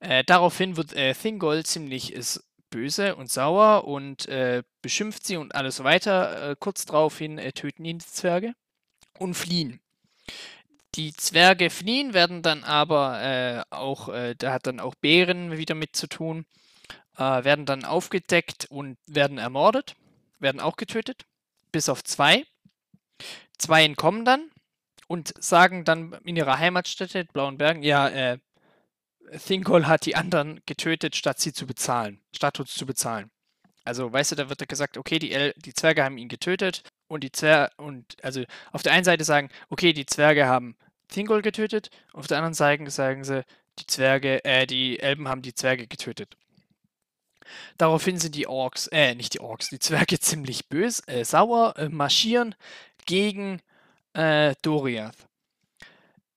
Äh, 0.00 0.24
daraufhin 0.24 0.76
wird 0.76 0.94
äh, 0.94 1.14
Thingol 1.14 1.64
ziemlich 1.64 2.12
ist 2.12 2.42
böse 2.70 3.14
und 3.14 3.30
sauer 3.30 3.84
und 3.86 4.26
äh, 4.26 4.62
beschimpft 4.82 5.24
sie 5.26 5.36
und 5.36 5.54
alles 5.54 5.84
weiter. 5.84 6.50
Äh, 6.50 6.56
kurz 6.58 6.86
daraufhin 6.86 7.38
äh, 7.38 7.52
töten 7.52 7.84
ihn 7.84 7.98
die 7.98 8.06
Zwerge 8.06 8.54
und 9.18 9.34
fliehen. 9.34 9.80
Die 10.94 11.12
Zwerge 11.12 11.70
fliehen, 11.70 12.14
werden 12.14 12.42
dann 12.42 12.62
aber 12.62 13.20
äh, 13.20 13.62
auch, 13.70 14.08
äh, 14.08 14.34
da 14.36 14.52
hat 14.52 14.66
dann 14.66 14.78
auch 14.78 14.94
Bären 14.94 15.58
wieder 15.58 15.74
mit 15.74 15.96
zu 15.96 16.06
tun, 16.06 16.46
äh, 17.16 17.44
werden 17.44 17.66
dann 17.66 17.84
aufgedeckt 17.84 18.66
und 18.70 18.96
werden 19.06 19.38
ermordet, 19.38 19.96
werden 20.38 20.60
auch 20.60 20.76
getötet, 20.76 21.24
bis 21.72 21.88
auf 21.88 22.04
zwei. 22.04 22.44
Zwei 23.58 23.84
entkommen 23.84 24.24
dann 24.24 24.50
und 25.08 25.34
sagen 25.42 25.84
dann 25.84 26.12
in 26.24 26.36
ihrer 26.36 26.58
Heimatstätte, 26.58 27.24
Blauen 27.24 27.58
Bergen, 27.58 27.82
ja, 27.82 28.08
äh, 28.08 28.38
Thingol 29.46 29.86
hat 29.86 30.06
die 30.06 30.14
anderen 30.14 30.60
getötet, 30.66 31.16
statt 31.16 31.40
sie 31.40 31.52
zu 31.52 31.66
bezahlen, 31.66 32.20
statt 32.32 32.60
uns 32.60 32.74
zu 32.74 32.86
bezahlen. 32.86 33.30
Also, 33.82 34.12
weißt 34.12 34.32
du, 34.32 34.36
da 34.36 34.48
wird 34.48 34.68
gesagt, 34.68 34.96
okay, 34.96 35.18
die, 35.18 35.32
El 35.32 35.54
die 35.56 35.74
Zwerge 35.74 36.04
haben 36.04 36.18
ihn 36.18 36.28
getötet 36.28 36.82
und 37.14 37.22
die 37.22 37.32
Zwerge, 37.32 37.72
und 37.76 38.16
also 38.22 38.44
auf 38.72 38.82
der 38.82 38.92
einen 38.92 39.04
Seite 39.04 39.24
sagen, 39.24 39.48
okay, 39.70 39.92
die 39.92 40.06
Zwerge 40.06 40.46
haben 40.46 40.76
Thingol 41.08 41.42
getötet, 41.42 41.90
auf 42.12 42.26
der 42.26 42.38
anderen 42.38 42.54
Seite 42.54 42.90
sagen 42.90 43.24
sie, 43.24 43.44
die 43.78 43.86
Zwerge, 43.86 44.44
äh, 44.44 44.66
die 44.66 45.00
Elben 45.00 45.28
haben 45.28 45.42
die 45.42 45.54
Zwerge 45.54 45.86
getötet. 45.86 46.36
Daraufhin 47.78 48.18
sind 48.18 48.34
die 48.34 48.46
Orks, 48.46 48.88
äh, 48.88 49.14
nicht 49.14 49.34
die 49.34 49.40
Orks, 49.40 49.68
die 49.68 49.78
Zwerge 49.78 50.18
ziemlich 50.20 50.68
böse, 50.68 51.06
äh, 51.06 51.24
sauer, 51.24 51.74
äh, 51.76 51.88
marschieren 51.88 52.54
gegen 53.06 53.60
äh, 54.14 54.54
Doriath. 54.62 55.16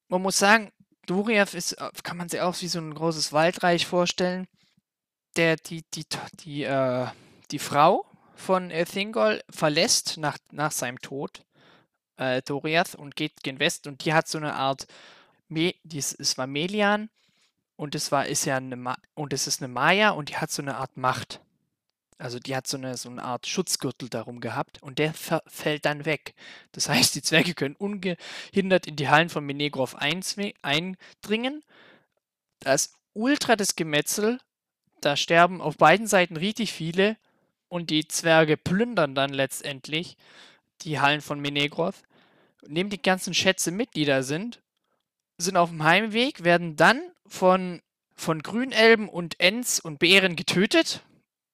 Man 0.09 0.21
muss 0.21 0.37
sagen, 0.37 0.71
Doriath 1.05 1.53
ist, 1.53 1.73
äh, 1.73 1.89
kann 2.03 2.17
man 2.17 2.29
sich 2.29 2.41
auch 2.41 2.59
wie 2.61 2.67
so 2.67 2.79
ein 2.79 2.93
großes 2.93 3.33
Waldreich 3.33 3.85
vorstellen. 3.85 4.47
Der, 5.35 5.55
die, 5.55 5.83
die, 5.93 6.05
die, 6.39 6.63
äh, 6.63 7.07
die 7.51 7.59
Frau 7.59 8.06
von 8.37 8.69
Thingol 8.69 9.41
verlässt 9.49 10.17
nach, 10.17 10.37
nach 10.51 10.71
seinem 10.71 11.01
Tod 11.01 11.43
äh, 12.17 12.41
Doriath 12.43 12.95
und 12.95 13.15
geht 13.15 13.43
gen 13.43 13.59
West 13.59 13.87
und 13.87 14.05
die 14.05 14.13
hat 14.13 14.27
so 14.27 14.37
eine 14.37 14.53
Art, 14.53 14.87
Me 15.49 15.75
dies, 15.83 16.15
es 16.17 16.37
war 16.37 16.47
Melian 16.47 17.09
und 17.75 17.95
es 17.95 18.11
war, 18.11 18.25
ist 18.25 18.45
ja 18.45 18.57
eine, 18.57 18.75
Ma 18.75 18.97
und 19.15 19.33
es 19.33 19.47
ist 19.47 19.61
eine 19.61 19.69
Maya 19.69 20.09
und 20.11 20.29
die 20.29 20.37
hat 20.37 20.51
so 20.51 20.61
eine 20.61 20.75
Art 20.75 20.97
Macht. 20.97 21.41
Also 22.19 22.39
die 22.39 22.55
hat 22.55 22.65
so 22.67 22.77
eine, 22.77 22.97
so 22.97 23.09
eine 23.09 23.23
Art 23.23 23.45
Schutzgürtel 23.45 24.09
darum 24.09 24.39
gehabt 24.39 24.81
und 24.81 24.97
der 24.97 25.13
fällt 25.13 25.85
dann 25.85 26.05
weg. 26.05 26.33
Das 26.71 26.89
heißt, 26.89 27.15
die 27.15 27.21
Zwerge 27.21 27.53
können 27.53 27.75
ungehindert 27.75 28.87
in 28.87 28.95
die 28.95 29.09
Hallen 29.09 29.29
von 29.29 29.45
Menegroth 29.45 29.95
eindringen. 29.95 31.63
Da 32.59 32.73
ist 32.73 32.95
ultra 33.13 33.55
das 33.55 33.75
Gemetzel. 33.75 34.39
Da 35.01 35.15
sterben 35.15 35.61
auf 35.61 35.77
beiden 35.77 36.07
Seiten 36.07 36.37
richtig 36.37 36.73
viele 36.73 37.17
und 37.69 37.89
die 37.89 38.07
Zwerge 38.07 38.57
plündern 38.57 39.15
dann 39.15 39.31
letztendlich 39.31 40.17
die 40.81 40.99
Hallen 40.99 41.21
von 41.21 41.39
Menegroth, 41.39 42.03
nehmen 42.67 42.89
die 42.89 43.01
ganzen 43.01 43.33
Schätze 43.33 43.71
mit, 43.71 43.95
die 43.95 44.05
da 44.05 44.23
sind, 44.23 44.61
sind 45.37 45.57
auf 45.57 45.69
dem 45.69 45.83
Heimweg, 45.83 46.43
werden 46.43 46.75
dann 46.75 47.01
von, 47.25 47.81
von 48.15 48.41
Grünelben 48.41 49.09
und 49.09 49.39
Ents 49.39 49.79
und 49.79 49.99
Bären 49.99 50.35
getötet 50.35 51.01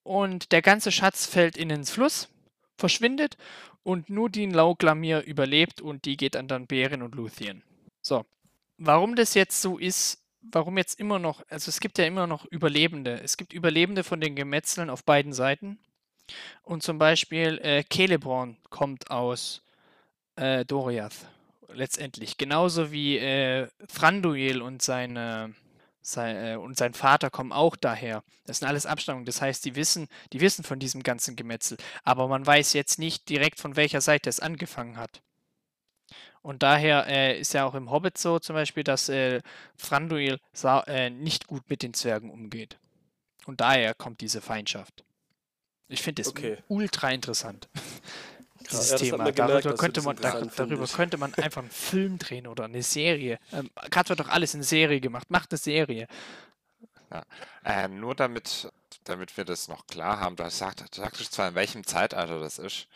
und 0.03 0.51
der 0.51 0.61
ganze 0.61 0.91
Schatz 0.91 1.25
fällt 1.25 1.57
in 1.57 1.69
den 1.69 1.85
Fluss, 1.85 2.29
verschwindet 2.77 3.37
und 3.83 4.09
nur 4.09 4.29
die 4.29 4.45
Lauglamir 4.45 5.21
überlebt 5.21 5.81
und 5.81 6.05
die 6.05 6.17
geht 6.17 6.35
an 6.35 6.47
dann 6.47 6.67
Bären 6.67 7.01
und 7.01 7.15
Luthien. 7.15 7.63
So, 8.01 8.25
warum 8.77 9.15
das 9.15 9.33
jetzt 9.33 9.61
so 9.61 9.77
ist, 9.77 10.21
warum 10.41 10.77
jetzt 10.77 10.99
immer 10.99 11.19
noch, 11.19 11.43
also 11.49 11.69
es 11.69 11.79
gibt 11.79 11.97
ja 11.97 12.05
immer 12.05 12.27
noch 12.27 12.45
Überlebende. 12.45 13.19
Es 13.21 13.37
gibt 13.37 13.53
Überlebende 13.53 14.03
von 14.03 14.19
den 14.19 14.35
Gemetzeln 14.35 14.89
auf 14.89 15.03
beiden 15.03 15.33
Seiten. 15.33 15.79
Und 16.63 16.83
zum 16.83 16.97
Beispiel 16.97 17.59
äh, 17.59 17.83
Celeborn 17.91 18.57
kommt 18.69 19.11
aus 19.11 19.61
äh, 20.35 20.65
Doriath 20.65 21.27
letztendlich. 21.73 22.37
Genauso 22.37 22.91
wie 22.91 23.17
äh, 23.17 23.67
Thranduil 23.87 24.61
und 24.61 24.81
seine 24.81 25.53
sein, 26.03 26.35
äh, 26.35 26.55
und 26.55 26.77
sein 26.77 26.93
Vater 26.93 27.29
kommen 27.29 27.51
auch 27.51 27.75
daher. 27.75 28.23
Das 28.45 28.59
sind 28.59 28.67
alles 28.67 28.85
Abstammungen. 28.85 29.25
Das 29.25 29.41
heißt, 29.41 29.65
die 29.65 29.75
wissen, 29.75 30.07
die 30.33 30.41
wissen 30.41 30.63
von 30.63 30.79
diesem 30.79 31.01
ganzen 31.01 31.35
Gemetzel. 31.35 31.77
Aber 32.03 32.27
man 32.27 32.45
weiß 32.45 32.73
jetzt 32.73 32.99
nicht 32.99 33.29
direkt, 33.29 33.59
von 33.59 33.75
welcher 33.75 34.01
Seite 34.01 34.29
es 34.29 34.39
angefangen 34.39 34.97
hat. 34.97 35.21
Und 36.41 36.61
daher 36.61 37.07
äh, 37.07 37.39
ist 37.39 37.53
ja 37.53 37.65
auch 37.65 37.73
im 37.73 37.89
Hobbit 37.89 38.17
so 38.17 38.37
zum 38.37 38.53
Beispiel, 38.53 38.83
dass 38.83 39.07
äh, 39.07 39.41
Thranduil 39.77 40.39
äh, 40.87 41.09
nicht 41.09 41.47
gut 41.47 41.69
mit 41.69 41.81
den 41.81 41.93
Zwergen 41.93 42.29
umgeht. 42.29 42.77
Und 43.45 43.61
daher 43.61 43.93
kommt 43.93 44.19
diese 44.19 44.41
Feindschaft. 44.41 45.05
Ich 45.93 46.01
finde 46.01 46.21
das 46.21 46.31
okay. 46.31 46.57
ultra 46.67 47.11
interessant. 47.11 47.69
Dieses 48.69 48.91
ja, 48.91 48.97
Thema. 48.97 49.17
Gemerkt, 49.17 49.39
darüber, 49.39 49.75
könnte 49.75 50.01
man, 50.01 50.15
darüber 50.17 50.87
könnte 50.87 51.17
man 51.17 51.33
einfach 51.35 51.61
einen 51.61 51.71
Film 51.71 52.17
drehen 52.17 52.47
oder 52.47 52.65
eine 52.65 52.81
Serie. 52.81 53.39
Ähm, 53.51 53.69
Gerade 53.91 54.09
wird 54.09 54.21
doch 54.21 54.29
alles 54.29 54.53
in 54.53 54.63
Serie 54.63 55.01
gemacht. 55.01 55.29
Macht 55.29 55.51
eine 55.51 55.57
Serie. 55.57 56.07
Ja. 57.11 57.23
Äh, 57.63 57.87
nur 57.89 58.15
damit, 58.15 58.71
damit 59.03 59.35
wir 59.37 59.45
das 59.45 59.67
noch 59.67 59.85
klar 59.87 60.19
haben, 60.19 60.35
du 60.35 60.49
sagst, 60.49 60.97
du 60.97 61.01
sagst 61.01 61.33
zwar, 61.33 61.49
in 61.49 61.55
welchem 61.55 61.85
Zeitalter 61.85 62.39
das 62.39 62.57
ist, 62.57 62.87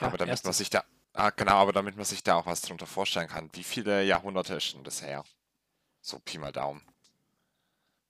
ja, 0.00 0.08
aber 0.08 0.18
damit 0.18 0.32
erstes. 0.32 0.44
man 0.44 0.52
sich 0.52 0.70
da, 0.70 0.84
ah, 1.14 1.30
genau, 1.30 1.54
aber 1.54 1.72
damit 1.72 1.96
man 1.96 2.04
sich 2.04 2.22
da 2.22 2.34
auch 2.34 2.46
was 2.46 2.60
drunter 2.60 2.86
vorstellen 2.86 3.28
kann. 3.28 3.48
Wie 3.54 3.64
viele 3.64 4.02
Jahrhunderte 4.02 4.54
ist 4.54 4.74
denn 4.74 4.84
das 4.84 5.02
her? 5.02 5.24
So 6.00 6.18
Pi 6.18 6.38
mal 6.38 6.52
Daumen. 6.52 6.82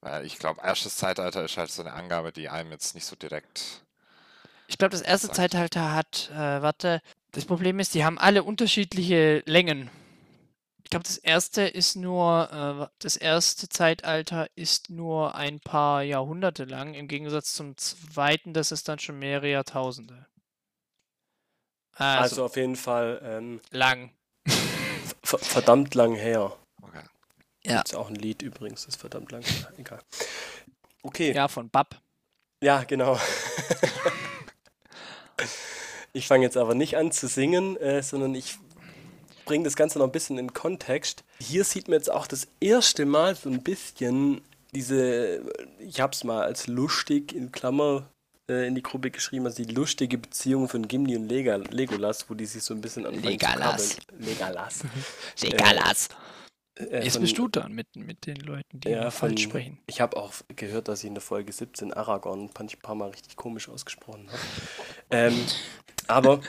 Weil 0.01 0.27
ich 0.27 0.39
glaube, 0.39 0.61
erstes 0.65 0.97
Zeitalter 0.97 1.45
ist 1.45 1.57
halt 1.57 1.71
so 1.71 1.83
eine 1.83 1.93
Angabe, 1.93 2.33
die 2.33 2.49
einem 2.49 2.73
jetzt 2.73 2.95
nicht 2.97 3.07
so 3.07 3.15
direkt 3.15 3.85
ich 4.73 4.79
glaube, 4.79 4.93
das 4.93 5.03
erste 5.03 5.31
Zeitalter 5.31 5.93
hat, 5.93 6.31
äh, 6.33 6.63
warte, 6.63 7.03
das 7.33 7.45
Problem 7.45 7.79
ist, 7.79 7.95
die 7.95 8.07
haben 8.07 8.19
alle 8.19 8.43
unterschiedliche 8.43 9.43
Längen. 9.45 9.91
Ich 10.83 10.91
glaube, 10.91 11.05
das 11.05 11.19
erste 11.19 11.63
ist 11.63 11.95
nur, 11.95 12.89
äh, 12.91 12.97
das 12.99 13.17
erste 13.17 13.69
Zeitalter 13.69 14.49
ist 14.55 14.89
nur 14.89 15.35
ein 15.35 15.61
paar 15.61 16.03
Jahrhunderte 16.03 16.65
lang, 16.65 16.95
im 16.95 17.07
Gegensatz 17.07 17.53
zum 17.53 17.77
zweiten, 17.77 18.55
das 18.55 18.73
ist 18.73 18.89
dann 18.89 18.99
schon 18.99 19.19
mehrere 19.19 19.51
Jahrtausende. 19.51 20.27
Also, 21.95 22.23
also 22.23 22.45
auf 22.47 22.57
jeden 22.57 22.77
Fall 22.77 23.21
ähm, 23.23 23.61
lang. 23.71 24.11
verdammt 25.23 25.95
lang 25.95 26.15
her. 26.15 26.57
Okay. 26.81 27.03
Ja. 27.65 27.83
Ist 27.83 27.95
auch 27.95 28.09
ein 28.09 28.15
Lied 28.15 28.41
übrigens, 28.41 28.87
ist 28.87 28.97
verdammt 28.97 29.33
lang. 29.33 29.45
Egal. 29.77 30.01
Okay. 31.03 31.33
Ja, 31.35 31.49
von 31.49 31.69
Bab. 31.69 32.01
Ja, 32.63 32.85
genau. 32.85 33.19
Ich 36.13 36.27
fange 36.27 36.45
jetzt 36.45 36.57
aber 36.57 36.75
nicht 36.75 36.97
an 36.97 37.11
zu 37.11 37.27
singen, 37.27 37.77
äh, 37.79 38.03
sondern 38.03 38.35
ich 38.35 38.59
bringe 39.45 39.65
das 39.65 39.77
Ganze 39.77 39.99
noch 39.99 40.07
ein 40.07 40.13
bisschen 40.13 40.39
in 40.39 40.53
Kontext. 40.53 41.25
Hier 41.41 41.65
sieht 41.65 41.89
man 41.89 41.99
jetzt 41.99 42.11
auch 42.11 42.27
das 42.27 42.49
erste 42.61 43.07
Mal 43.07 43.35
so 43.35 43.49
ein 43.49 43.63
bisschen 43.63 44.43
diese, 44.75 45.43
ich 45.79 46.01
habe 46.01 46.13
es 46.13 46.25
mal 46.25 46.43
als 46.43 46.67
lustig 46.67 47.35
in 47.35 47.53
Klammer 47.53 48.09
äh, 48.49 48.67
in 48.67 48.75
die 48.75 48.83
Gruppe 48.83 49.11
geschrieben, 49.11 49.47
also 49.47 49.63
die 49.63 49.73
lustige 49.73 50.19
Beziehung 50.19 50.69
von 50.69 50.89
Gimli 50.89 51.17
und 51.17 51.29
Lega, 51.29 51.57
Legolas, 51.57 52.29
wo 52.29 52.35
die 52.35 52.47
sich 52.47 52.63
so 52.63 52.75
ein 52.75 52.81
bisschen 52.81 53.07
anfangen 53.07 53.25
Legolas. 53.25 53.91
zu 53.91 53.97
kabbeln. 54.01 54.27
Legolas. 54.27 54.81
Legolas. 55.43 56.09
Äh, 56.79 57.05
Jetzt 57.05 57.15
von- 57.15 57.23
bist 57.23 57.37
du 57.39 57.49
dran 57.49 57.73
mit, 57.73 57.95
mit 57.97 58.27
den 58.27 58.37
Leuten, 58.37 58.81
die 58.81 58.89
Ja, 58.91 59.03
immer 59.03 59.11
falsch 59.11 59.43
von- 59.43 59.51
sprechen. 59.51 59.79
Ich 59.87 60.01
habe 60.01 60.17
auch 60.17 60.33
gehört, 60.57 60.89
dass 60.89 61.01
ich 61.01 61.09
in 61.09 61.15
der 61.15 61.21
Folge 61.23 61.53
17 61.53 61.93
Aragorn 61.93 62.51
ein 62.59 62.69
paar 62.81 62.95
Mal 62.95 63.11
richtig 63.11 63.37
komisch 63.37 63.69
ausgesprochen 63.69 64.27
habe. 64.29 64.39
ähm, 65.11 65.39
aber 66.09 66.41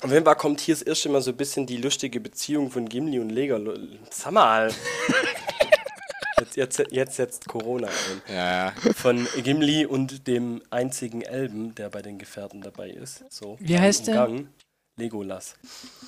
auf 0.00 0.10
jeden 0.10 0.24
Fall 0.24 0.36
kommt 0.36 0.60
hier 0.60 0.74
das 0.74 0.82
erste 0.82 1.08
Mal 1.08 1.20
so 1.22 1.30
ein 1.30 1.36
bisschen 1.36 1.66
die 1.66 1.76
lustige 1.76 2.18
Beziehung 2.20 2.70
von 2.70 2.88
Gimli 2.88 3.18
und 3.18 3.30
Legolas. 3.30 3.78
Sag 4.10 4.32
mal! 4.32 4.72
Jetzt, 6.40 6.56
jetzt, 6.56 6.82
jetzt 6.90 7.14
setzt 7.16 7.46
Corona 7.48 7.86
ein. 7.86 8.34
Ja, 8.34 8.66
ja. 8.66 8.72
Von 8.94 9.28
Gimli 9.44 9.86
und 9.86 10.26
dem 10.26 10.60
einzigen 10.70 11.22
Elben, 11.22 11.72
der 11.76 11.88
bei 11.88 12.02
den 12.02 12.18
Gefährten 12.18 12.60
dabei 12.62 12.90
ist. 12.90 13.24
So, 13.30 13.56
Wie 13.60 13.78
heißt 13.78 14.08
der? 14.08 14.26
der? 14.26 14.44
Legolas. 14.98 15.54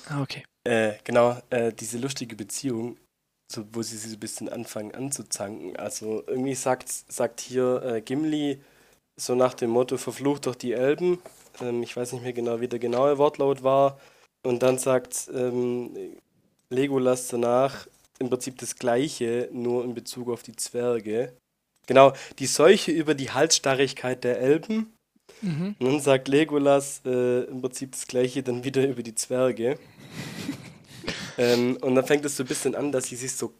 Ah, 0.09 0.21
okay. 0.21 0.43
Äh, 0.65 0.95
genau, 1.05 1.41
äh, 1.49 1.71
diese 1.71 1.97
lustige 1.99 2.35
Beziehung, 2.35 2.97
so, 3.51 3.65
wo 3.71 3.81
sie 3.81 3.97
sich 3.97 4.11
so 4.11 4.17
ein 4.17 4.19
bisschen 4.19 4.49
anfangen 4.49 4.93
anzuzanken. 4.93 5.75
Also 5.77 6.23
irgendwie 6.27 6.55
sagt, 6.55 6.89
sagt 6.89 7.41
hier 7.41 7.81
äh, 7.83 8.01
Gimli 8.01 8.61
so 9.17 9.35
nach 9.35 9.53
dem 9.53 9.69
Motto, 9.69 9.97
verflucht 9.97 10.45
doch 10.45 10.55
die 10.55 10.73
Elben. 10.73 11.19
Ähm, 11.61 11.83
ich 11.83 11.95
weiß 11.95 12.13
nicht 12.13 12.23
mehr 12.23 12.33
genau, 12.33 12.59
wie 12.59 12.67
der 12.67 12.79
genaue 12.79 13.17
Wortlaut 13.17 13.63
war. 13.63 13.99
Und 14.43 14.61
dann 14.61 14.77
sagt 14.77 15.29
ähm, 15.33 15.95
Legolas 16.69 17.27
danach 17.27 17.87
im 18.19 18.29
Prinzip 18.29 18.57
das 18.59 18.75
Gleiche, 18.75 19.49
nur 19.51 19.83
in 19.83 19.93
Bezug 19.93 20.29
auf 20.29 20.43
die 20.43 20.55
Zwerge. 20.55 21.33
Genau, 21.87 22.13
die 22.39 22.47
Seuche 22.47 22.91
über 22.91 23.13
die 23.13 23.31
Halsstarrigkeit 23.31 24.23
der 24.23 24.39
Elben. 24.39 24.93
Mhm. 25.41 25.75
Und 25.79 25.85
dann 25.85 25.99
sagt 25.99 26.27
Legolas 26.27 27.01
äh, 27.05 27.43
im 27.43 27.61
Prinzip 27.61 27.91
das 27.91 28.07
Gleiche 28.07 28.43
dann 28.43 28.63
wieder 28.63 28.87
über 28.87 29.03
die 29.03 29.15
Zwerge. 29.15 29.77
Ähm, 31.37 31.77
und 31.81 31.95
dann 31.95 32.05
fängt 32.05 32.25
es 32.25 32.37
so 32.37 32.43
ein 32.43 32.47
bisschen 32.47 32.75
an, 32.75 32.91
dass 32.91 33.05
sie 33.05 33.15
sich 33.15 33.33
so 33.33 33.53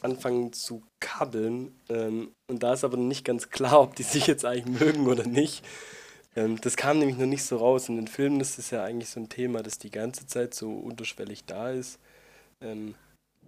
anfangen 0.00 0.52
zu 0.52 0.82
kabbeln. 1.00 1.74
Ähm, 1.88 2.32
und 2.50 2.62
da 2.62 2.74
ist 2.74 2.84
aber 2.84 2.96
noch 2.96 3.04
nicht 3.04 3.24
ganz 3.24 3.50
klar, 3.50 3.80
ob 3.80 3.94
die 3.96 4.02
sich 4.02 4.26
jetzt 4.26 4.44
eigentlich 4.44 4.80
mögen 4.80 5.06
oder 5.06 5.26
nicht. 5.26 5.64
Ähm, 6.34 6.60
das 6.60 6.76
kam 6.76 6.98
nämlich 6.98 7.18
noch 7.18 7.26
nicht 7.26 7.44
so 7.44 7.56
raus. 7.56 7.88
In 7.88 7.96
den 7.96 8.08
Filmen 8.08 8.40
ist 8.40 8.58
es 8.58 8.70
ja 8.70 8.82
eigentlich 8.84 9.10
so 9.10 9.20
ein 9.20 9.28
Thema, 9.28 9.62
das 9.62 9.78
die 9.78 9.90
ganze 9.90 10.26
Zeit 10.26 10.54
so 10.54 10.72
unterschwellig 10.72 11.44
da 11.44 11.70
ist. 11.70 11.98
Ähm, 12.60 12.94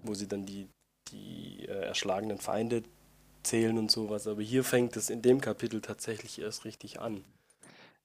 wo 0.04 0.14
sie 0.14 0.28
dann 0.28 0.46
die, 0.46 0.68
die 1.10 1.64
äh, 1.66 1.86
erschlagenen 1.86 2.38
Feinde 2.38 2.82
zählen 3.42 3.78
und 3.78 3.90
sowas. 3.90 4.26
Aber 4.26 4.42
hier 4.42 4.64
fängt 4.64 4.96
es 4.96 5.10
in 5.10 5.22
dem 5.22 5.40
Kapitel 5.40 5.80
tatsächlich 5.80 6.40
erst 6.40 6.64
richtig 6.64 7.00
an. 7.00 7.24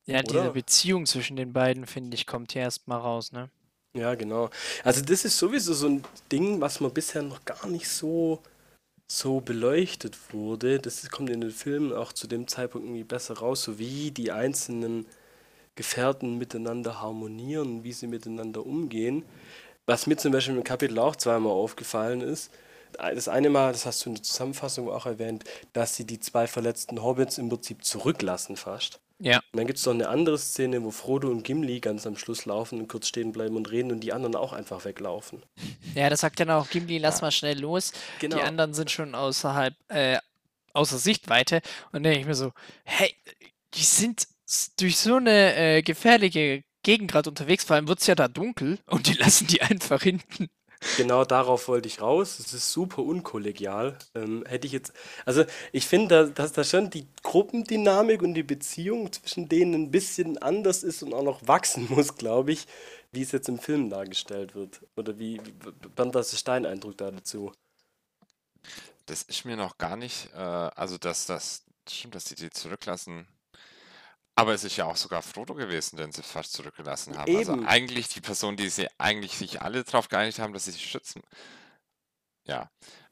Ja, 0.06 0.24
diese 0.24 0.40
Oder? 0.40 0.52
Beziehung 0.52 1.06
zwischen 1.06 1.36
den 1.36 1.54
beiden, 1.54 1.86
finde 1.86 2.16
ich, 2.16 2.26
kommt 2.26 2.54
hier 2.54 2.64
erst 2.64 2.88
mal 2.88 2.98
raus, 2.98 3.32
ne? 3.32 3.50
Ja, 3.96 4.14
genau. 4.16 4.50
Also 4.84 5.02
das 5.02 5.26
ist 5.26 5.38
sowieso 5.38 5.74
so 5.74 5.88
ein 5.88 6.04
Ding, 6.32 6.62
was 6.62 6.80
man 6.80 6.94
bisher 6.94 7.24
noch 7.24 7.44
gar 7.46 7.68
nicht 7.68 7.90
so, 7.90 8.40
so 9.08 9.42
beleuchtet 9.42 10.18
wurde. 10.34 10.80
Das 10.80 11.10
kommt 11.12 11.30
in 11.32 11.42
den 11.42 11.52
Filmen 11.52 11.94
auch 11.94 12.14
zu 12.14 12.28
dem 12.28 12.48
Zeitpunkt 12.48 12.88
irgendwie 12.88 13.04
besser 13.06 13.40
raus, 13.40 13.64
so 13.64 13.80
wie 13.80 14.12
die 14.12 14.32
einzelnen 14.32 15.08
Gefährten 15.76 16.38
miteinander 16.38 17.02
harmonieren, 17.02 17.84
wie 17.84 17.94
sie 17.94 18.08
miteinander 18.08 18.66
umgehen. 18.66 19.26
Was 19.88 20.08
mir 20.08 20.18
zum 20.18 20.34
Beispiel 20.34 20.58
im 20.58 20.64
Kapitel 20.64 21.00
auch 21.00 21.16
zweimal 21.18 21.54
aufgefallen 21.54 22.22
ist, 22.22 22.52
das 22.94 23.28
eine 23.30 23.50
Mal, 23.50 23.74
das 23.74 23.86
hast 23.86 24.06
du 24.06 24.10
in 24.12 24.16
der 24.16 24.24
Zusammenfassung 24.24 24.90
auch 24.90 25.06
erwähnt, 25.08 25.46
dass 25.74 25.96
sie 25.96 26.06
die 26.06 26.20
zwei 26.20 26.48
verletzten 26.48 27.04
Hobbits 27.04 27.38
im 27.40 27.50
Prinzip 27.50 27.86
zurücklassen 27.86 28.58
fast. 28.58 29.00
Ja. 29.20 29.38
Und 29.52 29.60
dann 29.60 29.68
gibt 29.68 29.80
es 29.80 29.86
noch 29.86 29.94
eine 29.94 30.08
andere 30.08 30.38
Szene, 30.38 30.84
wo 30.84 30.92
Frodo 30.92 31.30
und 31.30 31.44
Gimli 31.44 31.80
ganz 31.80 32.08
am 32.08 32.18
Schluss 32.18 32.46
laufen 32.46 32.80
und 32.80 32.88
kurz 32.88 33.08
stehen 33.08 33.32
bleiben 33.32 33.58
und 33.58 33.70
reden 33.70 33.92
und 33.92 34.00
die 34.00 34.14
anderen 34.14 34.36
auch 34.36 34.54
einfach 34.54 34.86
weglaufen. 34.86 35.44
Ja, 35.94 36.10
das 36.10 36.22
sagt 36.22 36.40
dann 36.40 36.50
auch 36.50 36.70
Gimli, 36.70 36.98
lass 36.98 37.22
mal 37.22 37.32
schnell 37.32 37.60
los. 37.60 37.92
Genau. 38.20 38.38
Die 38.38 38.42
anderen 38.42 38.74
sind 38.74 38.92
schon 38.92 39.16
außerhalb, 39.16 39.76
äh, 39.90 40.18
außer 40.74 40.98
Sichtweite. 40.98 41.58
Und 41.88 41.94
dann 41.94 42.04
denke 42.04 42.20
ich 42.22 42.26
mir 42.26 42.36
so, 42.36 42.54
hey, 42.86 43.14
die 43.74 43.84
sind 43.84 44.28
durch 44.80 44.98
so 44.98 45.16
eine 45.16 45.56
äh, 45.56 45.82
gefährliche 45.82 46.64
Gegend 46.84 47.12
gerade 47.12 47.30
unterwegs, 47.30 47.66
vor 47.66 47.76
allem 47.76 47.88
wird 47.88 48.00
es 48.00 48.08
ja 48.08 48.16
da 48.16 48.28
dunkel 48.28 48.80
und 48.86 49.08
die 49.08 49.14
lassen 49.20 49.48
die 49.48 49.62
einfach 49.62 50.02
hinten. 50.02 50.50
Genau 50.96 51.26
darauf 51.26 51.68
wollte 51.68 51.88
ich 51.90 52.02
raus. 52.02 52.40
Es 52.40 52.54
ist 52.54 52.72
super 52.72 53.04
unkollegial. 53.04 53.98
Ähm, 54.16 54.46
hätte 54.48 54.66
ich 54.66 54.72
jetzt, 54.74 54.94
also 55.26 55.44
ich 55.74 55.86
finde, 55.86 56.28
da, 56.28 56.32
dass 56.32 56.54
da 56.54 56.64
schon 56.64 56.90
die 56.90 57.06
Gruppendynamik 57.22 58.22
und 58.22 58.34
die 58.34 58.44
Beziehung 58.44 59.12
zwischen 59.12 59.50
denen 59.50 59.74
ein 59.74 59.92
bisschen 59.92 60.38
anders 60.38 60.84
ist 60.84 61.04
und 61.04 61.14
auch 61.14 61.24
noch 61.24 61.46
wachsen 61.46 61.88
muss, 61.90 62.16
glaube 62.16 62.54
ich, 62.54 62.66
wie 63.12 63.22
es 63.22 63.32
jetzt 63.34 63.50
im 63.50 63.60
Film 63.60 63.90
dargestellt 63.90 64.56
wird. 64.56 64.82
Oder 64.96 65.20
wie, 65.20 65.42
wie 65.44 65.72
Bernd, 65.96 66.16
was 66.16 66.32
ist 66.32 66.48
dein 66.48 66.66
Eindruck 66.66 66.98
da 66.98 67.12
dazu? 67.12 67.52
Das 69.06 69.24
ist 69.24 69.44
mir 69.44 69.58
noch 69.58 69.78
gar 69.78 69.98
nicht, 69.98 70.30
äh, 70.34 70.38
also 70.38 70.98
dass 70.98 71.26
das 71.26 71.64
stimmt, 71.90 72.16
dass 72.16 72.26
die 72.26 72.36
die 72.36 72.52
zurücklassen. 72.52 73.28
Aber 74.40 74.54
es 74.54 74.64
ist 74.64 74.78
ja 74.78 74.86
auch 74.86 74.96
sogar 74.96 75.22
Frodo 75.22 75.54
gewesen, 75.54 75.98
den 75.98 76.12
sie 76.12 76.24
fast 76.24 76.54
zurückgelassen 76.54 77.18
haben. 77.18 77.36
Also 77.36 77.54
Eben. 77.54 77.66
eigentlich 77.68 78.08
die 78.10 78.22
Person, 78.22 78.56
die 78.56 78.70
sie 78.70 78.88
eigentlich 78.98 79.38
sich 79.38 79.62
alle 79.62 79.84
darauf 79.84 80.08
geeinigt 80.08 80.40
haben, 80.40 80.54
dass 80.54 80.66
sie 80.66 80.72
sich 80.72 80.86
schützen. 80.90 81.22
Ja, 82.48 82.70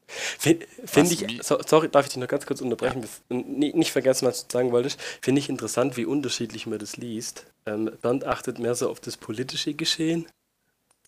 Finde 0.09 0.65
ich, 1.13 1.43
so, 1.43 1.59
sorry, 1.67 1.89
darf 1.89 2.05
ich 2.05 2.13
dich 2.13 2.21
noch 2.21 2.29
ganz 2.29 2.45
kurz 2.45 2.61
unterbrechen? 2.61 3.03
bef- 3.03 3.19
und 3.27 3.59
ni- 3.59 3.73
Nicht 3.73 3.91
vergessen, 3.91 4.25
was 4.25 4.47
du 4.47 4.53
sagen 4.53 4.71
wolltest. 4.71 5.01
Finde 5.21 5.39
ich 5.39 5.49
interessant, 5.49 5.97
wie 5.97 6.05
unterschiedlich 6.05 6.65
man 6.65 6.79
das 6.79 6.95
liest. 6.95 7.45
Ähm, 7.65 7.91
Bernd 8.01 8.23
achtet 8.23 8.57
mehr 8.57 8.73
so 8.73 8.89
auf 8.89 9.01
das 9.01 9.17
politische 9.17 9.73
Geschehen. 9.73 10.25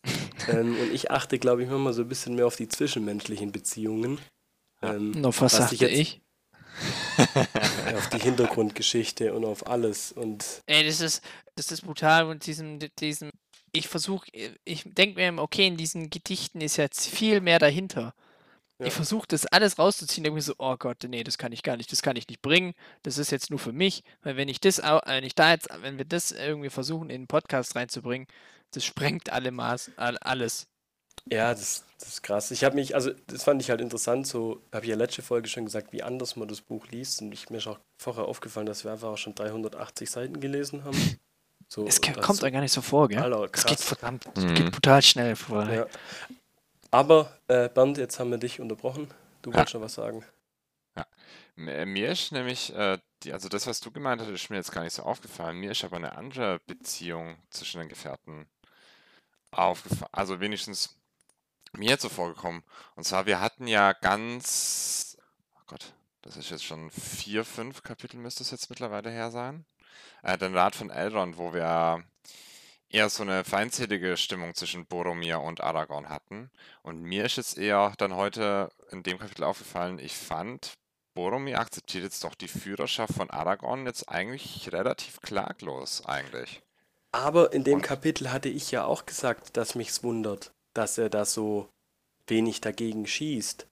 ähm, 0.49 0.77
und 0.77 0.91
ich 0.93 1.11
achte, 1.11 1.39
glaube 1.39 1.63
ich, 1.63 1.69
manchmal 1.69 1.93
so 1.93 2.01
ein 2.01 2.09
bisschen 2.09 2.35
mehr 2.35 2.45
auf 2.45 2.57
die 2.57 2.67
zwischenmenschlichen 2.67 3.53
Beziehungen. 3.53 4.19
Ja. 4.81 4.95
Ähm, 4.95 5.13
Und 5.15 5.25
auf 5.25 5.39
was, 5.39 5.53
Was 5.53 5.59
sagte 5.59 5.75
ich 5.75 5.81
jetzt- 5.81 5.97
ich? 5.97 6.21
auf 7.95 8.09
die 8.09 8.19
Hintergrundgeschichte 8.19 9.33
und 9.33 9.45
auf 9.45 9.67
alles. 9.67 10.11
Und 10.11 10.63
Ey, 10.65 10.85
das 10.85 11.01
ist, 11.01 11.23
das 11.55 11.71
ist 11.71 11.81
brutal 11.81 12.25
und 12.25 12.45
diesem, 12.45 12.79
diesem, 12.99 13.31
ich 13.71 13.87
versuche, 13.87 14.27
ich 14.63 14.83
denke 14.85 15.31
mir 15.31 15.41
okay, 15.41 15.67
in 15.67 15.77
diesen 15.77 16.09
Gedichten 16.09 16.61
ist 16.61 16.77
jetzt 16.77 17.07
viel 17.07 17.41
mehr 17.41 17.59
dahinter. 17.59 18.13
Ja. 18.79 18.85
Ich 18.87 18.93
versuche 18.93 19.27
das 19.27 19.45
alles 19.45 19.77
rauszuziehen, 19.77 20.23
denke 20.23 20.35
mir 20.35 20.41
so, 20.41 20.53
oh 20.57 20.77
Gott, 20.77 21.03
nee, 21.07 21.23
das 21.23 21.37
kann 21.37 21.51
ich 21.51 21.63
gar 21.63 21.75
nicht, 21.75 21.91
das 21.91 22.01
kann 22.01 22.15
ich 22.15 22.29
nicht 22.29 22.41
bringen, 22.41 22.73
das 23.03 23.17
ist 23.17 23.29
jetzt 23.29 23.49
nur 23.49 23.59
für 23.59 23.73
mich, 23.73 24.03
weil 24.21 24.37
wenn 24.37 24.47
ich 24.47 24.61
das, 24.61 24.77
wenn 24.77 25.25
ich 25.25 25.35
da 25.35 25.51
jetzt, 25.51 25.67
wenn 25.81 25.97
wir 25.97 26.05
das 26.05 26.31
irgendwie 26.31 26.69
versuchen, 26.69 27.09
in 27.09 27.23
den 27.23 27.27
Podcast 27.27 27.75
reinzubringen, 27.75 28.27
das 28.71 28.85
sprengt 28.85 29.31
alle 29.33 29.51
Maß, 29.51 29.91
all, 29.97 30.17
alles. 30.19 30.67
Ja, 31.29 31.51
das, 31.53 31.83
das 31.99 32.09
ist 32.09 32.23
krass. 32.23 32.51
Ich 32.51 32.63
habe 32.63 32.75
mich, 32.75 32.95
also 32.95 33.11
das 33.27 33.43
fand 33.43 33.61
ich 33.61 33.69
halt 33.69 33.81
interessant, 33.81 34.27
so 34.27 34.61
habe 34.73 34.85
ich 34.85 34.89
ja 34.89 34.95
letzte 34.95 35.21
Folge 35.21 35.47
schon 35.49 35.65
gesagt, 35.65 35.91
wie 35.93 36.03
anders 36.03 36.35
man 36.35 36.47
das 36.47 36.61
Buch 36.61 36.87
liest. 36.87 37.21
Und 37.21 37.31
ich, 37.31 37.49
mir 37.49 37.57
ist 37.57 37.67
auch 37.67 37.79
vorher 37.97 38.25
aufgefallen, 38.25 38.65
dass 38.65 38.83
wir 38.83 38.91
einfach 38.91 39.09
auch 39.09 39.17
schon 39.17 39.35
380 39.35 40.09
Seiten 40.09 40.39
gelesen 40.39 40.83
haben. 40.83 40.97
So, 41.71 41.85
Es 41.85 42.01
das 42.01 42.15
kommt 42.25 42.39
so- 42.39 42.47
euch 42.47 42.51
gar 42.51 42.61
nicht 42.61 42.71
so 42.71 42.81
vor, 42.81 43.07
gell? 43.09 43.19
Alter, 43.19 43.47
Es 43.53 43.63
geht 43.63 43.79
verdammt, 43.79 44.25
es 44.35 44.43
Mhm. 44.43 44.55
geht 44.55 44.71
brutal 44.71 45.03
schnell 45.03 45.35
vorbei. 45.35 45.75
Ja. 45.75 45.85
Aber 46.89 47.37
äh, 47.47 47.69
Bernd, 47.69 47.99
jetzt 47.99 48.19
haben 48.19 48.31
wir 48.31 48.39
dich 48.39 48.59
unterbrochen. 48.59 49.07
Du 49.43 49.51
Ja. 49.51 49.57
wolltest 49.57 49.73
schon 49.73 49.81
was 49.83 49.93
sagen. 49.93 50.25
M- 51.55 51.67
äh, 51.67 51.85
Mir 51.85 52.11
ist 52.11 52.31
nämlich, 52.31 52.73
äh, 52.73 52.97
die, 53.21 53.33
also 53.33 53.49
das, 53.49 53.67
was 53.67 53.81
du 53.81 53.91
gemeint 53.91 54.19
hast, 54.19 54.29
ist 54.29 54.49
mir 54.49 54.55
jetzt 54.55 54.71
gar 54.71 54.83
nicht 54.83 54.93
so 54.95 55.03
aufgefallen. 55.03 55.57
Mir 55.59 55.69
ist 55.69 55.83
aber 55.83 55.97
eine 55.97 56.15
andere 56.17 56.59
Beziehung 56.65 57.35
zwischen 57.51 57.81
den 57.81 57.89
Gefährten 57.89 58.47
aufgefallen. 59.51 60.09
Also 60.11 60.39
wenigstens 60.39 60.95
mir 61.73 61.89
jetzt 61.89 62.01
so 62.03 62.09
vorgekommen. 62.09 62.63
Und 62.95 63.03
zwar, 63.05 63.25
wir 63.25 63.39
hatten 63.39 63.67
ja 63.67 63.93
ganz, 63.93 65.17
oh 65.55 65.61
Gott, 65.67 65.93
das 66.21 66.37
ist 66.37 66.49
jetzt 66.49 66.65
schon 66.65 66.89
vier, 66.91 67.45
fünf 67.45 67.83
Kapitel 67.83 68.17
müsste 68.17 68.43
es 68.43 68.51
jetzt 68.51 68.69
mittlerweile 68.69 69.09
her 69.09 69.31
sein. 69.31 69.65
Äh, 70.23 70.37
den 70.37 70.55
Rat 70.55 70.75
von 70.75 70.89
Elrond, 70.89 71.37
wo 71.37 71.53
wir 71.53 72.03
eher 72.89 73.09
so 73.09 73.23
eine 73.23 73.43
feindselige 73.43 74.17
Stimmung 74.17 74.55
zwischen 74.55 74.85
Boromir 74.87 75.41
und 75.41 75.61
Aragorn 75.61 76.09
hatten. 76.09 76.49
Und 76.81 77.01
mir 77.01 77.25
ist 77.25 77.37
jetzt 77.37 77.57
eher 77.57 77.93
dann 77.97 78.15
heute 78.15 78.69
in 78.91 79.03
dem 79.03 79.19
Kapitel 79.19 79.43
aufgefallen, 79.43 79.99
ich 79.99 80.15
fand, 80.15 80.73
Boromir 81.13 81.59
akzeptiert 81.59 82.03
jetzt 82.03 82.23
doch 82.23 82.35
die 82.35 82.47
Führerschaft 82.47 83.13
von 83.13 83.29
Aragorn 83.29 83.85
jetzt 83.85 84.09
eigentlich 84.09 84.71
relativ 84.71 85.21
klaglos, 85.21 86.05
eigentlich. 86.05 86.61
Aber 87.11 87.53
in 87.53 87.63
dem 87.63 87.75
Und- 87.75 87.81
Kapitel 87.81 88.31
hatte 88.31 88.49
ich 88.49 88.71
ja 88.71 88.85
auch 88.85 89.05
gesagt, 89.05 89.57
dass 89.57 89.75
mich's 89.75 90.03
wundert, 90.03 90.51
dass 90.79 90.97
er 90.97 91.09
da 91.09 91.25
so 91.25 91.69
wenig 92.27 92.61
dagegen 92.61 93.05
schießt. 93.05 93.67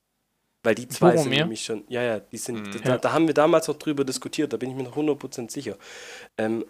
Weil 0.64 0.76
die 0.76 0.88
zwei 0.88 1.12
sind 1.12 1.18
Boromir? 1.26 1.40
nämlich 1.42 1.64
schon, 1.64 1.86
ja, 1.88 2.02
ja, 2.02 2.20
die 2.20 2.38
sind, 2.38 2.68
Mhm. 2.76 2.82
da, 2.84 2.98
da 2.98 3.14
haben 3.14 3.28
wir 3.28 3.34
damals 3.34 3.68
noch 3.68 3.78
drüber 3.78 4.04
diskutiert, 4.04 4.52
da 4.52 4.58
bin 4.58 4.70
ich 4.72 4.76
mir 4.76 4.84
noch 4.84 4.96
100% 4.96 5.52
sicher. 5.52 5.78
Ähm, 6.38 6.66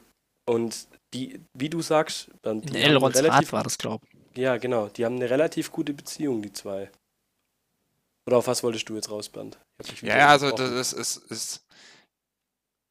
und 0.45 0.87
die, 1.13 1.41
wie 1.53 1.69
du 1.69 1.81
sagst, 1.81 2.29
dann, 2.43 2.61
die 2.61 2.77
Elrons 2.77 3.15
relativ, 3.15 3.47
Rat 3.47 3.53
war 3.53 3.63
das, 3.63 3.77
glaube 3.77 4.05
ich. 4.05 4.37
Ja, 4.37 4.57
genau. 4.57 4.87
Die 4.89 5.03
haben 5.05 5.15
eine 5.15 5.29
relativ 5.29 5.71
gute 5.71 5.93
Beziehung, 5.93 6.41
die 6.41 6.53
zwei. 6.53 6.91
Oder 8.27 8.37
auf 8.37 8.47
was 8.47 8.61
wolltest 8.61 8.87
du 8.89 8.95
jetzt 8.95 9.09
raus, 9.09 9.29
Bernd? 9.29 9.57
Ja, 10.03 10.27
also 10.29 10.51
das 10.51 10.71
ist, 10.71 10.93
ist, 10.93 11.31
ist 11.31 11.63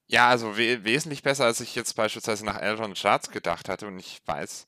ja, 0.08 0.28
also 0.28 0.56
we 0.56 0.82
wesentlich 0.84 1.22
besser, 1.22 1.44
als 1.44 1.60
ich 1.60 1.74
jetzt 1.74 1.94
beispielsweise 1.94 2.44
nach 2.44 2.60
Elrond 2.60 2.96
Charts 2.98 3.30
gedacht 3.30 3.68
hatte. 3.68 3.86
Und 3.86 3.98
ich 3.98 4.20
weiß, 4.24 4.66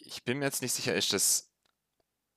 ich 0.00 0.22
bin 0.24 0.38
mir 0.38 0.46
jetzt 0.46 0.60
nicht 0.62 0.72
sicher, 0.72 0.94
ist 0.94 1.12
das, 1.12 1.48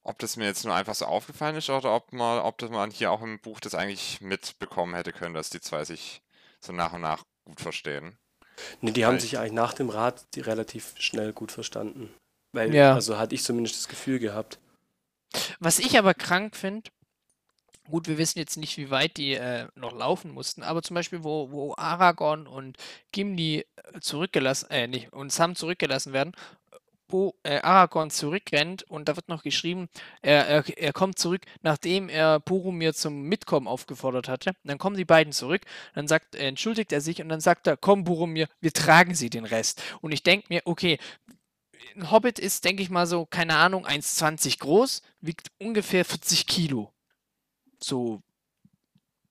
ob 0.05 0.19
das 0.19 0.37
mir 0.37 0.45
jetzt 0.45 0.63
nur 0.65 0.73
einfach 0.75 0.95
so 0.95 1.05
aufgefallen 1.05 1.55
ist 1.55 1.69
oder 1.69 1.93
ob 1.93 2.13
man, 2.13 2.39
ob 2.39 2.57
das 2.59 2.69
man 2.69 2.91
hier 2.91 3.11
auch 3.11 3.21
im 3.21 3.39
Buch 3.39 3.59
das 3.59 3.75
eigentlich 3.75 4.21
mitbekommen 4.21 4.93
hätte 4.95 5.11
können, 5.11 5.33
dass 5.33 5.49
die 5.49 5.59
zwei 5.59 5.83
sich 5.83 6.21
so 6.61 6.71
nach 6.71 6.93
und 6.93 7.01
nach 7.01 7.23
gut 7.43 7.59
verstehen. 7.59 8.17
Nee, 8.81 8.91
die 8.91 9.05
haben 9.05 9.15
Weil- 9.15 9.21
sich 9.21 9.37
eigentlich 9.37 9.51
nach 9.53 9.73
dem 9.73 9.89
Rat 9.89 10.25
die 10.35 10.41
relativ 10.41 10.93
schnell 10.97 11.33
gut 11.33 11.51
verstanden. 11.51 12.13
Weil, 12.53 12.73
Ja. 12.73 12.93
also 12.93 13.17
hatte 13.17 13.35
ich 13.35 13.43
zumindest 13.43 13.75
das 13.77 13.87
Gefühl 13.87 14.19
gehabt. 14.19 14.59
Was 15.59 15.79
ich 15.79 15.97
aber 15.97 16.13
krank 16.13 16.55
finde, 16.55 16.89
gut, 17.89 18.07
wir 18.07 18.17
wissen 18.17 18.39
jetzt 18.39 18.55
nicht, 18.57 18.77
wie 18.77 18.89
weit 18.91 19.17
die 19.17 19.33
äh, 19.33 19.67
noch 19.75 19.91
laufen 19.93 20.31
mussten, 20.31 20.63
aber 20.63 20.81
zum 20.81 20.93
Beispiel, 20.93 21.23
wo, 21.23 21.51
wo 21.51 21.73
Aragorn 21.77 22.47
und 22.47 22.77
Gimli 23.11 23.65
äh, 23.75 23.99
zurückgelassen, 23.99 24.69
äh, 24.69 24.87
nicht, 24.87 25.11
und 25.13 25.31
Sam 25.33 25.55
zurückgelassen 25.55 26.13
werden, 26.13 26.33
wo 27.07 27.35
äh, 27.43 27.59
Aragorn 27.61 28.09
zurückrennt 28.09 28.83
und 28.83 29.07
da 29.07 29.15
wird 29.15 29.29
noch 29.29 29.43
geschrieben, 29.43 29.89
er, 30.21 30.47
er, 30.47 30.77
er 30.77 30.93
kommt 30.93 31.19
zurück, 31.19 31.41
nachdem 31.61 32.09
er 32.09 32.39
Boromir 32.39 32.93
zum 32.93 33.23
Mitkommen 33.23 33.67
aufgefordert 33.67 34.27
hatte. 34.27 34.55
Dann 34.63 34.77
kommen 34.77 34.97
die 34.97 35.05
beiden 35.05 35.33
zurück, 35.33 35.61
dann 35.93 36.07
sagt, 36.07 36.35
entschuldigt 36.35 36.91
er 36.91 37.01
sich 37.01 37.21
und 37.21 37.29
dann 37.29 37.41
sagt 37.41 37.67
er, 37.67 37.77
komm 37.77 38.03
Boromir, 38.03 38.47
wir 38.61 38.73
tragen 38.73 39.15
sie 39.15 39.29
den 39.29 39.45
Rest. 39.45 39.81
Und 40.01 40.11
ich 40.11 40.23
denke 40.23 40.47
mir, 40.49 40.61
okay, 40.65 40.97
ein 41.95 42.11
Hobbit 42.11 42.39
ist, 42.39 42.65
denke 42.65 42.81
ich 42.83 42.89
mal 42.89 43.07
so, 43.07 43.25
keine 43.25 43.57
Ahnung, 43.57 43.85
1,20 43.85 44.59
groß, 44.59 45.01
wiegt 45.21 45.51
ungefähr 45.59 46.03
40 46.03 46.47
Kilo. 46.47 46.91
So 47.79 48.21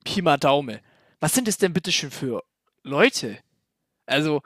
Pi 0.04 0.22
mal 0.22 0.38
Daumen. 0.38 0.80
Was 1.20 1.34
sind 1.34 1.48
das 1.48 1.58
denn 1.58 1.72
bitte 1.72 1.90
schön 1.90 2.10
für 2.10 2.44
Leute? 2.82 3.38
Also, 4.06 4.42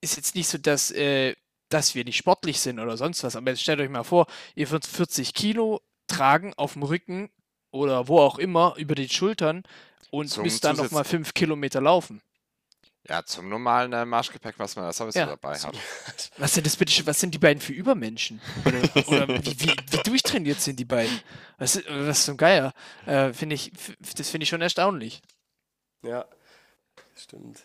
ist 0.00 0.16
jetzt 0.16 0.34
nicht 0.34 0.48
so, 0.48 0.58
dass, 0.58 0.90
äh, 0.92 1.34
dass 1.68 1.94
wir 1.94 2.04
nicht 2.04 2.16
sportlich 2.16 2.60
sind 2.60 2.78
oder 2.78 2.96
sonst 2.96 3.22
was, 3.24 3.36
aber 3.36 3.50
jetzt 3.50 3.62
stellt 3.62 3.80
euch 3.80 3.90
mal 3.90 4.04
vor, 4.04 4.26
ihr 4.54 4.70
würdet 4.70 4.86
40 4.90 5.34
Kilo 5.34 5.80
tragen 6.06 6.54
auf 6.56 6.72
dem 6.74 6.82
Rücken 6.82 7.30
oder 7.70 8.08
wo 8.08 8.18
auch 8.20 8.38
immer 8.38 8.74
über 8.78 8.94
die 8.94 9.08
Schultern 9.08 9.62
und 10.10 10.28
Zum 10.28 10.44
müsst 10.44 10.64
dann 10.64 10.76
nochmal 10.76 11.04
5 11.04 11.34
Kilometer 11.34 11.80
laufen. 11.80 12.22
Ja, 13.08 13.24
zum 13.24 13.48
normalen 13.48 13.92
äh, 13.94 14.04
Marschgepäck, 14.04 14.54
was 14.58 14.76
man 14.76 14.84
da 14.84 14.92
sowieso 14.92 15.18
Ja. 15.20 15.26
dabei 15.26 15.58
hat. 15.58 15.74
Was 16.36 16.52
sind 16.54 16.66
das 16.66 16.76
bitte 16.76 17.06
was 17.06 17.18
sind 17.20 17.32
die 17.32 17.38
beiden 17.38 17.60
für 17.60 17.72
Übermenschen? 17.72 18.38
Oder, 18.66 18.82
oder 19.08 19.28
wie, 19.46 19.60
wie, 19.60 19.74
wie 19.90 19.96
durchtrainiert 20.04 20.60
sind 20.60 20.78
die 20.78 20.84
beiden? 20.84 21.18
Was, 21.56 21.76
ist- 21.76 21.86
was 21.88 22.26
so 22.26 22.32
ein 22.32 22.36
Geier? 22.36 22.74
Äh, 23.06 23.32
finde 23.32 23.54
ich, 23.54 23.72
das 24.16 24.28
finde 24.28 24.42
ich 24.42 24.48
schon 24.50 24.60
erstaunlich. 24.60 25.22
Ja, 26.02 26.26
stimmt. 27.16 27.62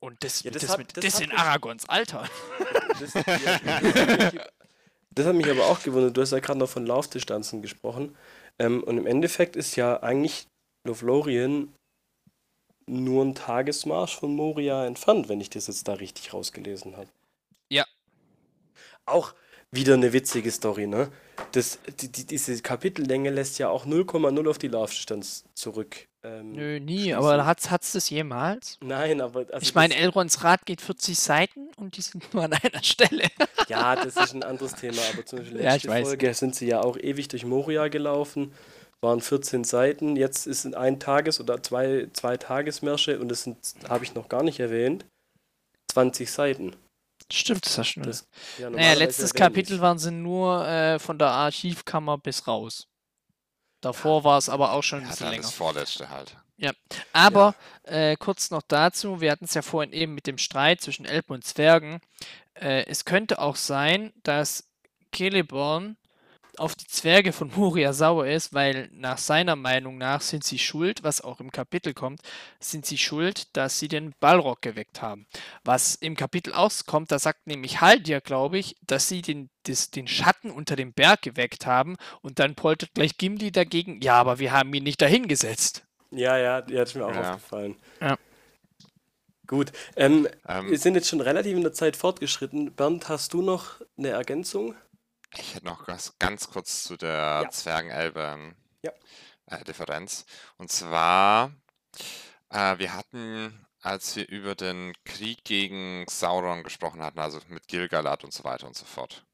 Und 0.00 0.22
das, 0.24 0.42
Ja, 0.42 0.50
das 0.50 0.62
das, 0.62 0.70
hat- 0.72 0.78
mit, 0.78 0.96
das 0.96 1.04
das, 1.04 1.20
in 1.20 1.30
Aragons 1.32 1.88
Alter. 1.88 2.26
Das, 2.98 3.12
das 5.14 5.26
hat 5.26 5.34
mich 5.34 5.50
aber 5.50 5.66
auch 5.66 5.82
gewundert. 5.82 6.16
Du 6.16 6.20
hast 6.22 6.30
ja 6.32 6.38
gerade 6.40 6.58
noch 6.58 6.68
von 6.70 6.86
Laufdistanzen 6.86 7.62
gesprochen. 7.62 8.16
Ähm, 8.58 8.82
und 8.82 8.98
im 8.98 9.06
Endeffekt 9.06 9.56
ist 9.56 9.76
ja 9.76 10.02
eigentlich 10.02 10.46
Lothlorien 10.86 11.74
nur 12.86 13.24
ein 13.24 13.34
Tagesmarsch 13.34 14.16
von 14.18 14.34
Moria 14.34 14.86
entfernt, 14.86 15.28
wenn 15.28 15.40
ich 15.40 15.50
das 15.50 15.66
jetzt 15.68 15.86
da 15.86 15.94
richtig 15.94 16.32
rausgelesen 16.32 16.96
habe. 16.96 17.08
Ja. 17.70 17.84
Auch 19.06 19.34
wieder 19.70 19.94
eine 19.94 20.12
witzige 20.12 20.50
Story, 20.50 20.86
ne? 20.86 21.12
Das, 21.52 21.78
die, 22.00 22.10
die, 22.10 22.26
diese 22.26 22.60
Kapitellänge 22.62 23.30
lässt 23.30 23.58
ja 23.58 23.68
auch 23.68 23.86
0,0 23.86 24.48
auf 24.48 24.58
die 24.58 24.68
Laufdistanz 24.68 25.44
zurück. 25.54 26.06
Ähm, 26.22 26.52
Nö, 26.52 26.80
nie, 26.80 27.14
aber 27.14 27.46
hat's, 27.46 27.70
hat's 27.70 27.92
das 27.92 28.10
jemals? 28.10 28.76
Nein, 28.82 29.22
aber. 29.22 29.46
Also 29.52 29.62
ich 29.62 29.74
meine, 29.74 29.94
Elrons 29.96 30.44
Rat 30.44 30.66
geht 30.66 30.82
40 30.82 31.18
Seiten 31.18 31.68
und 31.76 31.96
die 31.96 32.02
sind 32.02 32.34
nur 32.34 32.44
an 32.44 32.52
einer 32.62 32.82
Stelle. 32.82 33.28
Ja, 33.68 33.96
das 33.96 34.16
ist 34.16 34.34
ein 34.34 34.42
anderes 34.42 34.74
Thema, 34.74 35.00
aber 35.12 35.24
zum 35.24 35.38
Beispiel 35.38 35.62
Ja, 35.62 35.72
letzte 35.72 35.88
weiß. 35.88 36.06
Folge 36.06 36.34
sind 36.34 36.54
sie 36.54 36.66
ja 36.66 36.82
auch 36.82 36.98
ewig 36.98 37.28
durch 37.28 37.46
Moria 37.46 37.88
gelaufen, 37.88 38.52
waren 39.00 39.22
14 39.22 39.64
Seiten, 39.64 40.16
jetzt 40.16 40.46
ist 40.46 40.66
es 40.66 40.74
ein 40.74 41.00
Tages- 41.00 41.40
oder 41.40 41.62
zwei, 41.62 42.08
zwei 42.12 42.36
Tagesmärsche 42.36 43.18
und 43.18 43.28
das 43.30 43.44
sind, 43.44 43.56
habe 43.88 44.04
ich 44.04 44.14
noch 44.14 44.28
gar 44.28 44.42
nicht 44.42 44.60
erwähnt, 44.60 45.06
20 45.92 46.30
Seiten. 46.30 46.76
Stimmt, 47.32 47.64
das 47.64 47.78
hast 47.78 47.94
du 47.94 48.00
Das, 48.00 48.26
ja, 48.58 48.68
Naja, 48.68 48.92
letztes 48.94 49.32
Kapitel 49.32 49.80
waren 49.80 49.98
sie 49.98 50.10
nur 50.10 50.66
äh, 50.66 50.98
von 50.98 51.18
der 51.18 51.28
Archivkammer 51.28 52.18
bis 52.18 52.46
raus. 52.46 52.88
Davor 53.80 54.24
war 54.24 54.38
es 54.38 54.48
aber 54.48 54.72
auch 54.72 54.82
schon 54.82 55.00
ein 55.00 55.04
Ja, 55.04 55.10
bisschen 55.10 55.30
länger. 55.30 55.42
das 55.42 55.52
vorletzte 55.52 56.10
halt. 56.10 56.36
Aber 57.12 57.54
äh, 57.84 58.16
kurz 58.16 58.50
noch 58.50 58.62
dazu, 58.62 59.20
wir 59.20 59.30
hatten 59.30 59.46
es 59.46 59.54
ja 59.54 59.62
vorhin 59.62 59.92
eben 59.92 60.14
mit 60.14 60.26
dem 60.26 60.36
Streit 60.38 60.80
zwischen 60.82 61.06
Elben 61.06 61.32
und 61.32 61.44
Zwergen. 61.44 62.00
Äh, 62.54 62.84
es 62.86 63.04
könnte 63.06 63.38
auch 63.38 63.56
sein, 63.56 64.12
dass 64.22 64.68
Celeborn 65.14 65.96
auf 66.60 66.74
die 66.76 66.86
Zwerge 66.86 67.32
von 67.32 67.50
Moria 67.56 67.92
sauer 67.92 68.26
ist, 68.26 68.54
weil 68.54 68.88
nach 68.92 69.18
seiner 69.18 69.56
Meinung 69.56 69.98
nach 69.98 70.20
sind 70.20 70.44
sie 70.44 70.58
schuld, 70.58 71.02
was 71.02 71.20
auch 71.20 71.40
im 71.40 71.52
Kapitel 71.52 71.94
kommt, 71.94 72.20
sind 72.60 72.86
sie 72.86 72.98
schuld, 72.98 73.56
dass 73.56 73.78
sie 73.78 73.88
den 73.88 74.14
Balrog 74.20 74.62
geweckt 74.62 75.02
haben. 75.02 75.26
Was 75.64 75.94
im 75.96 76.16
Kapitel 76.16 76.52
auskommt, 76.52 77.10
da 77.12 77.18
sagt 77.18 77.46
nämlich 77.46 77.80
Haldir, 77.80 78.20
glaube 78.20 78.58
ich, 78.58 78.76
dass 78.86 79.08
sie 79.08 79.22
den, 79.22 79.50
des, 79.66 79.90
den 79.90 80.06
Schatten 80.08 80.50
unter 80.50 80.76
dem 80.76 80.92
Berg 80.92 81.22
geweckt 81.22 81.66
haben 81.66 81.96
und 82.22 82.38
dann 82.38 82.54
poltert 82.54 82.94
gleich 82.94 83.16
Gimli 83.18 83.52
dagegen, 83.52 84.00
ja, 84.02 84.14
aber 84.14 84.38
wir 84.38 84.52
haben 84.52 84.72
ihn 84.74 84.84
nicht 84.84 85.00
dahingesetzt. 85.02 85.84
Ja, 86.12 86.36
ja, 86.38 86.62
die 86.62 86.78
hat 86.78 86.94
mir 86.94 87.04
auch 87.06 87.14
Ja. 87.14 87.16
aufgefallen. 87.16 87.76
Ja. 88.00 88.16
Gut, 89.46 89.72
ähm, 89.96 90.28
Ähm, 90.48 90.66
wir 90.66 90.78
sind 90.78 90.94
jetzt 90.94 91.08
schon 91.08 91.20
relativ 91.20 91.54
in 91.56 91.62
der 91.62 91.72
Zeit 91.72 91.96
fortgeschritten. 91.96 92.74
Bernd, 92.74 93.08
hast 93.08 93.34
du 93.34 93.42
noch 93.42 93.80
eine 93.98 94.08
Ergänzung? 94.10 94.74
Ich 95.36 95.54
hätte 95.54 95.66
noch 95.66 95.86
ganz, 95.86 96.14
ganz 96.18 96.48
kurz 96.50 96.84
zu 96.84 96.96
der 96.96 97.42
Ja. 97.44 97.50
Zwergen-Elben 97.50 98.56
Ja. 98.82 98.92
äh, 99.46 99.62
Differenz. 99.64 100.24
Und 100.56 100.70
zwar, 100.72 101.52
äh, 102.50 102.78
wir 102.78 102.94
hatten, 102.94 103.66
als 103.80 104.16
wir 104.16 104.28
über 104.28 104.54
den 104.54 104.92
Krieg 105.04 105.44
gegen 105.44 106.04
Sauron 106.08 106.62
gesprochen 106.64 107.02
hatten, 107.02 107.18
also 107.20 107.40
mit 107.48 107.68
Gilgalad 107.68 108.24
und 108.24 108.32
so 108.32 108.44
weiter 108.44 108.66
und 108.66 108.76
so 108.76 108.84
fort. 108.84 109.24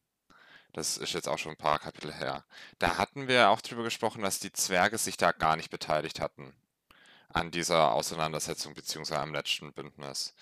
Das 0.72 0.98
ist 0.98 1.14
jetzt 1.14 1.28
auch 1.28 1.38
schon 1.38 1.52
ein 1.52 1.56
paar 1.56 1.78
Kapitel 1.78 2.12
her. 2.12 2.44
Da 2.78 2.98
hatten 2.98 3.28
wir 3.28 3.48
auch 3.48 3.62
drüber 3.62 3.82
gesprochen, 3.82 4.22
dass 4.22 4.38
die 4.40 4.52
Zwerge 4.52 4.98
sich 4.98 5.16
da 5.16 5.32
gar 5.32 5.56
nicht 5.56 5.70
beteiligt 5.70 6.20
hatten 6.20 6.54
an 7.30 7.50
dieser 7.50 7.92
Auseinandersetzung 7.92 8.74
beziehungsweise 8.74 9.20
am 9.20 9.32
letzten 9.32 9.72
Bündnis. 9.72 10.34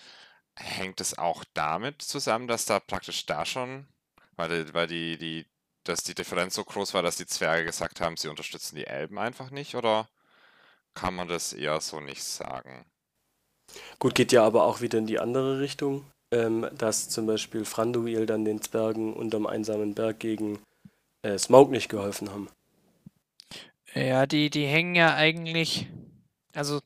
Hängt 0.57 1.01
es 1.01 1.17
auch 1.19 1.45
damit 1.55 2.03
zusammen, 2.03 2.49
dass 2.49 2.65
da 2.65 2.81
praktisch 2.81 3.27
da 3.27 3.45
schon 3.47 3.89
weil, 4.37 4.65
die- 4.67 4.75
weil 4.75 4.87
die, 4.87 5.19
die, 5.19 5.47
dass 5.85 6.03
die 6.05 6.15
Differenz 6.15 6.55
so 6.55 6.65
groß 6.65 6.95
war, 6.95 7.03
dass 7.03 7.17
die 7.17 7.27
Zwerge 7.27 7.65
gesagt 7.67 8.01
haben, 8.01 8.17
sie 8.17 8.29
unterstützen 8.29 8.77
die 8.77 8.87
Elben 8.87 9.19
einfach 9.19 9.51
nicht, 9.51 9.75
oder 9.77 10.09
kann 10.95 11.15
man 11.15 11.29
das 11.29 11.53
eher 11.55 11.81
so 11.81 12.01
nicht 12.01 12.25
sagen? 12.25 12.87
Gut, 13.99 14.15
geht 14.15 14.33
ja 14.33 14.45
aber 14.45 14.65
auch 14.65 14.81
wieder 14.81 14.99
in 14.99 15.07
die 15.07 15.19
andere 15.19 15.61
Richtung, 15.61 16.05
ähm, 16.33 16.67
dass 16.77 17.09
zum 17.09 17.27
Beispiel 17.27 17.65
Franduil 17.65 18.27
dann 18.27 18.45
den 18.45 18.61
Zwergen 18.63 19.13
unterm 19.15 19.47
einsamen 19.47 19.95
Berg 19.95 20.21
gegen 20.21 20.59
äh, 21.25 21.39
Smaug 21.39 21.71
nicht 21.73 21.89
geholfen 21.89 22.31
haben. 22.31 22.49
Ja, 23.95 24.27
die, 24.27 24.51
die 24.51 24.67
hängen 24.67 24.95
ja 24.95 25.15
eigentlich, 25.15 25.89
also 26.55 26.81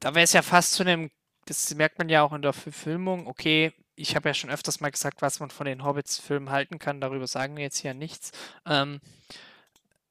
da 0.00 0.14
wäre 0.14 0.24
es 0.24 0.32
ja 0.32 0.42
fast 0.42 0.72
zu 0.74 0.82
einem, 0.82 1.10
das 1.46 1.74
merkt 1.74 1.98
man 1.98 2.08
ja 2.08 2.22
auch 2.22 2.32
in 2.32 2.42
der 2.42 2.52
Verfilmung, 2.52 3.26
okay, 3.26 3.72
ich 4.00 4.16
habe 4.16 4.28
ja 4.28 4.34
schon 4.34 4.50
öfters 4.50 4.80
mal 4.80 4.90
gesagt, 4.90 5.22
was 5.22 5.40
man 5.40 5.50
von 5.50 5.66
den 5.66 5.84
Hobbits-Filmen 5.84 6.50
halten 6.50 6.78
kann, 6.78 7.00
darüber 7.00 7.26
sagen 7.26 7.56
wir 7.56 7.64
jetzt 7.64 7.78
hier 7.78 7.94
nichts. 7.94 8.32
Ähm, 8.66 9.00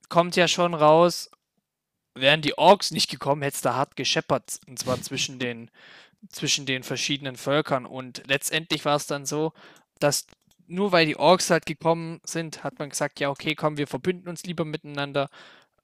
kommt 0.10 0.36
ja 0.36 0.48
schon 0.48 0.74
raus, 0.74 1.30
wären 2.16 2.42
die 2.42 2.58
Orks 2.58 2.92
nicht 2.92 3.10
gekommen, 3.10 3.42
hätte 3.42 3.56
es 3.56 3.62
da 3.62 3.76
hart 3.76 3.96
gescheppert, 3.96 4.60
und 4.68 4.80
zwar 4.80 5.02
zwischen 5.02 5.40
den, 5.40 5.72
zwischen 6.30 6.66
den 6.66 6.84
verschiedenen 6.84 7.36
Völkern. 7.36 7.86
Und 7.86 8.24
letztendlich 8.28 8.86
war 8.86 8.96
es 8.96 9.08
dann 9.08 9.26
so, 9.26 9.54
dass 10.00 10.28
nur 10.68 10.92
weil 10.92 11.06
die 11.06 11.18
Orks 11.18 11.50
halt 11.50 11.66
gekommen 11.66 12.22
sind, 12.24 12.64
hat 12.64 12.80
man 12.80 12.90
gesagt, 12.90 13.20
ja, 13.20 13.30
okay, 13.30 13.56
komm, 13.56 13.78
wir 13.78 13.88
verbünden 13.88 14.30
uns 14.30 14.44
lieber 14.44 14.66
miteinander 14.66 15.30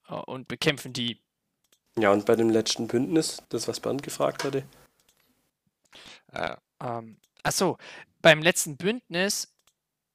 äh, 0.08 0.14
und 0.14 0.48
bekämpfen 0.48 0.92
die. 0.92 1.20
Ja, 1.98 2.12
und 2.12 2.26
bei 2.26 2.36
dem 2.36 2.50
letzten 2.50 2.86
Bündnis, 2.88 3.42
das 3.48 3.68
was 3.68 3.80
Bernd 3.80 4.02
gefragt 4.02 4.44
hatte, 4.44 4.64
Äh, 6.32 6.56
Ähm, 6.80 7.16
achso, 7.46 7.78
beim 8.22 8.42
letzten 8.42 8.76
Bündnis 8.76 9.54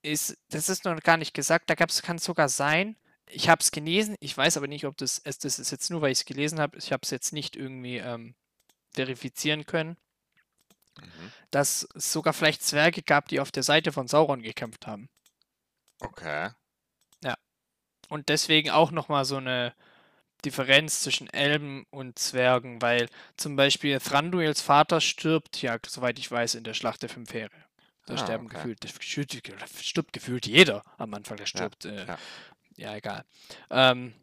ist, 0.01 0.37
das 0.49 0.69
ist 0.69 0.85
noch 0.85 0.99
gar 1.01 1.17
nicht 1.17 1.33
gesagt, 1.33 1.69
da 1.69 1.75
kann 1.75 1.87
es 2.17 2.23
sogar 2.23 2.49
sein, 2.49 2.95
ich 3.27 3.47
habe 3.47 3.61
es 3.61 3.71
gelesen, 3.71 4.15
ich 4.19 4.35
weiß 4.35 4.57
aber 4.57 4.67
nicht, 4.67 4.85
ob 4.85 4.97
das, 4.97 5.21
das 5.23 5.59
ist 5.59 5.71
jetzt 5.71 5.89
nur, 5.89 6.01
weil 6.01 6.11
ich 6.11 6.19
es 6.19 6.25
gelesen 6.25 6.59
habe, 6.59 6.77
ich 6.77 6.91
habe 6.91 7.01
es 7.03 7.11
jetzt 7.11 7.31
nicht 7.31 7.55
irgendwie 7.55 7.97
ähm, 7.97 8.35
verifizieren 8.93 9.65
können. 9.65 9.97
Mhm. 10.99 11.31
dass 11.51 11.87
es 11.95 12.11
sogar 12.11 12.33
vielleicht 12.33 12.61
Zwerge 12.63 13.01
gab, 13.01 13.29
die 13.29 13.39
auf 13.39 13.49
der 13.49 13.63
Seite 13.63 13.93
von 13.93 14.09
Sauron 14.09 14.41
gekämpft 14.41 14.87
haben. 14.87 15.09
Okay. 16.01 16.49
Und 18.11 18.27
deswegen 18.27 18.69
auch 18.71 18.91
nochmal 18.91 19.23
so 19.23 19.37
eine 19.37 19.73
Differenz 20.45 21.01
zwischen 21.01 21.27
Elben 21.31 21.85
und 21.91 22.17
Zwergen, 22.19 22.81
weil 22.81 23.07
zum 23.37 23.55
Beispiel 23.55 23.99
Thranduils 23.99 24.61
Vater 24.61 25.01
stirbt, 25.01 25.61
ja, 25.61 25.77
soweit 25.85 26.19
ich 26.19 26.29
weiß, 26.31 26.55
in 26.55 26.63
der 26.63 26.73
Schlacht 26.73 27.01
der 27.01 27.09
Fünf 27.09 27.33
Heere. 27.33 27.51
Da 28.05 28.15
Ah, 28.15 28.17
sterben 28.17 28.45
okay. 28.47 28.55
gefühlt, 28.55 28.79
stirbt, 29.81 30.13
gefühlt 30.13 30.47
jeder 30.47 30.83
am 30.97 31.13
Anfang, 31.13 31.37
der 31.37 31.45
stirbt. 31.45 31.85
äh, 31.85 32.05
ja. 32.07 32.17
ja, 32.75 32.95
egal. 32.95 33.23
Ähm, 33.69 34.13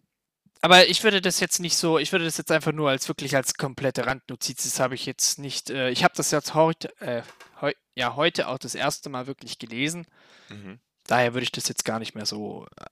aber 0.60 0.88
ich 0.88 1.04
würde 1.04 1.20
das 1.20 1.38
jetzt 1.38 1.60
nicht 1.60 1.76
so, 1.76 1.98
ich 1.98 2.10
würde 2.10 2.24
das 2.24 2.36
jetzt 2.36 2.50
einfach 2.50 2.72
nur 2.72 2.90
als 2.90 3.06
wirklich 3.06 3.36
als 3.36 3.54
komplette 3.54 4.06
Randnotiz, 4.06 4.64
das 4.64 4.80
habe 4.80 4.96
ich 4.96 5.06
jetzt 5.06 5.38
nicht, 5.38 5.70
äh, 5.70 5.90
ich 5.90 6.02
habe 6.02 6.14
das 6.16 6.32
jetzt 6.32 6.54
heute, 6.54 6.92
äh, 7.00 7.22
heu, 7.60 7.72
ja, 7.94 8.16
heute 8.16 8.48
auch 8.48 8.58
das 8.58 8.74
erste 8.74 9.08
Mal 9.08 9.28
wirklich 9.28 9.58
gelesen. 9.60 10.04
Mhm. 10.48 10.80
Daher 11.06 11.32
würde 11.34 11.44
ich 11.44 11.52
das 11.52 11.68
jetzt 11.68 11.84
gar 11.84 12.00
nicht 12.00 12.14
mehr 12.16 12.26
so 12.26 12.66
äh, 12.76 12.84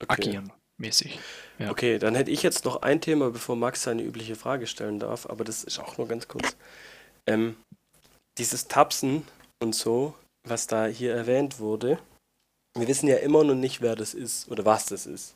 Okay. 0.00 0.14
agieren, 0.14 0.52
mäßig. 0.78 1.18
Ja. 1.58 1.70
Okay, 1.70 1.98
dann 1.98 2.14
hätte 2.14 2.30
ich 2.30 2.42
jetzt 2.42 2.64
noch 2.64 2.82
ein 2.82 3.00
Thema, 3.00 3.30
bevor 3.30 3.56
Max 3.56 3.82
seine 3.82 4.02
übliche 4.02 4.36
Frage 4.36 4.66
stellen 4.66 4.98
darf, 4.98 5.26
aber 5.26 5.44
das 5.44 5.64
ist 5.64 5.78
auch 5.78 5.98
nur 5.98 6.08
ganz 6.08 6.28
kurz. 6.28 6.56
Ähm, 7.26 7.56
dieses 8.38 8.68
Tapsen 8.68 9.26
und 9.62 9.74
so, 9.74 10.14
was 10.44 10.66
da 10.66 10.86
hier 10.86 11.14
erwähnt 11.14 11.58
wurde, 11.58 11.98
wir 12.74 12.88
wissen 12.88 13.06
ja 13.06 13.16
immer 13.16 13.44
noch 13.44 13.54
nicht, 13.54 13.80
wer 13.82 13.96
das 13.96 14.14
ist 14.14 14.50
oder 14.50 14.64
was 14.64 14.86
das 14.86 15.06
ist. 15.06 15.34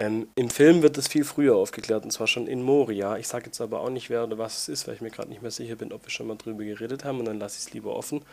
Ähm, 0.00 0.28
Im 0.36 0.48
Film 0.48 0.82
wird 0.82 0.96
das 0.96 1.08
viel 1.08 1.24
früher 1.24 1.56
aufgeklärt, 1.56 2.04
und 2.04 2.12
zwar 2.12 2.28
schon 2.28 2.46
in 2.46 2.62
Moria. 2.62 3.16
Ich 3.16 3.26
sage 3.26 3.46
jetzt 3.46 3.60
aber 3.60 3.80
auch 3.80 3.90
nicht, 3.90 4.10
wer 4.10 4.22
oder 4.24 4.38
was 4.38 4.58
es 4.58 4.68
ist, 4.68 4.86
weil 4.86 4.94
ich 4.94 5.00
mir 5.00 5.10
gerade 5.10 5.28
nicht 5.28 5.42
mehr 5.42 5.50
sicher 5.50 5.74
bin, 5.74 5.92
ob 5.92 6.04
wir 6.04 6.10
schon 6.10 6.28
mal 6.28 6.36
drüber 6.36 6.62
geredet 6.62 7.04
haben 7.04 7.18
und 7.18 7.24
dann 7.24 7.40
lasse 7.40 7.58
ich 7.58 7.66
es 7.66 7.72
lieber 7.72 7.96
offen. 7.96 8.24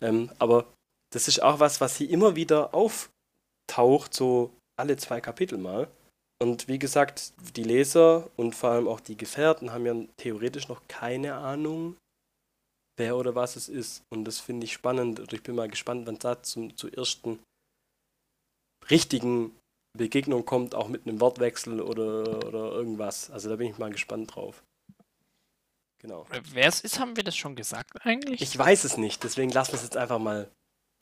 Ähm, 0.00 0.30
aber 0.38 0.66
das 1.12 1.26
ist 1.26 1.42
auch 1.42 1.58
was, 1.58 1.80
was 1.80 1.96
hier 1.96 2.10
immer 2.10 2.36
wieder 2.36 2.72
auftaucht, 2.72 4.14
so 4.14 4.52
alle 4.78 4.96
zwei 4.96 5.20
Kapitel 5.20 5.58
mal. 5.58 5.88
Und 6.40 6.68
wie 6.68 6.78
gesagt, 6.78 7.32
die 7.56 7.64
Leser 7.64 8.30
und 8.36 8.54
vor 8.54 8.70
allem 8.70 8.86
auch 8.86 9.00
die 9.00 9.16
Gefährten 9.16 9.72
haben 9.72 9.86
ja 9.86 9.94
theoretisch 10.16 10.68
noch 10.68 10.82
keine 10.86 11.34
Ahnung, 11.34 11.96
wer 12.96 13.16
oder 13.16 13.34
was 13.34 13.56
es 13.56 13.68
ist. 13.68 14.02
Und 14.10 14.24
das 14.24 14.38
finde 14.38 14.64
ich 14.64 14.72
spannend. 14.72 15.18
Und 15.18 15.32
ich 15.32 15.42
bin 15.42 15.56
mal 15.56 15.68
gespannt, 15.68 16.06
wann 16.06 16.18
da 16.18 16.42
zum, 16.42 16.76
zur 16.76 16.96
ersten 16.96 17.40
richtigen 18.88 19.56
Begegnung 19.96 20.44
kommt, 20.44 20.74
auch 20.74 20.88
mit 20.88 21.06
einem 21.06 21.20
Wortwechsel 21.20 21.80
oder, 21.80 22.46
oder 22.46 22.72
irgendwas. 22.72 23.30
Also 23.30 23.48
da 23.48 23.56
bin 23.56 23.70
ich 23.70 23.78
mal 23.78 23.90
gespannt 23.90 24.34
drauf. 24.34 24.62
Genau. 26.00 26.26
Wer 26.52 26.68
es 26.68 26.80
ist, 26.80 27.00
haben 27.00 27.16
wir 27.16 27.24
das 27.24 27.36
schon 27.36 27.56
gesagt 27.56 28.06
eigentlich? 28.06 28.40
Ich 28.40 28.56
weiß 28.56 28.84
es 28.84 28.96
nicht, 28.96 29.24
deswegen 29.24 29.50
lassen 29.50 29.72
wir 29.72 29.78
es 29.78 29.82
jetzt 29.82 29.96
einfach 29.96 30.20
mal. 30.20 30.48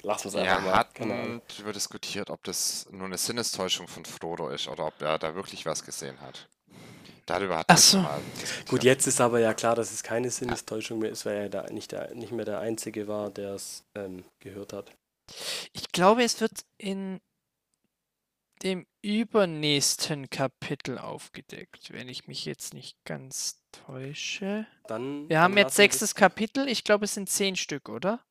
Lassen 0.03 0.25
wir 0.25 0.29
es 0.29 0.35
einfach 0.49 0.63
Wir 0.63 0.71
mal. 0.71 0.73
Ahnung. 0.73 0.79
hatten 0.79 1.43
darüber 1.49 1.73
diskutiert, 1.73 2.31
ob 2.31 2.43
das 2.45 2.87
nur 2.91 3.07
eine 3.07 3.19
Sinnestäuschung 3.19 3.89
von 3.89 4.05
Frodo 4.05 4.49
ist 4.51 4.69
oder 4.69 4.87
ob 4.87 5.01
er 5.03 5.19
da 5.19 5.35
wirklich 5.35 5.67
was 5.67 5.85
gesehen 5.85 6.21
hat. 6.21 6.49
Darüber 7.27 7.59
hatten 7.59 7.73
Ach 7.73 7.77
wir 7.77 7.81
so. 7.81 7.99
mal. 7.99 8.21
Gut, 8.69 8.85
jetzt 8.85 9.07
ist 9.09 9.21
aber 9.21 9.41
ja 9.41 9.53
klar, 9.53 9.75
dass 9.75 9.93
es 9.93 10.03
keine 10.05 10.31
Sinnestäuschung 10.31 11.01
mehr 11.01 11.11
ist, 11.11 11.27
weil 11.27 11.37
er 11.37 11.49
da 11.49 11.63
nicht, 11.71 11.91
der, 11.91 12.15
nicht 12.15 12.31
mehr 12.33 12.45
der 12.45 12.61
Einzige 12.61 13.09
war, 13.09 13.31
der 13.31 13.55
es 13.55 13.85
ähm, 13.97 14.25
gehört 14.39 14.73
hat. 14.73 14.93
Ich 15.73 15.91
glaube, 15.91 16.23
es 16.23 16.41
wird 16.41 16.53
in 16.79 17.21
dem 18.63 18.87
übernächsten 19.03 20.31
Kapitel 20.31 20.99
aufgedeckt, 20.99 21.93
wenn 21.93 22.09
ich 22.09 22.27
mich 22.29 22.45
jetzt 22.45 22.75
nicht 22.75 22.97
ganz 23.05 23.61
täusche. 23.73 24.67
Dann, 24.87 25.29
Wir 25.29 25.41
haben 25.41 25.57
jetzt 25.59 25.75
sechstes 25.75 26.15
Kapitel. 26.15 26.69
Ich 26.69 26.85
glaube, 26.85 27.05
es 27.07 27.15
sind 27.15 27.29
zehn 27.29 27.57
Stück, 27.57 27.89
oder? 27.89 28.25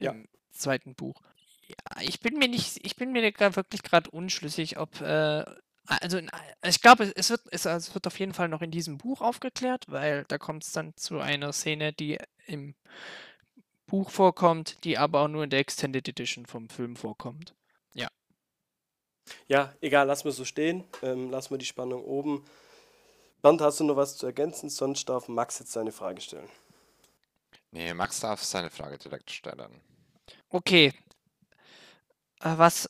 Ja. 0.00 0.12
Im 0.12 0.28
zweiten 0.54 0.94
Buch. 0.94 1.20
Ja, 1.66 2.02
ich 2.02 2.20
bin 2.20 2.38
mir 2.38 2.48
nicht, 2.48 2.84
ich 2.84 2.96
bin 2.96 3.12
mir 3.12 3.22
wirklich 3.22 3.82
gerade 3.82 4.10
unschlüssig, 4.10 4.78
ob, 4.78 5.00
äh, 5.00 5.44
also 5.86 6.18
in, 6.18 6.30
ich 6.64 6.80
glaube, 6.80 7.12
es 7.14 7.30
wird, 7.30 7.42
es, 7.50 7.66
also 7.66 7.88
es 7.88 7.94
wird 7.94 8.06
auf 8.06 8.18
jeden 8.18 8.34
Fall 8.34 8.48
noch 8.48 8.62
in 8.62 8.70
diesem 8.70 8.98
Buch 8.98 9.20
aufgeklärt, 9.20 9.86
weil 9.88 10.24
da 10.28 10.38
kommt 10.38 10.64
es 10.64 10.72
dann 10.72 10.96
zu 10.96 11.20
einer 11.20 11.52
Szene, 11.52 11.92
die 11.92 12.18
im 12.46 12.74
Buch 13.86 14.10
vorkommt, 14.10 14.84
die 14.84 14.98
aber 14.98 15.20
auch 15.20 15.28
nur 15.28 15.44
in 15.44 15.50
der 15.50 15.60
Extended 15.60 16.08
Edition 16.08 16.46
vom 16.46 16.68
Film 16.68 16.96
vorkommt. 16.96 17.54
Ja, 19.48 19.72
egal, 19.80 20.06
lassen 20.06 20.24
wir 20.24 20.32
so 20.32 20.44
stehen. 20.44 20.84
Ähm, 21.02 21.30
lassen 21.30 21.50
wir 21.50 21.58
die 21.58 21.64
Spannung 21.64 22.04
oben. 22.04 22.44
Bernd, 23.42 23.60
hast 23.60 23.80
du 23.80 23.84
noch 23.84 23.96
was 23.96 24.16
zu 24.16 24.26
ergänzen? 24.26 24.70
Sonst 24.70 25.08
darf 25.08 25.28
Max 25.28 25.58
jetzt 25.58 25.72
seine 25.72 25.92
Frage 25.92 26.20
stellen. 26.20 26.48
Nee, 27.70 27.92
Max 27.94 28.20
darf 28.20 28.42
seine 28.42 28.70
Frage 28.70 28.98
direkt 28.98 29.30
stellen. 29.30 29.80
Okay. 30.54 30.92
Äh, 32.40 32.58
Was, 32.58 32.88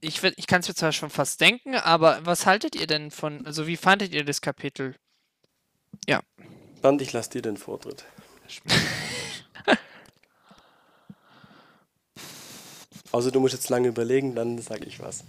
ich, 0.00 0.22
ich 0.22 0.46
kann 0.46 0.60
es 0.60 0.68
mir 0.68 0.74
zwar 0.74 0.92
schon 0.92 1.10
fast 1.10 1.38
denken, 1.38 1.74
aber 1.74 2.24
was 2.24 2.46
haltet 2.46 2.74
ihr 2.74 2.86
denn 2.86 3.10
von, 3.10 3.44
also 3.44 3.66
wie 3.66 3.76
fandet 3.76 4.14
ihr 4.14 4.24
das 4.24 4.40
Kapitel? 4.40 4.96
Bernd, 6.80 7.02
ich 7.02 7.12
lasse 7.12 7.28
dir 7.28 7.42
den 7.42 7.58
Vortritt. 7.58 8.06
Außer 13.12 13.30
du 13.32 13.40
musst 13.40 13.52
jetzt 13.52 13.68
lange 13.68 13.88
überlegen, 13.88 14.34
dann 14.34 14.56
sage 14.56 14.86
ich 14.86 14.98
was. 14.98 15.24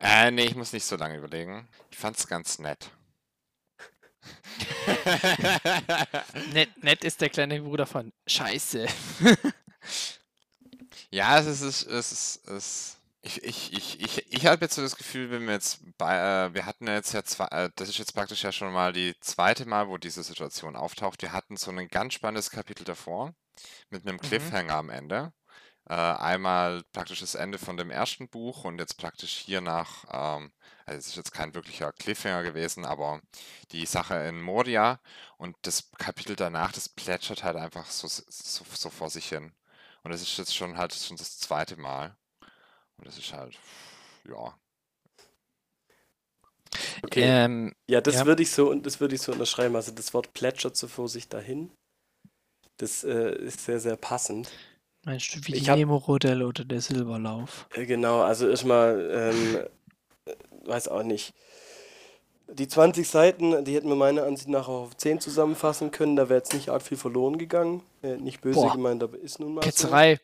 Äh, 0.00 0.32
nee, 0.32 0.46
ich 0.46 0.56
muss 0.56 0.72
nicht 0.72 0.86
so 0.86 0.96
lange 0.96 1.18
überlegen. 1.18 1.68
Ich 1.92 1.98
fand's 1.98 2.26
ganz 2.26 2.58
nett. 2.58 2.90
Nett, 6.52 6.82
nett 6.82 7.04
ist 7.04 7.20
der 7.20 7.30
kleine 7.30 7.60
Bruder 7.62 7.86
von 7.86 8.12
Scheiße. 8.26 8.86
Ja, 11.10 11.38
es 11.38 11.46
ist, 11.46 11.86
es 11.86 12.12
ist, 12.12 12.48
es 12.48 12.98
ich, 13.22 13.42
ich, 13.42 13.72
ich, 13.72 14.00
ich, 14.00 14.32
ich 14.32 14.46
habe 14.46 14.64
jetzt 14.64 14.74
so 14.76 14.82
das 14.82 14.96
Gefühl, 14.96 15.30
wenn 15.30 15.46
wir 15.46 15.54
jetzt 15.54 15.80
bei, 15.98 16.16
äh, 16.16 16.54
wir 16.54 16.66
hatten 16.66 16.86
ja 16.86 16.94
jetzt 16.94 17.12
ja 17.12 17.24
zwei, 17.24 17.46
äh, 17.46 17.70
das 17.76 17.88
ist 17.88 17.98
jetzt 17.98 18.14
praktisch 18.14 18.44
ja 18.44 18.52
schon 18.52 18.72
mal 18.72 18.92
die 18.92 19.14
zweite 19.20 19.66
Mal, 19.66 19.88
wo 19.88 19.98
diese 19.98 20.22
Situation 20.22 20.76
auftaucht. 20.76 21.22
Wir 21.22 21.32
hatten 21.32 21.56
so 21.56 21.70
ein 21.70 21.88
ganz 21.88 22.14
spannendes 22.14 22.50
Kapitel 22.50 22.84
davor 22.84 23.34
mit 23.90 24.06
einem 24.06 24.20
Cliffhanger 24.20 24.74
am 24.76 24.90
Ende. 24.90 25.32
Äh, 25.88 25.94
einmal 25.94 26.84
praktisch 26.92 27.20
das 27.20 27.34
Ende 27.34 27.58
von 27.58 27.76
dem 27.76 27.90
ersten 27.90 28.28
Buch 28.28 28.64
und 28.64 28.78
jetzt 28.78 28.98
praktisch 28.98 29.32
hier 29.38 29.60
nach, 29.62 30.04
ähm, 30.12 30.52
also 30.86 30.98
es 30.98 31.08
ist 31.08 31.16
jetzt 31.16 31.32
kein 31.32 31.54
wirklicher 31.54 31.92
Cliffhanger 31.92 32.42
gewesen, 32.44 32.84
aber 32.84 33.20
die 33.72 33.86
Sache 33.86 34.14
in 34.28 34.42
Moria 34.42 35.00
und 35.38 35.56
das 35.62 35.90
Kapitel 35.98 36.36
danach, 36.36 36.72
das 36.72 36.88
plätschert 36.88 37.44
halt 37.44 37.56
einfach 37.56 37.86
so, 37.86 38.08
so, 38.08 38.64
so 38.64 38.90
vor 38.90 39.10
sich 39.10 39.28
hin. 39.28 39.52
Und 40.08 40.12
das 40.12 40.22
ist 40.22 40.38
jetzt 40.38 40.56
schon 40.56 40.78
halt 40.78 40.94
schon 40.94 41.18
das 41.18 41.38
zweite 41.38 41.76
Mal. 41.76 42.16
Und 42.96 43.06
das 43.06 43.18
ist 43.18 43.30
halt, 43.34 43.58
ja. 44.26 44.54
Okay. 47.02 47.20
Ähm, 47.24 47.74
ja, 47.90 48.00
das 48.00 48.14
ja. 48.14 48.24
würde 48.24 48.42
ich 48.42 48.50
so 48.50 48.70
und 48.70 48.86
das 48.86 49.00
würde 49.00 49.14
ich 49.16 49.20
so 49.20 49.32
unterschreiben. 49.32 49.76
Also 49.76 49.92
das 49.92 50.14
Wort 50.14 50.32
plätschert 50.32 50.78
so 50.78 50.88
vor 50.88 51.10
sich 51.10 51.28
dahin. 51.28 51.70
Das 52.78 53.04
äh, 53.04 53.34
ist 53.36 53.66
sehr, 53.66 53.80
sehr 53.80 53.96
passend. 53.96 54.50
meinst 55.04 55.34
du 55.34 55.40
wie 55.46 55.56
Ich 55.56 55.64
die 55.64 55.70
hab- 55.70 55.76
Nemo-Rodell 55.76 56.42
oder 56.42 56.64
der 56.64 56.80
Silberlauf? 56.80 57.68
Äh, 57.74 57.84
Genau, 57.84 58.22
also 58.22 58.48
erstmal, 58.48 59.10
ähm, 59.12 59.56
äh, 60.24 60.36
weiß 60.66 60.88
auch 60.88 61.02
nicht. 61.02 61.34
Die 62.50 62.66
20 62.66 63.06
Seiten, 63.08 63.64
die 63.64 63.74
hätten 63.74 63.88
wir 63.88 63.94
meiner 63.94 64.22
Ansicht 64.24 64.48
nach 64.48 64.68
auch 64.68 64.84
auf 64.84 64.96
10 64.96 65.20
zusammenfassen 65.20 65.90
können. 65.90 66.16
Da 66.16 66.28
wäre 66.30 66.38
jetzt 66.38 66.54
nicht 66.54 66.70
arg 66.70 66.80
viel 66.82 66.96
verloren 66.96 67.36
gegangen. 67.36 67.82
Äh, 68.02 68.16
nicht 68.16 68.40
böse 68.40 68.60
Boah. 68.60 68.72
gemeint, 68.72 69.02
aber 69.02 69.18
ist 69.18 69.38
nun 69.38 69.54
mal 69.54 69.62
so. 69.62 69.68
Ketzerei. 69.68 70.18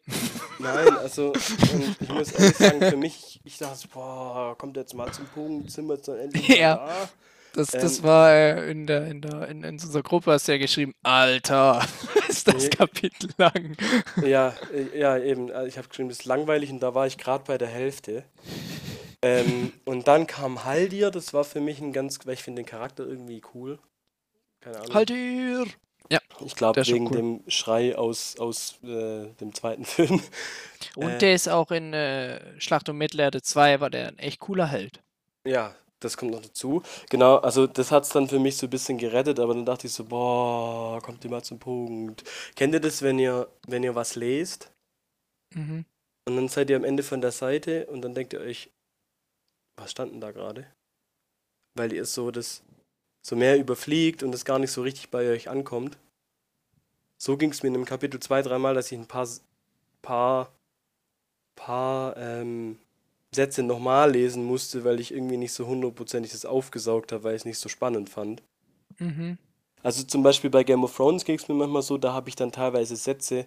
Nein, 0.59 0.97
also 0.97 1.33
und 1.33 1.97
ich 2.01 2.09
muss 2.09 2.33
ehrlich 2.33 2.57
sagen, 2.57 2.81
für 2.81 2.97
mich, 2.97 3.41
ich 3.45 3.59
dachte, 3.59 3.77
so, 3.77 3.89
boah, 3.93 4.57
kommt 4.57 4.77
jetzt 4.79 4.95
mal 4.95 5.13
zum 5.13 5.27
Punkt, 5.27 5.71
sind 5.71 5.87
wir 5.87 5.97
jetzt 5.97 6.09
dann 6.09 6.19
endlich 6.19 6.49
Ja. 6.49 6.77
da. 6.77 7.09
Das, 7.57 7.69
das 7.71 7.99
Ähm, 7.99 8.05
war 8.05 8.33
äh, 8.33 8.71
in 8.71 8.87
der, 8.87 9.07
in 9.07 9.21
der, 9.21 9.47
in, 9.49 9.63
in 9.63 9.75
unserer 9.75 10.03
Gruppe 10.03 10.33
hast 10.33 10.49
du 10.49 10.53
ja 10.53 10.59
geschrieben, 10.59 10.93
Alter, 11.05 11.87
ist 12.29 12.49
das. 12.49 12.69
Kapitel 12.71 13.31
lang. 13.37 13.77
Ja, 14.27 14.55
äh, 14.75 14.99
ja, 14.99 15.19
eben. 15.19 15.53
Also 15.53 15.69
ich 15.69 15.77
habe 15.79 15.87
geschrieben, 15.89 16.09
das 16.09 16.21
ist 16.21 16.25
langweilig 16.25 16.71
und 16.71 16.81
da 16.81 16.95
war 16.95 17.07
ich 17.07 17.17
gerade 17.19 17.45
bei 17.47 17.57
der 17.59 17.69
Hälfte. 17.69 18.25
Ähm, 19.25 19.73
und 19.85 20.07
dann 20.09 20.27
kam 20.27 20.65
Haldir, 20.65 21.11
das 21.11 21.33
war 21.33 21.45
für 21.45 21.61
mich 21.61 21.81
ein 21.81 21.93
ganz, 21.93 22.19
weil 22.27 22.35
ich 22.35 22.43
finde 22.43 22.63
den 22.63 22.67
Charakter 22.67 23.07
irgendwie 23.07 23.43
cool. 23.55 23.79
Keine 24.61 24.79
Ahnung. 24.81 24.95
Halt 24.95 25.11
ihr! 25.11 25.67
Ich 26.45 26.55
glaube, 26.57 26.87
wegen 26.87 27.07
cool. 27.07 27.17
dem 27.17 27.45
Schrei 27.49 27.97
aus, 27.97 28.37
aus 28.39 28.79
äh, 28.83 29.27
dem 29.41 29.55
zweiten 29.55 29.85
Film. 29.85 30.21
Und 30.97 31.11
Äh. 31.13 31.19
der 31.19 31.35
ist 31.35 31.49
auch 31.49 31.71
in 31.71 31.93
äh, 31.95 32.61
Schlacht 32.61 32.89
um 32.89 32.99
Mittelerde 32.99 33.41
2, 33.41 33.81
war 33.81 33.91
der 33.91 34.09
ein 34.09 34.19
echt 34.19 34.41
cooler 34.41 34.67
Held. 34.67 35.01
Ja, 35.47 35.75
das 36.01 36.17
kommt 36.17 36.33
noch 36.33 36.43
dazu. 36.43 36.83
Genau, 37.09 37.37
also 37.37 37.67
das 37.67 37.91
hat 37.91 38.03
es 38.05 38.11
dann 38.11 38.29
für 38.29 38.39
mich 38.39 38.57
so 38.57 38.67
ein 38.67 38.71
bisschen 38.71 38.99
gerettet, 38.99 39.41
aber 39.41 39.55
dann 39.55 39.65
dachte 39.65 39.87
ich 39.87 39.93
so, 39.95 40.05
boah, 40.05 41.01
kommt 41.03 41.25
ihr 41.25 41.31
mal 41.31 41.43
zum 41.43 41.59
Punkt. 41.59 42.25
Kennt 42.57 42.75
ihr 42.75 42.81
das, 42.81 43.01
wenn 43.03 43.19
ihr, 43.19 43.49
wenn 43.67 43.83
ihr 43.83 43.95
was 43.95 44.15
lest 44.17 44.71
Mhm. 45.55 45.85
und 46.29 46.37
dann 46.37 46.49
seid 46.49 46.69
ihr 46.71 46.77
am 46.77 46.85
Ende 46.85 47.03
von 47.03 47.21
der 47.21 47.33
Seite 47.33 47.87
und 47.87 48.03
dann 48.03 48.15
denkt 48.15 48.33
ihr 48.33 48.41
euch, 48.41 48.71
was 49.77 49.91
stand 49.91 50.13
denn 50.13 50.21
da 50.21 50.33
gerade? 50.33 50.67
Weil 51.75 51.93
ihr 51.93 52.03
es 52.03 52.15
so 52.15 52.31
das 52.31 52.63
so 53.23 53.37
mehr 53.37 53.59
überfliegt 53.59 54.23
und 54.23 54.35
es 54.35 54.45
gar 54.45 54.59
nicht 54.59 54.71
so 54.71 54.83
richtig 54.83 55.11
bei 55.11 55.29
euch 55.31 55.49
ankommt. 55.49 55.97
so 57.17 57.37
ging 57.39 57.51
es 57.51 57.63
mir 57.63 57.69
in 57.69 57.75
dem 57.75 57.85
Kapitel 57.87 58.21
zwei, 58.21 58.43
dreimal, 58.43 58.75
dass 58.75 58.93
ich 58.93 58.99
ein 58.99 59.07
paar, 59.07 59.27
paar, 60.03 60.53
paar 61.57 62.17
ähm, 62.19 62.79
Sätze 63.35 63.63
nochmal 63.63 64.13
lesen 64.13 64.45
musste, 64.45 64.85
weil 64.85 65.01
ich 65.01 65.13
irgendwie 65.13 65.39
nicht 65.39 65.53
so 65.53 65.67
hundertprozentig 65.67 66.33
das 66.33 66.45
aufgesaugt 66.45 67.13
habe, 67.13 67.25
weil 67.25 67.35
ich 67.35 67.43
es 67.43 67.47
nicht 67.47 67.59
so 67.59 67.71
spannend 67.71 68.11
fand. 68.11 68.43
Mhm. 68.99 69.39
Also 69.83 70.03
zum 70.05 70.23
Beispiel 70.23 70.51
bei 70.51 70.65
Game 70.65 70.85
of 70.85 70.95
Thrones 70.95 71.25
ging 71.25 71.37
es 71.37 71.49
mir 71.49 71.55
manchmal 71.55 71.83
so, 71.83 71.97
da 71.97 72.13
habe 72.13 72.29
ich 72.29 72.37
dann 72.37 72.53
teilweise 72.53 72.97
Sätze 72.97 73.47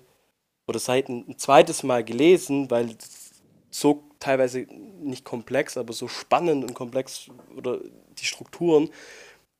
oder 0.67 0.79
Seiten 0.79 1.25
ein 1.27 1.37
zweites 1.37 1.83
Mal 1.83 2.03
gelesen, 2.03 2.69
weil 2.71 2.95
so 3.69 4.06
teilweise 4.19 4.67
nicht 4.99 5.25
komplex, 5.25 5.77
aber 5.77 5.93
so 5.93 6.07
spannend 6.07 6.63
und 6.63 6.73
komplex 6.73 7.27
oder 7.55 7.79
die 8.17 8.25
Strukturen 8.25 8.89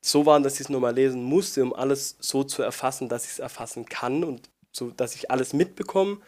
so 0.02 0.26
waren, 0.26 0.44
dass 0.44 0.56
ich 0.56 0.62
es 0.62 0.70
nochmal 0.70 0.96
lesen 0.96 1.24
musste, 1.24 1.64
um 1.64 1.74
alles 1.74 2.16
so 2.20 2.44
zu 2.44 2.62
erfassen, 2.62 3.10
dass 3.10 3.26
ich 3.26 3.32
es 3.32 3.40
erfassen 3.40 3.86
kann 3.86 4.24
und 4.24 4.50
so, 4.72 4.92
dass 4.92 5.16
ich 5.16 5.32
alles 5.32 5.54
mitbekomme. 5.54 6.20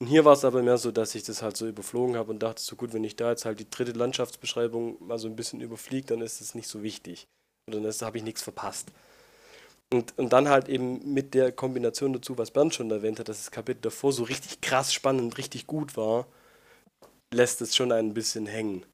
Und 0.00 0.06
hier 0.06 0.24
war 0.24 0.32
es 0.32 0.44
aber 0.44 0.62
mehr 0.62 0.78
so, 0.78 0.92
dass 0.92 1.14
ich 1.14 1.24
das 1.24 1.42
halt 1.42 1.56
so 1.56 1.66
überflogen 1.66 2.16
habe 2.16 2.30
und 2.30 2.42
dachte, 2.42 2.62
so 2.62 2.76
gut, 2.76 2.92
wenn 2.92 3.04
ich 3.04 3.16
da 3.16 3.30
jetzt 3.30 3.44
halt 3.44 3.58
die 3.58 3.68
dritte 3.68 3.92
Landschaftsbeschreibung 3.92 4.96
mal 5.04 5.18
so 5.18 5.28
ein 5.28 5.36
bisschen 5.36 5.60
überfliege, 5.60 6.06
dann 6.06 6.20
ist 6.20 6.40
es 6.40 6.54
nicht 6.54 6.68
so 6.68 6.82
wichtig. 6.82 7.26
Und 7.66 7.74
dann 7.74 7.84
habe 7.84 8.16
ich 8.16 8.24
nichts 8.24 8.42
verpasst. 8.42 8.92
Und, 9.92 10.16
und 10.18 10.32
dann 10.32 10.48
halt 10.48 10.68
eben 10.68 11.12
mit 11.12 11.34
der 11.34 11.50
Kombination 11.50 12.12
dazu, 12.12 12.36
was 12.38 12.50
Bernd 12.50 12.74
schon 12.74 12.90
erwähnt 12.90 13.18
hat, 13.18 13.28
dass 13.28 13.38
das 13.38 13.50
Kapitel 13.50 13.80
davor 13.80 14.12
so 14.12 14.22
richtig 14.22 14.60
krass 14.60 14.92
spannend, 14.92 15.38
richtig 15.38 15.66
gut 15.66 15.96
war, 15.96 16.26
lässt 17.32 17.60
es 17.60 17.76
schon 17.76 17.92
ein 17.92 18.14
bisschen 18.14 18.46
hängen. 18.46 18.84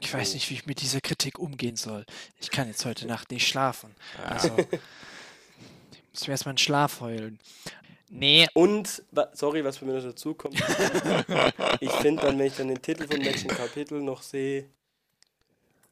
Ich 0.00 0.14
weiß 0.14 0.34
nicht, 0.34 0.48
wie 0.48 0.54
ich 0.54 0.66
mit 0.66 0.80
dieser 0.80 1.00
Kritik 1.00 1.38
umgehen 1.38 1.76
soll. 1.76 2.06
Ich 2.40 2.50
kann 2.50 2.68
jetzt 2.68 2.84
heute 2.86 3.06
Nacht 3.06 3.30
nicht 3.30 3.46
schlafen. 3.46 3.94
Also, 4.24 4.56
ich 4.58 6.02
muss 6.12 6.26
mir 6.26 6.32
erstmal 6.32 6.52
einen 6.52 6.58
Schlaf 6.58 7.00
heulen. 7.00 7.38
Nee. 8.08 8.48
Und, 8.54 9.04
sorry, 9.34 9.62
was 9.64 9.78
bei 9.78 9.86
mir 9.86 9.94
noch 9.94 10.02
dazu 10.02 10.34
kommt. 10.34 10.54
ich 11.80 11.92
finde 11.92 12.22
dann, 12.22 12.38
wenn 12.38 12.46
ich 12.46 12.56
dann 12.56 12.68
den 12.68 12.82
Titel 12.82 13.06
vom 13.06 13.18
nächsten 13.18 13.48
Kapitel 13.48 14.00
noch 14.00 14.22
sehe, 14.22 14.68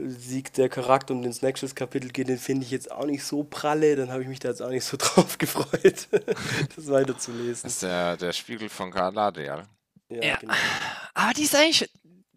Sieg 0.00 0.52
der 0.54 0.68
Charakter, 0.68 1.12
um 1.12 1.22
den 1.22 1.30
es 1.30 1.42
nächstes 1.42 1.74
Kapitel 1.74 2.10
geht, 2.10 2.28
den 2.28 2.38
finde 2.38 2.64
ich 2.64 2.70
jetzt 2.70 2.90
auch 2.90 3.04
nicht 3.04 3.24
so 3.24 3.44
pralle. 3.44 3.94
Dann 3.94 4.10
habe 4.10 4.22
ich 4.22 4.28
mich 4.28 4.38
da 4.38 4.48
jetzt 4.48 4.62
auch 4.62 4.70
nicht 4.70 4.84
so 4.84 4.96
drauf 4.98 5.38
gefreut, 5.38 6.08
das 6.74 6.88
weiterzulesen. 6.88 7.62
Das 7.64 7.72
ist 7.74 7.82
der, 7.82 8.16
der 8.16 8.32
Spiegel 8.32 8.68
von 8.68 8.90
Galadriel. 8.90 9.64
Ja, 10.10 10.22
ja. 10.22 10.36
Genau. 10.36 10.54
aber 11.14 11.34
die 11.34 11.42
ist 11.42 11.54
eigentlich. 11.54 11.90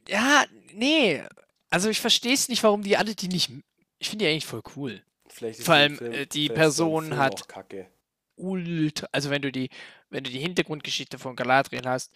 Ja, 0.08 0.46
nee. 0.74 1.24
Also 1.70 1.90
ich 1.90 2.02
verstehe 2.02 2.34
es 2.34 2.50
nicht, 2.50 2.64
warum 2.64 2.84
die 2.84 2.98
alle 2.98 3.16
die 3.16 3.28
nicht. 3.28 3.50
Ich 4.00 4.10
finde 4.10 4.26
die 4.26 4.32
eigentlich 4.32 4.46
voll 4.46 4.64
cool. 4.76 5.02
Vor 5.28 5.76
allem 5.76 5.98
Film, 5.98 6.12
äh, 6.12 6.26
die 6.26 6.50
Person 6.50 7.18
hat 7.18 7.48
ultra. 8.36 9.08
Also 9.12 9.30
wenn 9.30 9.42
du 9.42 9.52
die, 9.52 9.70
wenn 10.10 10.24
du 10.24 10.30
die 10.30 10.40
Hintergrundgeschichte 10.40 11.18
von 11.18 11.36
Galadriel 11.36 11.86
hast, 11.86 12.12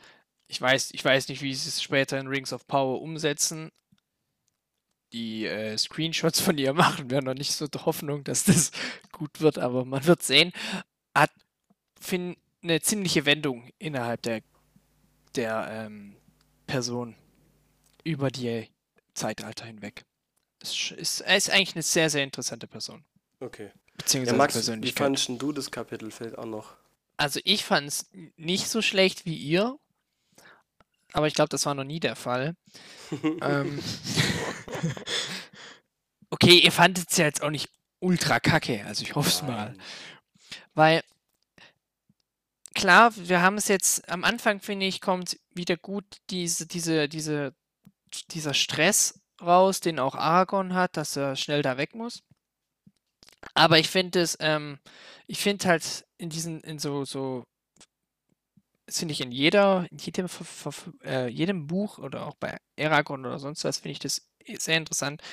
ich 0.47 0.61
weiß, 0.61 0.91
ich 0.91 1.03
weiß 1.03 1.29
nicht, 1.29 1.41
wie 1.41 1.53
sie 1.53 1.69
es 1.69 1.81
später 1.81 2.19
in 2.19 2.27
Rings 2.27 2.53
of 2.53 2.67
Power 2.67 3.01
umsetzen. 3.01 3.71
Die 5.13 5.45
äh, 5.45 5.77
Screenshots 5.77 6.41
von 6.41 6.57
ihr 6.57 6.73
machen, 6.73 7.09
wäre 7.09 7.23
noch 7.23 7.33
nicht 7.33 7.53
so 7.53 7.67
die 7.67 7.79
Hoffnung, 7.79 8.23
dass 8.23 8.43
das 8.43 8.71
gut 9.11 9.39
wird, 9.39 9.57
aber 9.57 9.85
man 9.85 10.05
wird 10.05 10.21
sehen. 10.23 10.51
Hat 11.15 11.31
find, 11.99 12.37
eine 12.61 12.81
ziemliche 12.81 13.25
Wendung 13.25 13.69
innerhalb 13.77 14.21
der 14.23 14.41
der 15.37 15.67
ähm, 15.69 16.15
Person 16.67 17.15
über 18.03 18.29
die 18.29 18.69
Zeitalter 19.13 19.65
hinweg. 19.65 20.05
Es 20.61 20.91
ist, 20.91 21.21
er 21.21 21.37
ist 21.37 21.49
eigentlich 21.49 21.75
eine 21.75 21.83
sehr, 21.83 22.09
sehr 22.09 22.23
interessante 22.23 22.67
Person. 22.67 23.03
Okay. 23.39 23.71
Beziehungsweise 23.97 24.35
ja, 24.35 24.37
Max, 24.37 24.71
wie 24.81 24.91
fandest 24.91 25.29
du 25.29 25.51
das 25.51 25.71
Kapitel? 25.71 26.11
Fällt 26.11 26.37
auch 26.37 26.45
noch. 26.45 26.75
Also 27.17 27.39
ich 27.43 27.63
fand 27.63 27.87
es 27.87 28.09
nicht 28.35 28.67
so 28.67 28.81
schlecht 28.81 29.25
wie 29.25 29.37
ihr, 29.37 29.77
aber 31.13 31.27
ich 31.27 31.33
glaube, 31.33 31.49
das 31.49 31.65
war 31.65 31.73
noch 31.73 31.85
nie 31.85 31.99
der 31.99 32.15
Fall. 32.15 32.55
ähm, 33.41 33.79
okay, 36.29 36.59
ihr 36.59 36.71
fandet 36.71 37.09
es 37.09 37.17
ja 37.17 37.25
jetzt 37.25 37.41
auch 37.41 37.51
nicht 37.51 37.69
ultra 37.99 38.39
kacke, 38.39 38.85
also 38.85 39.03
ich 39.03 39.15
hoffe 39.15 39.29
es 39.29 39.41
mal. 39.41 39.75
Weil 40.73 41.03
klar, 42.85 43.11
wir 43.15 43.41
haben 43.41 43.57
es 43.57 43.67
jetzt 43.67 44.07
am 44.09 44.23
Anfang, 44.23 44.59
finde 44.59 44.85
ich, 44.85 45.01
kommt 45.01 45.39
wieder 45.49 45.75
gut 45.75 46.05
diese, 46.29 46.67
diese, 46.67 47.09
diese, 47.09 47.55
dieser 48.29 48.53
Stress 48.53 49.19
raus, 49.41 49.79
den 49.79 49.97
auch 49.97 50.13
Aragorn 50.13 50.75
hat, 50.75 50.95
dass 50.95 51.15
er 51.15 51.35
schnell 51.35 51.63
da 51.63 51.77
weg 51.77 51.95
muss. 51.95 52.21
Aber 53.55 53.79
ich 53.79 53.89
finde 53.89 54.21
es, 54.21 54.37
ähm, 54.39 54.77
ich 55.25 55.39
finde 55.39 55.67
halt 55.67 56.05
in 56.19 56.29
diesen, 56.29 56.61
in 56.61 56.77
so, 56.77 57.05
so, 57.05 57.45
finde 58.87 59.13
ich 59.13 59.21
in 59.21 59.31
jeder, 59.31 59.87
in 59.89 59.97
jedem, 59.97 60.27
äh, 61.03 61.27
jedem 61.27 61.65
Buch 61.65 61.97
oder 61.97 62.27
auch 62.27 62.35
bei 62.35 62.59
Aragorn 62.79 63.25
oder 63.25 63.39
sonst 63.39 63.63
was, 63.63 63.79
finde 63.79 63.93
ich 63.93 63.99
das 63.99 64.29
sehr 64.59 64.77
interessant, 64.77 65.23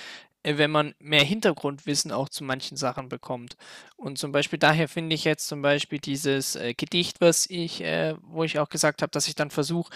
wenn 0.44 0.70
man 0.70 0.94
mehr 0.98 1.24
Hintergrundwissen 1.24 2.12
auch 2.12 2.28
zu 2.28 2.44
manchen 2.44 2.76
Sachen 2.76 3.08
bekommt. 3.08 3.56
Und 3.96 4.18
zum 4.18 4.32
Beispiel 4.32 4.58
daher 4.58 4.88
finde 4.88 5.14
ich 5.14 5.24
jetzt 5.24 5.46
zum 5.46 5.62
Beispiel 5.62 5.98
dieses 5.98 6.56
äh, 6.56 6.74
Gedicht, 6.74 7.20
was 7.20 7.48
ich, 7.48 7.82
äh, 7.82 8.14
wo 8.22 8.44
ich 8.44 8.58
auch 8.58 8.68
gesagt 8.68 9.02
habe, 9.02 9.10
dass 9.10 9.28
ich 9.28 9.34
dann 9.34 9.50
versuche, 9.50 9.92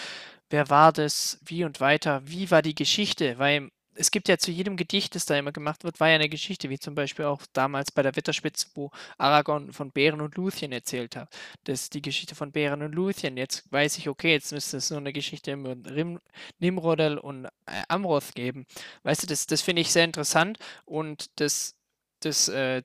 wer 0.51 0.71
war 0.71 0.93
das, 0.93 1.41
wie 1.45 1.65
und 1.65 1.81
weiter, 1.81 2.23
wie 2.25 2.51
war 2.51 2.63
die 2.63 2.75
Geschichte, 2.75 3.39
weil 3.39 3.71
es 3.97 4.11
gibt 4.11 4.29
ja 4.29 4.39
zu 4.39 4.51
jedem 4.51 4.77
Gedicht, 4.77 5.15
das 5.15 5.27
da 5.27 5.37
immer 5.37 5.53
gemacht 5.53 5.85
wird, 5.85 6.01
war 6.01 6.09
ja 6.09 6.17
eine 6.17 6.29
Geschichte, 6.29 6.71
wie 6.71 6.79
zum 6.79 6.95
Beispiel 6.95 7.25
auch 7.25 7.43
damals 7.53 7.91
bei 7.91 8.03
der 8.03 8.15
Wetterspitze, 8.15 8.69
wo 8.75 8.91
Aragorn 9.19 9.73
von 9.73 9.91
Bären 9.91 10.21
und 10.21 10.37
Luthien 10.37 10.73
erzählt 10.73 11.17
hat. 11.17 11.35
Das 11.65 11.83
ist 11.83 11.95
die 11.95 12.03
Geschichte 12.03 12.35
von 12.35 12.53
Bären 12.53 12.83
und 12.83 12.95
Luthien. 12.95 13.37
Jetzt 13.37 13.71
weiß 13.73 13.99
ich, 13.99 14.09
okay, 14.09 14.33
jetzt 14.33 14.53
müsste 14.53 14.77
es 14.77 14.91
nur 14.91 15.01
eine 15.01 15.13
Geschichte 15.13 15.53
Rim, 15.53 16.21
Nimrodel 16.59 17.19
und 17.19 17.47
äh, 17.47 17.83
Amroth 17.89 18.35
geben. 18.35 18.67
Weißt 19.03 19.23
du, 19.23 19.27
das, 19.27 19.47
das 19.47 19.63
finde 19.63 19.83
ich 19.83 19.93
sehr 19.93 20.05
interessant 20.05 20.59
und 20.85 21.31
das, 21.41 21.77
das, 22.21 22.49
äh, 22.49 22.83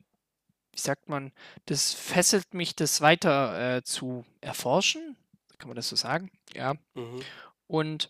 wie 0.72 0.80
sagt 0.80 1.10
man, 1.10 1.32
das 1.66 1.94
fesselt 1.94 2.54
mich, 2.54 2.76
das 2.76 3.02
weiter 3.02 3.78
äh, 3.78 3.84
zu 3.84 4.26
erforschen. 4.40 5.18
Kann 5.58 5.68
man 5.68 5.76
das 5.76 5.90
so 5.90 5.96
sagen? 5.96 6.32
Ja. 6.56 6.76
Mhm. 6.96 7.22
Und 7.68 8.10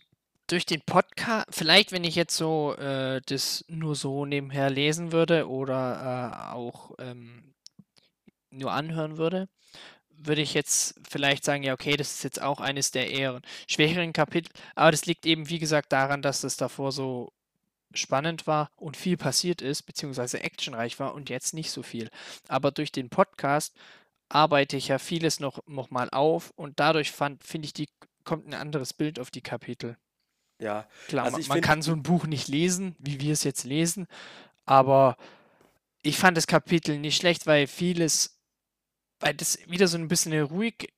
durch 0.52 0.66
den 0.66 0.82
Podcast, 0.82 1.46
vielleicht 1.50 1.92
wenn 1.92 2.04
ich 2.04 2.14
jetzt 2.14 2.36
so 2.36 2.74
äh, 2.76 3.22
das 3.24 3.64
nur 3.68 3.96
so 3.96 4.26
nebenher 4.26 4.68
lesen 4.68 5.10
würde 5.10 5.48
oder 5.48 6.52
äh, 6.52 6.52
auch 6.54 6.92
ähm, 6.98 7.54
nur 8.50 8.72
anhören 8.72 9.16
würde, 9.16 9.48
würde 10.10 10.42
ich 10.42 10.52
jetzt 10.52 10.94
vielleicht 11.08 11.44
sagen, 11.44 11.62
ja, 11.62 11.72
okay, 11.72 11.96
das 11.96 12.12
ist 12.12 12.24
jetzt 12.24 12.42
auch 12.42 12.60
eines 12.60 12.90
der 12.90 13.10
eher 13.10 13.40
schwächeren 13.66 14.12
Kapitel, 14.12 14.52
aber 14.74 14.90
das 14.90 15.06
liegt 15.06 15.24
eben, 15.24 15.48
wie 15.48 15.58
gesagt, 15.58 15.90
daran, 15.90 16.20
dass 16.20 16.42
das 16.42 16.58
davor 16.58 16.92
so 16.92 17.32
spannend 17.94 18.46
war 18.46 18.70
und 18.76 18.96
viel 18.96 19.16
passiert 19.16 19.62
ist, 19.62 19.82
beziehungsweise 19.84 20.42
actionreich 20.42 20.98
war 21.00 21.14
und 21.14 21.30
jetzt 21.30 21.54
nicht 21.54 21.70
so 21.70 21.82
viel. 21.82 22.10
Aber 22.48 22.70
durch 22.72 22.92
den 22.92 23.08
Podcast 23.08 23.74
arbeite 24.28 24.76
ich 24.76 24.88
ja 24.88 24.98
vieles 24.98 25.40
noch, 25.40 25.66
noch 25.66 25.90
mal 25.90 26.10
auf 26.10 26.50
und 26.56 26.78
dadurch 26.78 27.10
finde 27.12 27.66
ich, 27.66 27.72
die 27.72 27.88
kommt 28.24 28.46
ein 28.46 28.54
anderes 28.54 28.92
Bild 28.92 29.18
auf 29.18 29.30
die 29.30 29.42
Kapitel. 29.42 29.96
Ja, 30.62 30.86
klar, 31.08 31.24
also 31.24 31.38
man, 31.38 31.48
man 31.48 31.60
kann 31.60 31.82
so 31.82 31.90
ein 31.90 32.04
Buch 32.04 32.26
nicht 32.26 32.46
lesen, 32.46 32.94
wie 33.00 33.20
wir 33.20 33.32
es 33.32 33.42
jetzt 33.42 33.64
lesen, 33.64 34.06
aber 34.64 35.16
ich 36.02 36.16
fand 36.16 36.36
das 36.36 36.46
Kapitel 36.46 36.98
nicht 36.98 37.16
schlecht, 37.16 37.48
weil 37.48 37.66
vieles, 37.66 38.38
weil 39.18 39.34
das 39.34 39.58
wieder 39.66 39.88
so 39.88 39.98
ein 39.98 40.06
bisschen 40.06 40.40
ruhig, 40.40 40.92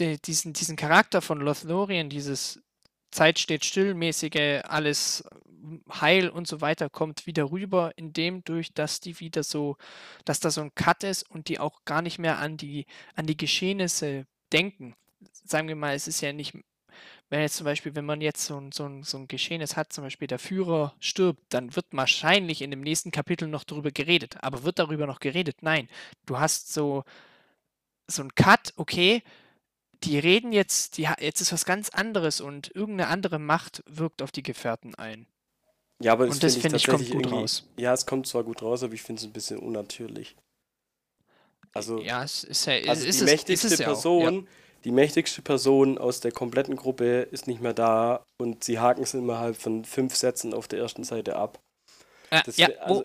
die, 0.00 0.20
diesen, 0.20 0.52
diesen 0.52 0.74
Charakter 0.74 1.22
von 1.22 1.40
Lothlorien, 1.40 2.10
dieses 2.10 2.60
Zeit 3.12 3.38
steht 3.38 3.64
stillmäßige, 3.64 4.62
alles 4.64 5.22
heil 5.92 6.28
und 6.28 6.48
so 6.48 6.60
weiter, 6.60 6.90
kommt 6.90 7.24
wieder 7.26 7.52
rüber, 7.52 7.92
indem 7.94 8.42
durch, 8.42 8.74
dass 8.74 8.98
die 8.98 9.20
wieder 9.20 9.44
so, 9.44 9.76
dass 10.24 10.40
da 10.40 10.50
so 10.50 10.60
ein 10.60 10.74
Cut 10.74 11.04
ist 11.04 11.28
und 11.30 11.48
die 11.48 11.60
auch 11.60 11.84
gar 11.84 12.02
nicht 12.02 12.18
mehr 12.18 12.38
an 12.38 12.56
die, 12.56 12.86
an 13.14 13.26
die 13.26 13.36
Geschehnisse 13.36 14.26
denken. 14.52 14.96
Sagen 15.44 15.68
wir 15.68 15.76
mal, 15.76 15.94
es 15.94 16.08
ist 16.08 16.20
ja 16.20 16.32
nicht 16.32 16.54
wenn 17.30 17.40
jetzt 17.42 17.56
zum 17.56 17.64
Beispiel, 17.64 17.94
wenn 17.94 18.06
man 18.06 18.20
jetzt 18.20 18.44
so 18.44 18.58
ein, 18.58 18.72
so 18.72 18.86
ein, 18.86 19.02
so 19.02 19.18
ein 19.18 19.28
Geschehnis 19.28 19.76
hat, 19.76 19.92
zum 19.92 20.04
Beispiel 20.04 20.28
der 20.28 20.38
Führer 20.38 20.94
stirbt, 20.98 21.42
dann 21.50 21.76
wird 21.76 21.86
wahrscheinlich 21.90 22.62
in 22.62 22.70
dem 22.70 22.80
nächsten 22.80 23.10
Kapitel 23.10 23.48
noch 23.48 23.64
darüber 23.64 23.90
geredet. 23.90 24.36
Aber 24.40 24.64
wird 24.64 24.78
darüber 24.78 25.06
noch 25.06 25.20
geredet? 25.20 25.62
Nein. 25.62 25.88
Du 26.24 26.38
hast 26.38 26.72
so, 26.72 27.04
so 28.06 28.22
ein 28.22 28.34
Cut, 28.34 28.72
okay, 28.76 29.22
die 30.04 30.18
reden 30.18 30.52
jetzt, 30.52 30.96
die, 30.96 31.08
jetzt 31.20 31.40
ist 31.40 31.52
was 31.52 31.66
ganz 31.66 31.90
anderes 31.90 32.40
und 32.40 32.74
irgendeine 32.74 33.10
andere 33.10 33.38
Macht 33.38 33.82
wirkt 33.86 34.22
auf 34.22 34.32
die 34.32 34.42
Gefährten 34.42 34.94
ein. 34.94 35.26
Ja, 36.00 36.12
aber 36.12 36.26
das 36.26 36.36
und 36.36 36.42
das 36.44 36.56
finde 36.56 36.76
ich, 36.76 36.86
find 36.86 37.02
ich 37.02 37.10
kommt 37.10 37.24
gut 37.24 37.32
raus. 37.32 37.68
Ja, 37.76 37.92
es 37.92 38.06
kommt 38.06 38.26
zwar 38.26 38.44
gut 38.44 38.62
raus, 38.62 38.82
aber 38.84 38.94
ich 38.94 39.02
finde 39.02 39.20
es 39.20 39.26
ein 39.26 39.32
bisschen 39.32 39.58
unnatürlich. 39.58 40.36
Also, 41.74 42.00
ja, 42.00 42.22
es 42.22 42.44
ist 42.44 42.66
ja, 42.66 42.74
also 42.88 43.04
ist 43.04 43.20
die 43.20 43.24
es, 43.24 43.30
mächtigste 43.30 43.76
Person, 43.76 44.34
ja 44.34 44.50
die 44.84 44.92
mächtigste 44.92 45.42
Person 45.42 45.98
aus 45.98 46.20
der 46.20 46.32
kompletten 46.32 46.76
Gruppe 46.76 47.22
ist 47.22 47.46
nicht 47.46 47.60
mehr 47.60 47.74
da 47.74 48.24
und 48.38 48.64
sie 48.64 48.78
haken 48.78 49.02
es 49.02 49.14
innerhalb 49.14 49.56
von 49.56 49.84
fünf 49.84 50.14
Sätzen 50.14 50.54
auf 50.54 50.68
der 50.68 50.78
ersten 50.78 51.04
Seite 51.04 51.36
ab. 51.36 51.58
Äh, 52.30 52.42
das 52.44 52.56
ja, 52.56 52.68
also, 52.80 53.04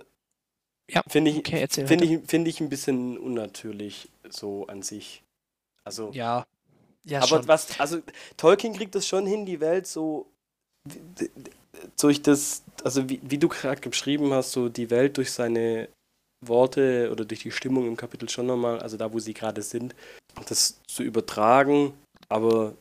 ja. 0.90 1.02
finde 1.08 1.32
ich, 1.32 1.38
okay, 1.38 1.68
find 1.68 2.02
ich, 2.02 2.20
find 2.28 2.48
ich 2.48 2.62
ein 2.62 2.70
bisschen 2.70 3.18
unnatürlich 3.18 4.10
so 4.30 4.68
an 4.68 4.82
sich. 4.82 5.24
Also, 5.84 6.12
Ja. 6.14 6.46
Ja, 7.06 7.20
aber 7.20 7.28
schon. 7.28 7.48
was, 7.50 7.80
also 7.82 8.00
Tolkien 8.38 8.74
kriegt 8.74 8.96
das 8.96 9.06
schon 9.06 9.26
hin, 9.26 9.46
die 9.46 9.60
Welt 9.60 9.88
so 9.88 10.32
durch 12.00 12.22
das, 12.22 12.64
also 12.84 13.10
wie, 13.10 13.20
wie 13.24 13.38
du 13.38 13.50
gerade 13.50 13.90
beschrieben 13.90 14.32
hast, 14.34 14.52
so 14.54 14.70
die 14.70 14.90
Welt 14.90 15.18
durch 15.18 15.32
seine 15.32 15.90
Worte 16.42 17.10
oder 17.12 17.26
durch 17.26 17.42
die 17.42 17.52
Stimmung 17.52 17.88
im 17.88 17.98
Kapitel 17.98 18.30
schon 18.30 18.46
nochmal, 18.46 18.80
also 18.80 18.98
da, 18.98 19.12
wo 19.12 19.20
sie 19.20 19.34
gerade 19.34 19.62
sind, 19.62 19.96
das 20.48 20.82
zu 20.88 21.04
übertragen, 21.04 21.94
aber 22.30 22.76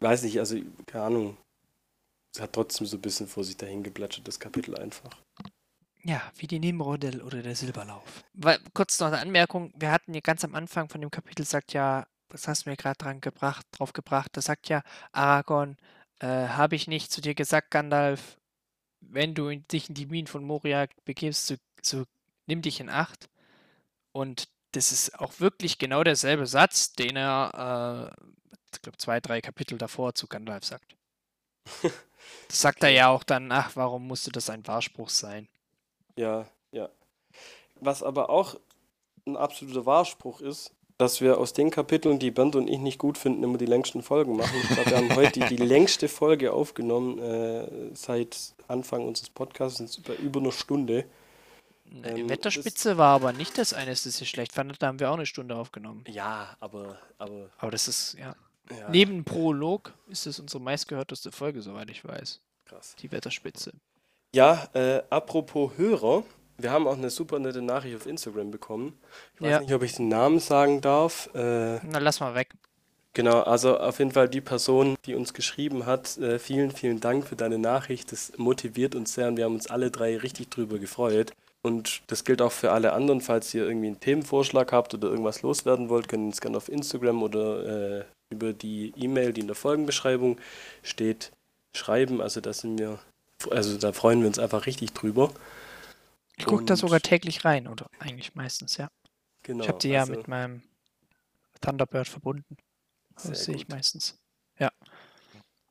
weiß 0.00 0.22
nicht, 0.24 0.38
also 0.38 0.56
keine 0.86 1.04
Ahnung, 1.04 1.36
es 2.34 2.40
hat 2.40 2.52
trotzdem 2.52 2.86
so 2.86 2.96
ein 2.96 3.02
bisschen 3.02 3.28
vor 3.28 3.44
sich 3.44 3.56
dahin 3.56 3.82
geplätschert, 3.82 4.26
das 4.26 4.40
Kapitel 4.40 4.76
einfach. 4.76 5.10
Ja, 6.02 6.20
wie 6.36 6.46
die 6.46 6.58
Nimrodel 6.58 7.22
oder 7.22 7.42
der 7.42 7.56
Silberlauf. 7.56 8.22
Weil, 8.34 8.58
kurz 8.74 9.00
noch 9.00 9.06
eine 9.06 9.18
Anmerkung, 9.18 9.72
wir 9.76 9.90
hatten 9.90 10.12
ja 10.12 10.20
ganz 10.20 10.44
am 10.44 10.54
Anfang 10.54 10.88
von 10.88 11.00
dem 11.00 11.10
Kapitel 11.10 11.46
sagt 11.46 11.72
ja, 11.72 12.06
das 12.28 12.48
hast 12.48 12.66
du 12.66 12.70
mir 12.70 12.76
gerade 12.76 12.98
dran 12.98 13.20
gebracht, 13.20 13.64
drauf 13.70 13.92
gebracht, 13.92 14.30
da 14.34 14.42
sagt 14.42 14.68
ja 14.68 14.82
Aragorn, 15.12 15.76
äh, 16.18 16.26
habe 16.26 16.76
ich 16.76 16.88
nicht 16.88 17.10
zu 17.10 17.20
dir 17.20 17.34
gesagt, 17.34 17.70
Gandalf, 17.70 18.36
wenn 19.00 19.34
du 19.34 19.54
dich 19.56 19.88
in 19.88 19.94
die 19.94 20.06
Minen 20.06 20.26
von 20.26 20.44
Moria 20.44 20.86
begibst, 21.04 21.46
so, 21.46 21.54
so 21.80 22.04
nimm 22.46 22.62
dich 22.62 22.80
in 22.80 22.88
Acht. 22.88 23.30
Und 24.12 24.48
das 24.74 24.92
ist 24.92 25.18
auch 25.20 25.40
wirklich 25.40 25.78
genau 25.78 26.04
derselbe 26.04 26.46
Satz, 26.46 26.92
den 26.92 27.16
er, 27.16 28.12
äh, 28.18 28.24
ich 28.74 28.82
glaube, 28.82 28.98
zwei, 28.98 29.20
drei 29.20 29.40
Kapitel 29.40 29.78
davor 29.78 30.14
zu 30.14 30.26
Gandalf 30.26 30.64
sagt. 30.64 30.96
Das 32.48 32.60
sagt 32.60 32.82
er 32.82 32.88
Okay. 32.88 32.96
ja 32.96 33.08
auch 33.08 33.22
dann, 33.22 33.52
ach, 33.52 33.72
warum 33.74 34.06
musste 34.06 34.32
das 34.32 34.48
ein 34.48 34.66
Wahrspruch 34.66 35.10
sein? 35.10 35.46
Ja, 36.16 36.46
ja. 36.72 36.88
Was 37.80 38.02
aber 38.02 38.30
auch 38.30 38.56
ein 39.26 39.36
absoluter 39.36 39.84
Wahrspruch 39.84 40.40
ist, 40.40 40.72
dass 40.96 41.20
wir 41.20 41.38
aus 41.38 41.52
den 41.52 41.70
Kapiteln, 41.70 42.18
die 42.18 42.30
Bernd 42.30 42.56
und 42.56 42.68
ich 42.68 42.78
nicht 42.78 42.98
gut 42.98 43.18
finden, 43.18 43.42
immer 43.42 43.58
die 43.58 43.66
längsten 43.66 44.02
Folgen 44.02 44.36
machen. 44.36 44.56
Ich 44.62 44.68
glaube, 44.70 44.90
wir 44.90 44.96
haben 44.96 45.14
heute 45.16 45.40
die, 45.40 45.56
die 45.56 45.62
längste 45.64 46.08
Folge 46.08 46.52
aufgenommen 46.52 47.18
äh, 47.18 47.94
seit 47.94 48.54
Anfang 48.68 49.06
unseres 49.06 49.30
Podcasts, 49.30 49.78
sind 49.78 49.98
über, 49.98 50.18
über 50.18 50.40
eine 50.40 50.52
Stunde. 50.52 51.04
Ne, 52.00 52.08
Ähm, 52.10 52.16
Die 52.16 52.28
Wetterspitze 52.28 52.96
war 52.98 53.14
aber 53.14 53.32
nicht 53.32 53.56
das 53.58 53.72
eine, 53.72 53.90
das 53.90 54.04
ich 54.06 54.28
schlecht 54.28 54.52
fand. 54.52 54.80
Da 54.82 54.86
haben 54.88 55.00
wir 55.00 55.10
auch 55.10 55.14
eine 55.14 55.26
Stunde 55.26 55.56
aufgenommen. 55.56 56.04
Ja, 56.08 56.56
aber, 56.60 56.98
aber 57.18 57.50
Aber 57.58 57.70
das 57.70 57.88
ist, 57.88 58.14
ja. 58.18 58.34
ja, 58.70 58.88
Neben 58.90 59.24
Prolog 59.24 59.92
ist 60.08 60.26
es 60.26 60.38
unsere 60.40 60.62
meistgehörteste 60.62 61.30
Folge, 61.32 61.62
soweit 61.62 61.90
ich 61.90 62.04
weiß. 62.04 62.40
krass. 62.66 62.96
Die 62.98 63.10
Wetterspitze. 63.12 63.72
Ja, 64.34 64.68
äh, 64.74 65.02
apropos 65.10 65.72
Hörer, 65.76 66.24
wir 66.58 66.70
haben 66.72 66.86
auch 66.88 66.96
eine 66.96 67.10
super 67.10 67.38
nette 67.38 67.62
Nachricht 67.62 67.94
auf 67.96 68.06
Instagram 68.06 68.50
bekommen. 68.50 68.98
Ich 69.36 69.42
weiß 69.42 69.50
Ja. 69.50 69.60
nicht, 69.60 69.72
ob 69.72 69.82
ich 69.82 69.94
den 69.94 70.08
Namen 70.08 70.40
sagen 70.40 70.80
darf. 70.80 71.28
Äh, 71.34 71.78
Na, 71.86 71.98
lass 71.98 72.18
mal 72.20 72.34
weg. 72.34 72.54
Genau, 73.12 73.42
also 73.42 73.78
auf 73.78 74.00
jeden 74.00 74.10
Fall 74.10 74.28
die 74.28 74.40
Person, 74.40 74.96
die 75.06 75.14
uns 75.14 75.34
geschrieben 75.34 75.86
hat, 75.86 76.16
äh, 76.18 76.40
vielen, 76.40 76.72
vielen 76.72 76.98
Dank 77.00 77.28
für 77.28 77.36
deine 77.36 77.58
Nachricht. 77.58 78.10
Das 78.10 78.32
motiviert 78.38 78.96
uns 78.96 79.14
sehr 79.14 79.28
und 79.28 79.36
wir 79.36 79.44
haben 79.44 79.54
uns 79.54 79.68
alle 79.68 79.92
drei 79.92 80.16
richtig 80.16 80.50
drüber 80.50 80.80
gefreut. 80.80 81.32
Und 81.64 82.02
das 82.08 82.24
gilt 82.24 82.42
auch 82.42 82.52
für 82.52 82.72
alle 82.72 82.92
anderen, 82.92 83.22
falls 83.22 83.54
ihr 83.54 83.64
irgendwie 83.64 83.86
einen 83.86 84.00
Themenvorschlag 84.00 84.70
habt 84.70 84.92
oder 84.92 85.08
irgendwas 85.08 85.40
loswerden 85.40 85.88
wollt, 85.88 86.08
könnt 86.08 86.24
ihr 86.24 86.26
uns 86.26 86.40
gerne 86.42 86.58
auf 86.58 86.68
Instagram 86.68 87.22
oder 87.22 88.00
äh, 88.00 88.04
über 88.30 88.52
die 88.52 88.92
E-Mail, 88.96 89.32
die 89.32 89.40
in 89.40 89.46
der 89.46 89.56
Folgenbeschreibung 89.56 90.38
steht, 90.82 91.32
schreiben. 91.74 92.20
Also 92.20 92.42
da 92.42 92.52
sind 92.52 92.78
wir, 92.78 92.98
also 93.50 93.78
da 93.78 93.92
freuen 93.92 94.20
wir 94.20 94.26
uns 94.26 94.38
einfach 94.38 94.66
richtig 94.66 94.92
drüber. 94.92 95.32
Ich 96.36 96.44
gucke 96.44 96.64
da 96.64 96.76
sogar 96.76 97.00
täglich 97.00 97.44
rein, 97.46 97.66
oder 97.66 97.86
eigentlich 97.98 98.34
meistens, 98.34 98.76
ja. 98.76 98.88
Genau. 99.42 99.62
ich 99.62 99.68
habe 99.68 99.78
die 99.78 99.88
ja 99.88 100.00
also 100.00 100.12
mit 100.12 100.28
meinem 100.28 100.62
Thunderbird 101.60 102.08
verbunden. 102.08 102.56
Das 103.22 103.44
sehe 103.44 103.54
ich 103.54 103.68
meistens. 103.68 104.18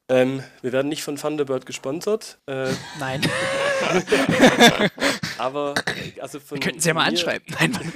Ähm, 0.10 0.44
wir 0.62 0.74
werden 0.74 0.89
nicht 0.89 1.04
von 1.04 1.16
Thunderbird 1.16 1.66
gesponsert, 1.66 2.38
äh, 2.46 2.72
Nein, 3.00 3.22
aber 5.38 5.73
also 6.19 6.39
von 6.39 6.57
wir 6.57 6.61
könnten 6.63 6.79
sie 6.79 6.88
ja 6.89 6.93
mal 6.93 7.01
mir- 7.03 7.09
anschreiben. 7.09 7.45
Nein. 7.59 7.73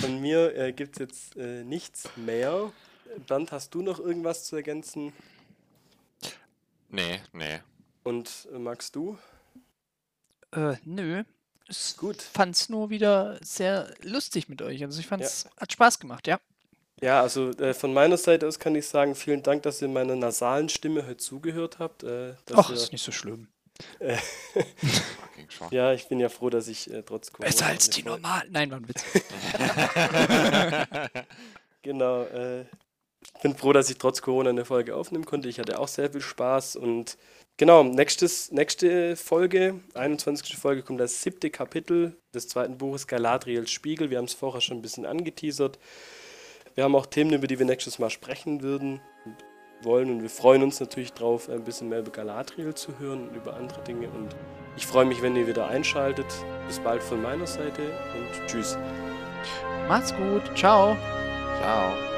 Von 0.00 0.20
mir 0.20 0.54
äh, 0.56 0.72
gibt 0.72 0.96
es 0.96 0.98
jetzt 1.00 1.36
äh, 1.36 1.64
nichts 1.64 2.08
mehr. 2.16 2.70
Bernd, 3.26 3.52
hast 3.52 3.74
du 3.74 3.80
noch 3.80 3.98
irgendwas 3.98 4.44
zu 4.44 4.56
ergänzen? 4.56 5.12
Nee, 6.90 7.20
nee. 7.32 7.60
Und 8.02 8.48
äh, 8.52 8.58
magst 8.58 8.94
du? 8.96 9.18
äh, 10.52 10.76
nö. 10.84 11.24
Ich 11.68 11.96
Gut. 11.96 12.20
fand's 12.20 12.68
nur 12.68 12.90
wieder 12.90 13.38
sehr 13.42 13.94
lustig 14.02 14.48
mit 14.50 14.60
euch. 14.60 14.84
Also 14.84 15.00
ich 15.00 15.06
fand's, 15.06 15.48
hat 15.58 15.72
Spaß 15.72 15.98
gemacht, 15.98 16.26
ja. 16.26 16.38
Ja, 17.00 17.22
also 17.22 17.50
äh, 17.52 17.72
von 17.72 17.92
meiner 17.94 18.16
Seite 18.18 18.46
aus 18.46 18.58
kann 18.58 18.74
ich 18.74 18.86
sagen, 18.86 19.14
vielen 19.14 19.42
Dank, 19.42 19.62
dass 19.62 19.80
ihr 19.80 19.88
meiner 19.88 20.14
nasalen 20.16 20.68
Stimme 20.68 21.06
heute 21.06 21.16
zugehört 21.16 21.78
habt. 21.78 22.02
Äh, 22.02 22.34
dass 22.46 22.58
Ach, 22.58 22.68
ihr, 22.70 22.76
ist 22.76 22.92
nicht 22.92 23.02
so 23.04 23.12
schlimm. 23.12 23.48
Ja, 25.70 25.92
ich 25.92 26.08
bin 26.08 26.20
ja 26.20 26.28
froh, 26.28 26.50
dass 26.50 26.68
ich 26.68 26.90
äh, 26.92 27.02
trotz 27.02 27.32
Corona. 27.32 27.48
Besser 27.50 27.66
als 27.66 27.86
eine 27.86 27.94
die 27.96 28.02
Folge- 28.02 28.20
normalen. 28.22 28.52
Nein, 28.52 28.70
war 28.70 28.78
ein 28.78 28.88
Witz. 28.88 29.04
Genau. 31.82 32.22
Äh, 32.22 32.62
ich 32.62 33.40
bin 33.42 33.54
froh, 33.56 33.72
dass 33.74 33.90
ich 33.90 33.98
trotz 33.98 34.22
Corona 34.22 34.50
eine 34.50 34.64
Folge 34.64 34.94
aufnehmen 34.96 35.24
konnte. 35.26 35.48
Ich 35.48 35.58
hatte 35.58 35.78
auch 35.78 35.88
sehr 35.88 36.10
viel 36.10 36.20
Spaß 36.22 36.76
und 36.76 37.18
genau, 37.58 37.82
nächstes, 37.82 38.50
nächste 38.52 39.16
Folge, 39.16 39.80
21. 39.94 40.56
Folge, 40.56 40.82
kommt 40.82 41.00
das 41.00 41.20
siebte 41.22 41.50
Kapitel 41.50 42.16
des 42.34 42.48
zweiten 42.48 42.78
Buches 42.78 43.06
Galadriels 43.06 43.70
Spiegel. 43.70 44.08
Wir 44.10 44.16
haben 44.18 44.24
es 44.26 44.32
vorher 44.34 44.60
schon 44.62 44.78
ein 44.78 44.82
bisschen 44.82 45.04
angeteasert. 45.04 45.78
Wir 46.74 46.84
haben 46.84 46.94
auch 46.96 47.04
Themen, 47.06 47.32
über 47.34 47.46
die 47.46 47.58
wir 47.58 47.66
nächstes 47.66 47.98
Mal 47.98 48.08
sprechen 48.10 48.62
würden 48.62 49.00
und 49.26 49.36
wollen 49.84 50.10
und 50.10 50.22
wir 50.22 50.30
freuen 50.30 50.62
uns 50.62 50.80
natürlich 50.80 51.12
drauf, 51.12 51.48
ein 51.48 51.64
bisschen 51.64 51.88
mehr 51.88 52.00
über 52.00 52.10
Galadriel 52.10 52.74
zu 52.74 52.98
hören 52.98 53.28
und 53.28 53.36
über 53.36 53.54
andere 53.54 53.82
Dinge 53.82 54.08
und 54.08 54.34
ich 54.76 54.86
freue 54.86 55.04
mich, 55.04 55.22
wenn 55.22 55.36
ihr 55.36 55.46
wieder 55.46 55.68
einschaltet. 55.68 56.26
Bis 56.66 56.80
bald 56.80 57.02
von 57.02 57.22
meiner 57.22 57.46
Seite 57.46 57.82
und 57.82 58.46
tschüss. 58.48 58.76
Macht's 59.88 60.14
gut. 60.16 60.42
Ciao. 60.56 60.96
Ciao. 61.60 62.13